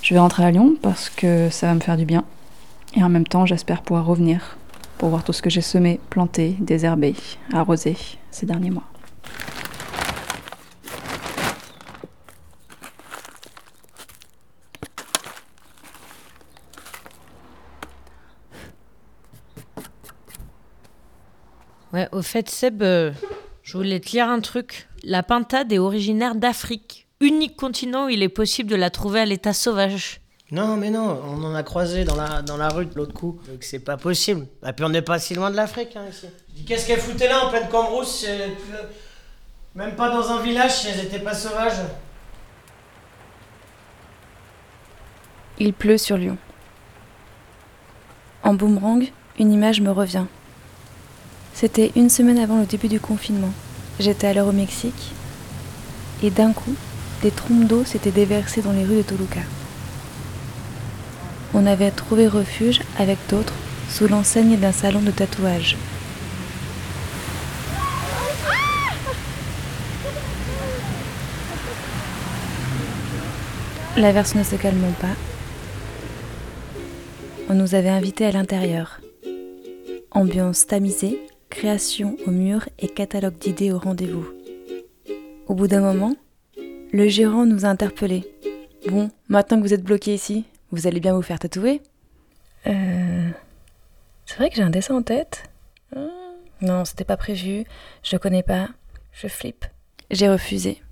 Je 0.00 0.14
vais 0.14 0.20
rentrer 0.20 0.44
à 0.44 0.50
Lyon 0.50 0.76
parce 0.80 1.10
que 1.10 1.50
ça 1.50 1.66
va 1.66 1.74
me 1.74 1.80
faire 1.80 1.96
du 1.96 2.04
bien. 2.04 2.24
Et 2.94 3.02
en 3.02 3.08
même 3.08 3.26
temps, 3.26 3.46
j'espère 3.46 3.82
pouvoir 3.82 4.06
revenir 4.06 4.56
pour 4.98 5.08
voir 5.08 5.24
tout 5.24 5.32
ce 5.32 5.42
que 5.42 5.50
j'ai 5.50 5.60
semé, 5.60 6.00
planté, 6.08 6.56
désherbé, 6.60 7.14
arrosé 7.52 7.96
ces 8.30 8.46
derniers 8.46 8.70
mois. 8.70 8.93
Ouais, 21.94 22.08
au 22.12 22.22
fait, 22.22 22.50
Seb, 22.50 22.82
euh, 22.82 23.12
je 23.62 23.76
voulais 23.76 24.00
te 24.00 24.10
lire 24.10 24.28
un 24.28 24.40
truc. 24.40 24.88
La 25.04 25.22
pintade 25.22 25.72
est 25.72 25.78
originaire 25.78 26.34
d'Afrique, 26.34 27.06
unique 27.20 27.56
continent 27.56 28.06
où 28.06 28.08
il 28.08 28.22
est 28.22 28.28
possible 28.28 28.68
de 28.68 28.74
la 28.76 28.90
trouver 28.90 29.20
à 29.20 29.24
l'état 29.24 29.52
sauvage. 29.52 30.20
Non, 30.50 30.76
mais 30.76 30.90
non, 30.90 31.20
on 31.24 31.42
en 31.44 31.54
a 31.54 31.62
croisé 31.62 32.04
dans 32.04 32.16
la, 32.16 32.42
dans 32.42 32.56
la 32.56 32.68
rue 32.68 32.86
de 32.86 32.94
l'autre 32.96 33.14
coup. 33.14 33.40
Donc 33.48 33.62
c'est 33.62 33.78
pas 33.78 33.96
possible. 33.96 34.46
Et 34.66 34.72
puis 34.72 34.84
on 34.84 34.88
n'est 34.88 35.02
pas 35.02 35.18
si 35.20 35.34
loin 35.34 35.50
de 35.52 35.56
l'Afrique, 35.56 35.94
hein, 35.96 36.02
ici. 36.10 36.26
Je 36.48 36.54
dis, 36.54 36.64
qu'est-ce 36.64 36.86
qu'elles 36.86 37.00
foutaient 37.00 37.28
là 37.28 37.46
en 37.46 37.50
pleine 37.50 37.68
Cambrousse? 37.68 38.20
C'est- 38.24 38.50
Même 39.76 39.94
pas 39.96 40.10
dans 40.10 40.28
un 40.32 40.42
village 40.42 40.72
si 40.80 40.88
elles 40.88 41.04
étaient 41.06 41.18
pas 41.20 41.34
sauvages. 41.34 41.78
Il 45.58 45.72
pleut 45.72 45.98
sur 45.98 46.16
Lyon. 46.16 46.36
En 48.42 48.54
boomerang, 48.54 49.08
une 49.38 49.52
image 49.52 49.80
me 49.80 49.92
revient. 49.92 50.26
C'était 51.54 51.92
une 51.94 52.10
semaine 52.10 52.38
avant 52.38 52.58
le 52.58 52.66
début 52.66 52.88
du 52.88 52.98
confinement. 52.98 53.52
J'étais 54.00 54.26
alors 54.26 54.48
au 54.48 54.52
Mexique 54.52 55.12
et 56.22 56.30
d'un 56.30 56.52
coup, 56.52 56.74
des 57.22 57.30
trompes 57.30 57.66
d'eau 57.66 57.84
s'étaient 57.84 58.10
déversées 58.10 58.60
dans 58.60 58.72
les 58.72 58.84
rues 58.84 58.96
de 58.96 59.02
Toluca. 59.02 59.40
On 61.54 61.64
avait 61.64 61.92
trouvé 61.92 62.26
refuge 62.26 62.80
avec 62.98 63.18
d'autres 63.28 63.54
sous 63.88 64.08
l'enseigne 64.08 64.56
d'un 64.58 64.72
salon 64.72 65.00
de 65.00 65.12
tatouage. 65.12 65.76
L'averse 73.96 74.34
ne 74.34 74.42
se 74.42 74.56
calmant 74.56 74.90
pas, 75.00 75.14
on 77.48 77.54
nous 77.54 77.76
avait 77.76 77.90
invités 77.90 78.26
à 78.26 78.32
l'intérieur. 78.32 79.00
Ambiance 80.10 80.66
tamisée, 80.66 81.20
création 81.54 82.16
au 82.26 82.30
mur 82.32 82.68
et 82.80 82.88
catalogue 82.88 83.38
d'idées 83.38 83.70
au 83.70 83.78
rendez-vous. 83.78 84.26
Au 85.46 85.54
bout 85.54 85.68
d'un 85.68 85.80
moment, 85.80 86.16
le 86.92 87.06
gérant 87.08 87.46
nous 87.46 87.64
a 87.64 87.68
interpellés. 87.68 88.24
Bon, 88.88 89.08
maintenant 89.28 89.58
que 89.58 89.62
vous 89.62 89.72
êtes 89.72 89.84
bloqué 89.84 90.14
ici, 90.14 90.44
vous 90.72 90.88
allez 90.88 90.98
bien 90.98 91.14
vous 91.14 91.22
faire 91.22 91.38
tatouer? 91.38 91.80
Euh. 92.66 93.30
C'est 94.26 94.36
vrai 94.36 94.50
que 94.50 94.56
j'ai 94.56 94.62
un 94.62 94.70
dessin 94.70 94.96
en 94.96 95.02
tête 95.02 95.44
Hmm, 95.94 96.08
Non, 96.60 96.84
c'était 96.84 97.04
pas 97.04 97.16
prévu, 97.16 97.64
je 98.02 98.16
connais 98.16 98.42
pas, 98.42 98.68
je 99.12 99.28
flippe. 99.28 99.64
J'ai 100.10 100.28
refusé. 100.28 100.82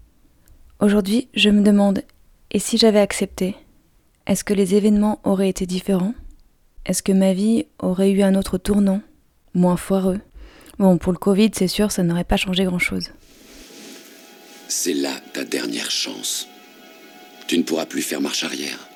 Aujourd'hui, 0.79 1.29
je 1.35 1.51
me 1.51 1.63
demande, 1.63 2.03
et 2.53 2.61
si 2.61 2.79
j'avais 2.79 3.01
accepté? 3.01 3.57
Est-ce 4.29 4.45
que 4.45 4.55
les 4.55 4.77
événements 4.77 5.19
auraient 5.25 5.49
été 5.49 5.67
différents? 5.67 6.15
Est-ce 6.87 7.03
que 7.03 7.11
ma 7.13 7.33
vie 7.33 7.67
aurait 7.81 8.13
eu 8.13 8.23
un 8.23 8.37
autre 8.37 8.59
tournant 8.59 9.01
Moins 9.55 9.77
foireux? 9.77 10.21
Bon, 10.83 10.99
pour 10.99 11.13
le 11.13 11.19
Covid, 11.19 11.53
c'est 11.55 11.69
sûr, 11.69 11.93
ça 11.93 12.03
n'aurait 12.03 12.25
pas 12.25 12.37
changé 12.37 12.65
grand-chose. 12.65 13.11
C'est 14.67 14.95
là 14.95 15.13
ta 15.33 15.45
dernière 15.45 15.93
chance. 15.93 16.49
Tu 17.47 17.57
ne 17.57 17.63
pourras 17.63 17.87
plus 17.87 18.03
faire 18.03 18.21
marche 18.21 18.43
arrière. 18.43 18.89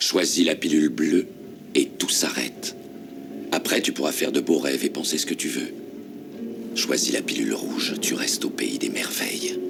Choisis 0.00 0.46
la 0.46 0.54
pilule 0.54 0.88
bleue 0.88 1.26
et 1.74 1.88
tout 1.88 2.08
s'arrête. 2.08 2.74
Après, 3.52 3.82
tu 3.82 3.92
pourras 3.92 4.12
faire 4.12 4.32
de 4.32 4.40
beaux 4.40 4.56
rêves 4.56 4.82
et 4.82 4.88
penser 4.88 5.18
ce 5.18 5.26
que 5.26 5.34
tu 5.34 5.48
veux. 5.48 5.74
Choisis 6.74 7.12
la 7.12 7.20
pilule 7.20 7.52
rouge, 7.52 7.96
tu 8.00 8.14
restes 8.14 8.46
au 8.46 8.50
pays 8.50 8.78
des 8.78 8.88
merveilles. 8.88 9.60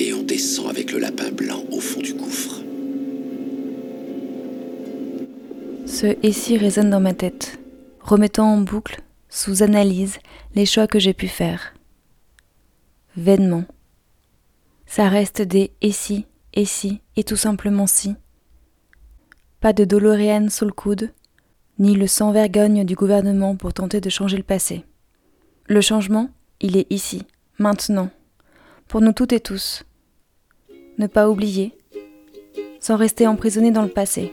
Et 0.00 0.12
on 0.12 0.24
descend 0.24 0.70
avec 0.70 0.90
le 0.90 0.98
lapin 0.98 1.30
blanc 1.30 1.64
au 1.70 1.78
fond 1.78 2.00
du 2.00 2.14
gouffre. 2.14 2.56
Ce 5.86 6.16
ici 6.26 6.56
résonne 6.56 6.90
dans 6.90 6.98
ma 6.98 7.14
tête, 7.14 7.60
remettant 8.00 8.54
en 8.54 8.60
boucle, 8.60 9.04
sous 9.32 9.62
analyse, 9.62 10.18
les 10.54 10.66
choix 10.66 10.86
que 10.86 10.98
j'ai 10.98 11.14
pu 11.14 11.26
faire. 11.26 11.72
Vainement. 13.16 13.64
Ça 14.84 15.08
reste 15.08 15.40
des 15.40 15.72
et 15.80 15.90
si, 15.90 16.26
et 16.52 16.66
si, 16.66 17.00
et 17.16 17.24
tout 17.24 17.36
simplement 17.36 17.86
si. 17.86 18.14
Pas 19.60 19.72
de 19.72 19.84
Doloréane 19.84 20.50
sous 20.50 20.66
le 20.66 20.72
coude, 20.72 21.12
ni 21.78 21.94
le 21.94 22.06
sans-vergogne 22.06 22.84
du 22.84 22.94
gouvernement 22.94 23.56
pour 23.56 23.72
tenter 23.72 24.02
de 24.02 24.10
changer 24.10 24.36
le 24.36 24.42
passé. 24.42 24.84
Le 25.66 25.80
changement, 25.80 26.28
il 26.60 26.76
est 26.76 26.92
ici, 26.92 27.22
maintenant, 27.58 28.10
pour 28.86 29.00
nous 29.00 29.12
toutes 29.12 29.32
et 29.32 29.40
tous. 29.40 29.84
Ne 30.98 31.06
pas 31.06 31.30
oublier, 31.30 31.72
sans 32.80 32.96
rester 32.96 33.26
emprisonné 33.26 33.70
dans 33.70 33.82
le 33.82 33.88
passé. 33.88 34.30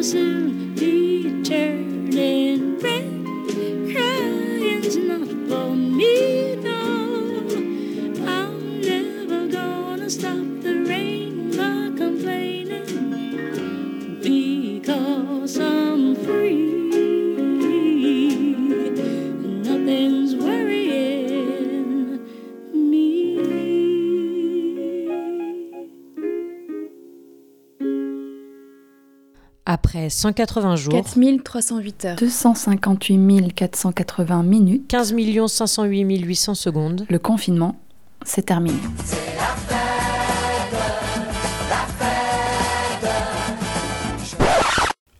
thousand 0.00 0.78
liters. 0.80 1.79
Après 29.72 30.10
180 30.10 30.74
jours, 30.74 30.92
4308 30.94 32.04
heures. 32.04 32.16
258 32.16 33.54
480 33.54 34.42
minutes. 34.42 34.88
15 34.88 35.14
508 35.46 36.24
800 36.24 36.54
secondes. 36.56 37.06
Le 37.08 37.20
confinement, 37.20 37.76
c'est 38.26 38.46
terminé. 38.46 38.76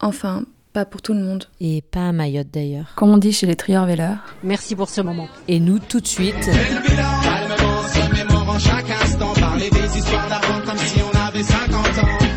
Enfin, 0.00 0.42
pas 0.72 0.84
pour 0.84 1.00
tout 1.00 1.14
le 1.14 1.20
monde. 1.20 1.44
Et 1.60 1.82
pas 1.82 2.08
à 2.08 2.12
Mayotte 2.12 2.48
d'ailleurs. 2.52 2.94
Comme 2.96 3.10
on 3.10 3.18
dit 3.18 3.32
chez 3.32 3.46
les 3.46 3.54
trieurs-véleurs. 3.54 4.18
Merci 4.42 4.74
pour 4.74 4.88
ce 4.88 5.00
moment. 5.00 5.28
Et 5.46 5.60
nous, 5.60 5.78
tout 5.78 6.00
de 6.00 6.08
suite. 6.08 6.34
Calmement, 6.34 7.82
se 7.86 8.12
mémore 8.12 8.48
en 8.48 8.58
chaque 8.58 8.90
instant. 8.90 9.32
Parler 9.34 9.70
des 9.70 9.98
histoires 9.98 10.28
d'avant 10.28 10.60
comme 10.66 10.78
si 10.78 10.98
on 11.00 11.16
avait 11.16 11.44
50 11.44 11.98
ans. 11.98 12.30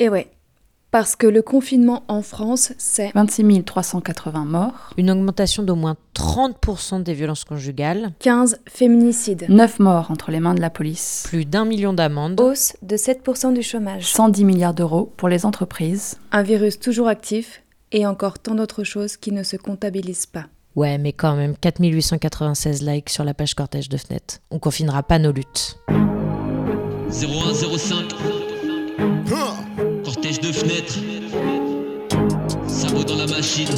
Et 0.00 0.08
ouais, 0.08 0.33
parce 0.94 1.16
que 1.16 1.26
le 1.26 1.42
confinement 1.42 2.04
en 2.06 2.22
France, 2.22 2.72
c'est 2.78 3.10
26 3.16 3.64
380 3.64 4.44
morts. 4.44 4.92
Une 4.96 5.10
augmentation 5.10 5.64
d'au 5.64 5.74
moins 5.74 5.96
30% 6.14 7.02
des 7.02 7.14
violences 7.14 7.42
conjugales. 7.42 8.12
15 8.20 8.60
féminicides. 8.68 9.46
9 9.48 9.80
morts 9.80 10.12
entre 10.12 10.30
les 10.30 10.38
mains 10.38 10.54
de 10.54 10.60
la 10.60 10.70
police. 10.70 11.24
Plus 11.26 11.46
d'un 11.46 11.64
million 11.64 11.94
d'amendes. 11.94 12.40
Hausse 12.40 12.76
de 12.82 12.94
7% 12.94 13.54
du 13.54 13.62
chômage. 13.64 14.06
110 14.06 14.44
milliards 14.44 14.72
d'euros 14.72 15.12
pour 15.16 15.28
les 15.28 15.44
entreprises. 15.44 16.20
Un 16.30 16.44
virus 16.44 16.78
toujours 16.78 17.08
actif 17.08 17.64
et 17.90 18.06
encore 18.06 18.38
tant 18.38 18.54
d'autres 18.54 18.84
choses 18.84 19.16
qui 19.16 19.32
ne 19.32 19.42
se 19.42 19.56
comptabilisent 19.56 20.26
pas. 20.26 20.44
Ouais, 20.76 20.98
mais 20.98 21.12
quand 21.12 21.34
même, 21.34 21.56
4896 21.56 22.82
likes 22.82 23.10
sur 23.10 23.24
la 23.24 23.34
page 23.34 23.54
cortège 23.54 23.88
de 23.88 23.96
Fenêtre. 23.96 24.36
On 24.52 24.60
confinera 24.60 25.02
pas 25.02 25.18
nos 25.18 25.32
luttes. 25.32 25.76
0105 27.10 28.14
Cortège 30.24 30.40
de 30.40 30.52
fenêtres. 30.52 30.98
Sabot 32.66 33.04
dans 33.04 33.16
la 33.16 33.26
machine. 33.26 33.68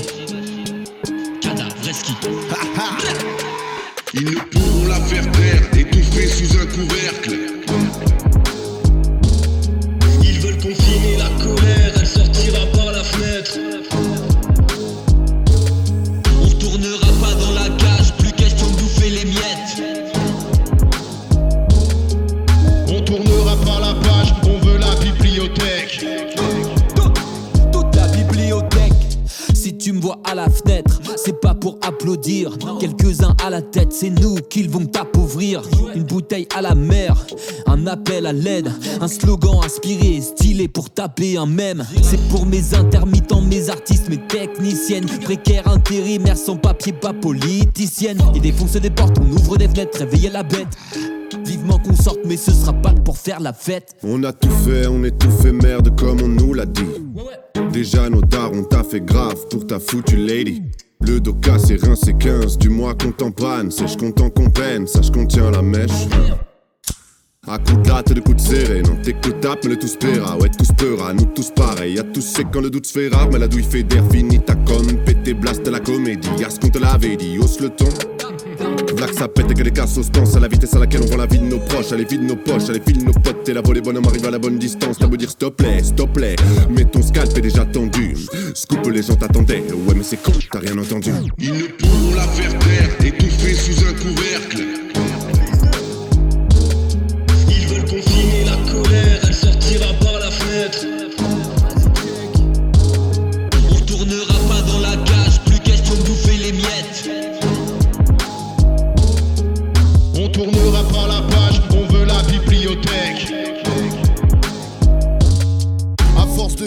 Cadavre, 1.40 1.74
ski 1.92 2.12
Ils 4.14 4.24
ne 4.26 4.38
pourront 4.52 4.86
la 4.86 5.00
faire 5.06 5.28
taire, 5.32 5.62
étouffée 5.76 6.28
sous 6.28 6.56
un 6.58 6.66
couvercle. 6.66 7.56
Me 29.96 30.06
à 30.24 30.34
la 30.34 30.48
fenêtre, 30.48 31.00
c'est 31.16 31.40
pas 31.40 31.54
pour 31.54 31.78
applaudir. 31.82 32.56
Quelques-uns 32.80 33.34
à 33.44 33.50
la 33.50 33.62
tête, 33.62 33.92
c'est 33.92 34.10
nous 34.10 34.36
qu'ils 34.48 34.70
vont 34.70 34.86
t'appauvrir. 34.86 35.62
Une 35.94 36.04
bouteille 36.04 36.46
à 36.56 36.62
la 36.62 36.74
mer, 36.74 37.26
un 37.66 37.86
appel 37.86 38.26
à 38.26 38.32
l'aide, 38.32 38.70
un 39.00 39.08
slogan 39.08 39.60
inspiré, 39.64 40.20
stylé 40.20 40.68
pour 40.68 40.90
taper 40.90 41.36
un 41.36 41.46
mème. 41.46 41.84
C'est 42.02 42.20
pour 42.28 42.46
mes 42.46 42.74
intermittents, 42.74 43.42
mes 43.42 43.70
artistes, 43.70 44.08
mes 44.08 44.18
techniciennes, 44.18 45.06
précaires, 45.22 45.68
intérimaires, 45.68 46.36
sans 46.36 46.56
papier, 46.56 46.92
pas 46.92 47.12
politiciennes. 47.12 48.20
Et 48.34 48.40
défonce 48.40 48.72
des 48.72 48.90
portes, 48.90 49.16
on 49.18 49.30
ouvre 49.32 49.56
des 49.56 49.68
fenêtres, 49.68 49.98
réveiller 49.98 50.30
la 50.30 50.42
bête. 50.42 50.68
Vivement 51.46 51.78
qu'on 51.78 51.94
sorte, 51.94 52.18
mais 52.26 52.36
ce 52.36 52.50
sera 52.50 52.72
pas 52.72 52.92
pour 52.92 53.16
faire 53.16 53.40
la 53.40 53.52
fête. 53.52 53.94
On 54.02 54.24
a 54.24 54.32
tout 54.32 54.50
fait, 54.64 54.86
on 54.88 55.04
est 55.04 55.16
tout 55.16 55.30
fait 55.30 55.52
merde 55.52 55.94
comme 55.96 56.20
on 56.22 56.28
nous 56.28 56.54
l'a 56.54 56.66
dit. 56.66 56.82
Déjà 57.72 58.08
nos 58.10 58.20
dards 58.20 58.52
on 58.52 58.64
t'a 58.64 58.82
fait 58.82 59.00
grave 59.00 59.36
pour 59.50 59.66
ta 59.66 59.78
foutue 59.78 60.16
lady. 60.16 60.62
Le 61.00 61.20
dos 61.20 61.34
cassé, 61.34 61.76
rincé 61.76 62.14
15, 62.14 62.58
du 62.58 62.68
mois 62.68 62.94
panne. 63.36 63.70
Sèche 63.70 63.96
content 63.96 64.30
qu'on 64.30 64.50
peine, 64.50 64.86
sache 64.86 65.10
qu'on 65.10 65.26
tient 65.26 65.50
la 65.50 65.62
mèche. 65.62 66.08
À 67.48 67.58
coups 67.58 67.82
de 67.82 67.88
latte 67.90 68.10
et 68.10 68.14
de 68.14 68.20
coups 68.20 68.36
de 68.36 68.40
serré, 68.40 68.82
non 68.82 68.96
t'écoutes 69.00 69.40
tape 69.40 69.60
mais 69.62 69.70
le 69.70 69.78
tous 69.78 69.94
paiera, 69.94 70.36
ouais 70.38 70.50
tous 70.58 70.72
peura, 70.72 71.12
nous 71.12 71.26
tous 71.26 71.50
pareil, 71.50 71.94
y'a 71.94 72.02
tous 72.02 72.20
c'est 72.20 72.42
quand 72.50 72.60
le 72.60 72.70
doute 72.70 72.86
se 72.86 72.92
fait 72.98 73.06
rare, 73.06 73.28
mais 73.30 73.38
la 73.38 73.46
douille 73.46 73.62
fait 73.62 73.84
d'air 73.84 74.02
fini 74.10 74.40
ta 74.40 74.56
com, 74.56 74.84
pété 75.04 75.32
blast 75.32 75.64
la 75.68 75.78
comédie, 75.78 76.28
y'a 76.40 76.50
ce 76.50 76.58
qu'on 76.58 76.70
te 76.70 76.78
l'avait 76.80 77.14
dit, 77.14 77.38
hausse 77.38 77.60
le 77.60 77.68
ton. 77.68 77.86
Black 78.96 79.12
ça 79.12 79.28
pète 79.28 79.50
et 79.50 79.54
que 79.54 79.62
les 79.62 79.72
cassos 79.72 80.08
pensent 80.10 80.36
à 80.36 80.40
la 80.40 80.48
vitesse 80.48 80.74
à 80.74 80.78
laquelle 80.78 81.02
on 81.02 81.10
rend 81.10 81.18
la 81.18 81.26
vie 81.26 81.38
de 81.38 81.44
nos 81.44 81.58
proches, 81.58 81.92
allez 81.92 82.06
vide 82.06 82.22
nos 82.22 82.36
poches, 82.36 82.70
allez 82.70 82.80
file 82.80 83.04
nos 83.04 83.12
potes, 83.12 83.46
et 83.46 83.52
la 83.52 83.60
volée 83.60 83.82
bonhomme 83.82 84.06
arrive 84.06 84.24
à 84.24 84.30
la 84.30 84.38
bonne 84.38 84.58
distance, 84.58 84.96
t'as 84.98 85.06
beau 85.06 85.18
dire 85.18 85.30
stop 85.30 85.56
plaît, 85.56 85.82
stop 85.82 86.14
plaît, 86.14 86.36
mais 86.70 86.84
ton 86.84 87.02
scalp 87.02 87.36
est 87.36 87.42
déjà 87.42 87.66
tendu, 87.66 88.16
scoop 88.54 88.86
les 88.90 89.02
gens 89.02 89.14
t'attendaient, 89.14 89.62
ouais 89.86 89.94
mais 89.94 90.02
c'est 90.02 90.22
con, 90.22 90.32
t'as 90.50 90.60
rien 90.60 90.78
entendu. 90.78 91.10
Ils 91.38 91.52
ne 91.52 91.66
pourront 91.78 92.14
la 92.14 92.22
faire 92.22 92.58
taire, 92.58 93.06
étouffée 93.06 93.54
sous 93.54 93.84
un 93.84 93.92
couvercle. 93.92 94.62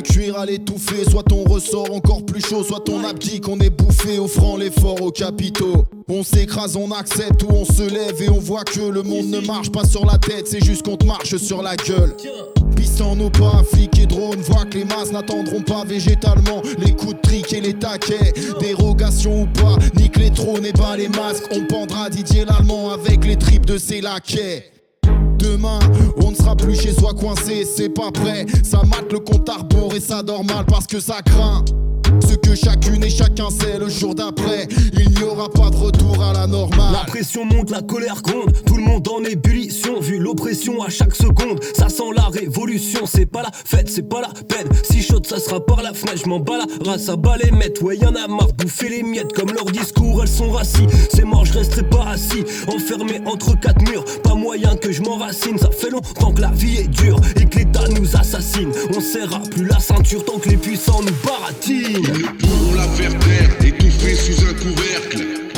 Cuire 0.10 0.40
à 0.40 0.46
l'étouffer, 0.46 1.10
soit 1.10 1.24
ton 1.24 1.44
ressort 1.44 1.94
encore 1.94 2.26
plus 2.26 2.42
chaud, 2.42 2.64
soit 2.64 2.80
ton 2.80 3.04
abdique, 3.04 3.48
on 3.48 3.60
est 3.60 3.70
bouffé, 3.70 4.18
offrant 4.18 4.58
l'effort 4.58 5.02
aux 5.02 5.12
capitaux. 5.12 5.86
On 6.08 6.24
s'écrase, 6.24 6.76
on 6.76 6.92
accepte 6.92 7.44
ou 7.44 7.50
on 7.52 7.66
se 7.66 7.84
lève 7.84 8.20
et 8.22 8.30
on 8.30 8.40
voit 8.40 8.64
que 8.64 8.82
le 8.82 9.04
monde 9.04 9.28
ne 9.28 9.40
marche 9.40 9.72
pas 9.72 9.86
sur 9.86 10.06
la 10.06 10.18
tête, 10.18 10.48
c'est 10.48 10.64
juste 10.64 10.84
qu'on 10.84 10.98
te 10.98 11.06
marche 11.06 11.38
sur 11.38 11.62
la 11.62 11.76
gueule. 11.76 12.16
Pistant 12.76 13.16
nos 13.16 13.30
pas, 13.30 13.62
flics 13.72 14.00
et 14.00 14.08
drones, 14.08 14.42
voient 14.42 14.66
que 14.66 14.80
les 14.80 14.86
masses 14.86 15.12
n'attendront 15.12 15.62
pas 15.62 15.84
végétalement 15.86 16.62
les 16.80 16.94
coups 16.94 17.14
de 17.14 17.22
trick 17.22 17.54
et 17.54 17.62
les 17.62 17.74
taquets. 17.74 18.34
Dérogation 18.60 19.44
ou 19.44 19.46
pas, 19.46 19.76
nique 19.96 20.18
les 20.18 20.32
trônes 20.32 20.66
et 20.66 20.74
pas 20.74 20.98
les 20.98 21.10
masques. 21.10 21.46
On 21.52 21.66
pendra 21.66 22.10
Didier 22.10 22.46
l'allemand 22.46 22.92
avec 22.92 23.26
les 23.26 23.36
tripes 23.36 23.66
de 23.66 23.78
ses 23.78 24.02
laquais. 24.02 24.72
Demain, 25.40 25.80
on 26.24 26.32
ne 26.32 26.36
sera 26.36 26.56
plus 26.56 26.76
chez 26.76 26.94
soi 26.94 27.14
coincé, 27.14 27.66
c'est 27.66 27.90
pas 27.90 28.12
prêt. 28.12 28.46
Ça 28.64 28.82
mate 28.84 29.12
le 29.12 29.20
compte 29.20 29.48
à 29.50 29.58
rebours 29.58 29.94
et 29.96 30.00
ça 30.00 30.22
dort 30.22 30.44
mal 30.44 30.66
parce 30.66 30.86
que 30.86 31.00
ça 31.00 31.22
craint. 31.22 31.64
Ce 32.30 32.36
que 32.36 32.54
chacune 32.54 33.04
et 33.04 33.10
chacun 33.10 33.50
sait 33.50 33.80
le 33.80 33.90
jour 33.90 34.14
d'après, 34.14 34.68
il 34.94 35.10
n'y 35.10 35.24
aura 35.24 35.50
pas 35.50 35.72
de 35.72 35.78
retour 35.78 36.22
à 36.24 36.32
la 36.32 36.46
normale. 36.46 36.94
La 36.94 37.04
pression 37.06 37.44
monte, 37.44 37.72
la 37.72 37.82
colère 37.82 38.22
gronde, 38.22 38.54
tout 38.68 38.76
le 38.76 38.84
monde 38.84 39.08
en 39.08 39.24
ébullition, 39.24 40.00
vu 40.00 40.20
l'oppression 40.20 40.84
à 40.84 40.90
chaque 40.90 41.16
seconde. 41.16 41.60
Ça 41.76 41.90
sent 41.90 42.12
la 42.16 42.26
révolution, 42.26 43.08
c'est 43.08 43.26
pas 43.26 43.42
la 43.42 43.50
fête, 43.52 43.90
c'est 43.90 44.08
pas 44.08 44.22
la 44.22 44.28
peine. 44.48 44.68
Si 44.84 45.02
chaude, 45.02 45.26
ça 45.26 45.40
sera 45.40 45.66
par 45.66 45.82
la 45.82 45.94
fenêtre, 45.94 46.22
je 46.24 46.30
m'en 46.30 46.40
bats 46.40 46.60
la 46.60 46.92
race 46.92 47.10
à 47.10 47.16
bas 47.16 47.36
les 47.44 47.50
mettre. 47.50 47.82
Ouais, 47.82 47.98
y'en 47.98 48.14
a 48.14 48.28
marre, 48.28 48.54
bouffer 48.56 48.90
les 48.90 49.02
miettes, 49.02 49.34
comme 49.34 49.52
leur 49.52 49.66
discours, 49.66 50.22
elles 50.22 50.28
sont 50.28 50.52
rassis. 50.52 50.86
C'est 51.12 51.26
mort, 51.26 51.46
je 51.46 51.54
resterai 51.54 51.82
pas 51.82 52.10
assis, 52.10 52.44
enfermé 52.68 53.22
entre 53.26 53.60
quatre 53.60 53.82
murs. 53.90 54.06
Pas 54.22 54.36
moyen 54.36 54.76
que 54.76 54.92
je 54.92 55.02
m'enracine, 55.02 55.58
ça 55.58 55.72
fait 55.72 55.90
longtemps 55.90 56.32
que 56.32 56.42
la 56.42 56.52
vie 56.52 56.78
est 56.78 56.88
dure 56.90 57.20
et 57.38 57.46
que 57.46 57.58
l'État 57.58 57.88
nous 58.00 58.16
assassine. 58.16 58.72
On 58.96 59.02
serra 59.02 59.40
plus 59.50 59.66
la 59.66 59.80
ceinture 59.80 60.24
tant 60.26 60.38
que 60.38 60.50
les 60.50 60.58
puissants 60.58 61.02
nous 61.02 61.28
baratinent. 61.28 62.19
Ils 62.20 62.26
ne 62.26 62.32
pourront 62.32 62.74
la 62.74 62.84
faire 62.90 63.18
taire, 63.20 63.50
étouffée 63.66 64.14
sous 64.14 64.46
un 64.46 64.54
couvercle. 64.54 65.49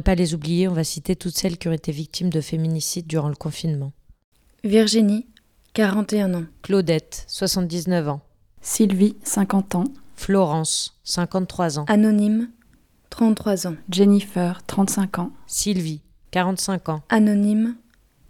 Ne 0.00 0.02
pas 0.02 0.14
les 0.14 0.34
oublier, 0.34 0.66
on 0.66 0.72
va 0.72 0.82
citer 0.82 1.14
toutes 1.14 1.36
celles 1.36 1.58
qui 1.58 1.68
ont 1.68 1.72
été 1.72 1.92
victimes 1.92 2.30
de 2.30 2.40
féminicide 2.40 3.06
durant 3.06 3.28
le 3.28 3.34
confinement. 3.34 3.92
Virginie, 4.64 5.26
41 5.74 6.32
ans. 6.34 6.44
Claudette, 6.62 7.24
79 7.28 8.08
ans. 8.08 8.20
Sylvie, 8.62 9.16
50 9.24 9.74
ans. 9.74 9.84
Florence, 10.16 10.98
53 11.04 11.78
ans. 11.80 11.84
Anonyme, 11.88 12.48
33 13.10 13.66
ans. 13.66 13.76
Jennifer, 13.90 14.62
35 14.66 15.18
ans. 15.18 15.32
Sylvie, 15.46 16.00
45 16.30 16.88
ans. 16.88 17.02
Anonyme, 17.10 17.76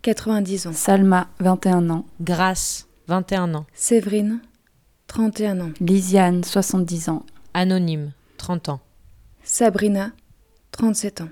90 0.03 0.67
ans. 0.67 0.73
Salma, 0.73 1.29
21 1.39 1.89
ans. 1.91 2.05
Grace, 2.21 2.89
21 3.07 3.55
ans. 3.55 3.67
Séverine, 3.75 4.41
31 5.07 5.61
ans. 5.61 5.71
Lisiane, 5.81 6.43
70 6.43 7.11
ans. 7.11 7.25
Anonyme, 7.55 8.11
30 8.39 8.71
ans. 8.71 8.81
Sabrina, 9.45 10.11
37 10.73 11.21
ans. 11.21 11.29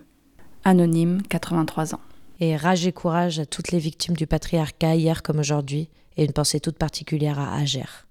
Anonyme, 0.69 1.23
83 1.31 1.95
ans. 1.95 2.01
Et 2.41 2.57
rage 2.57 2.87
et 2.87 2.93
courage 2.93 3.39
à 3.39 3.47
toutes 3.47 3.73
les 3.73 3.79
victimes 3.79 4.16
du 4.16 4.27
patriarcat 4.27 4.97
hier 4.97 5.23
comme 5.23 5.39
aujourd'hui, 5.39 5.89
et 6.16 6.25
une 6.25 6.33
pensée 6.33 6.61
toute 6.61 6.77
particulière 6.77 7.39
à 7.39 7.57
Agère. 7.57 8.08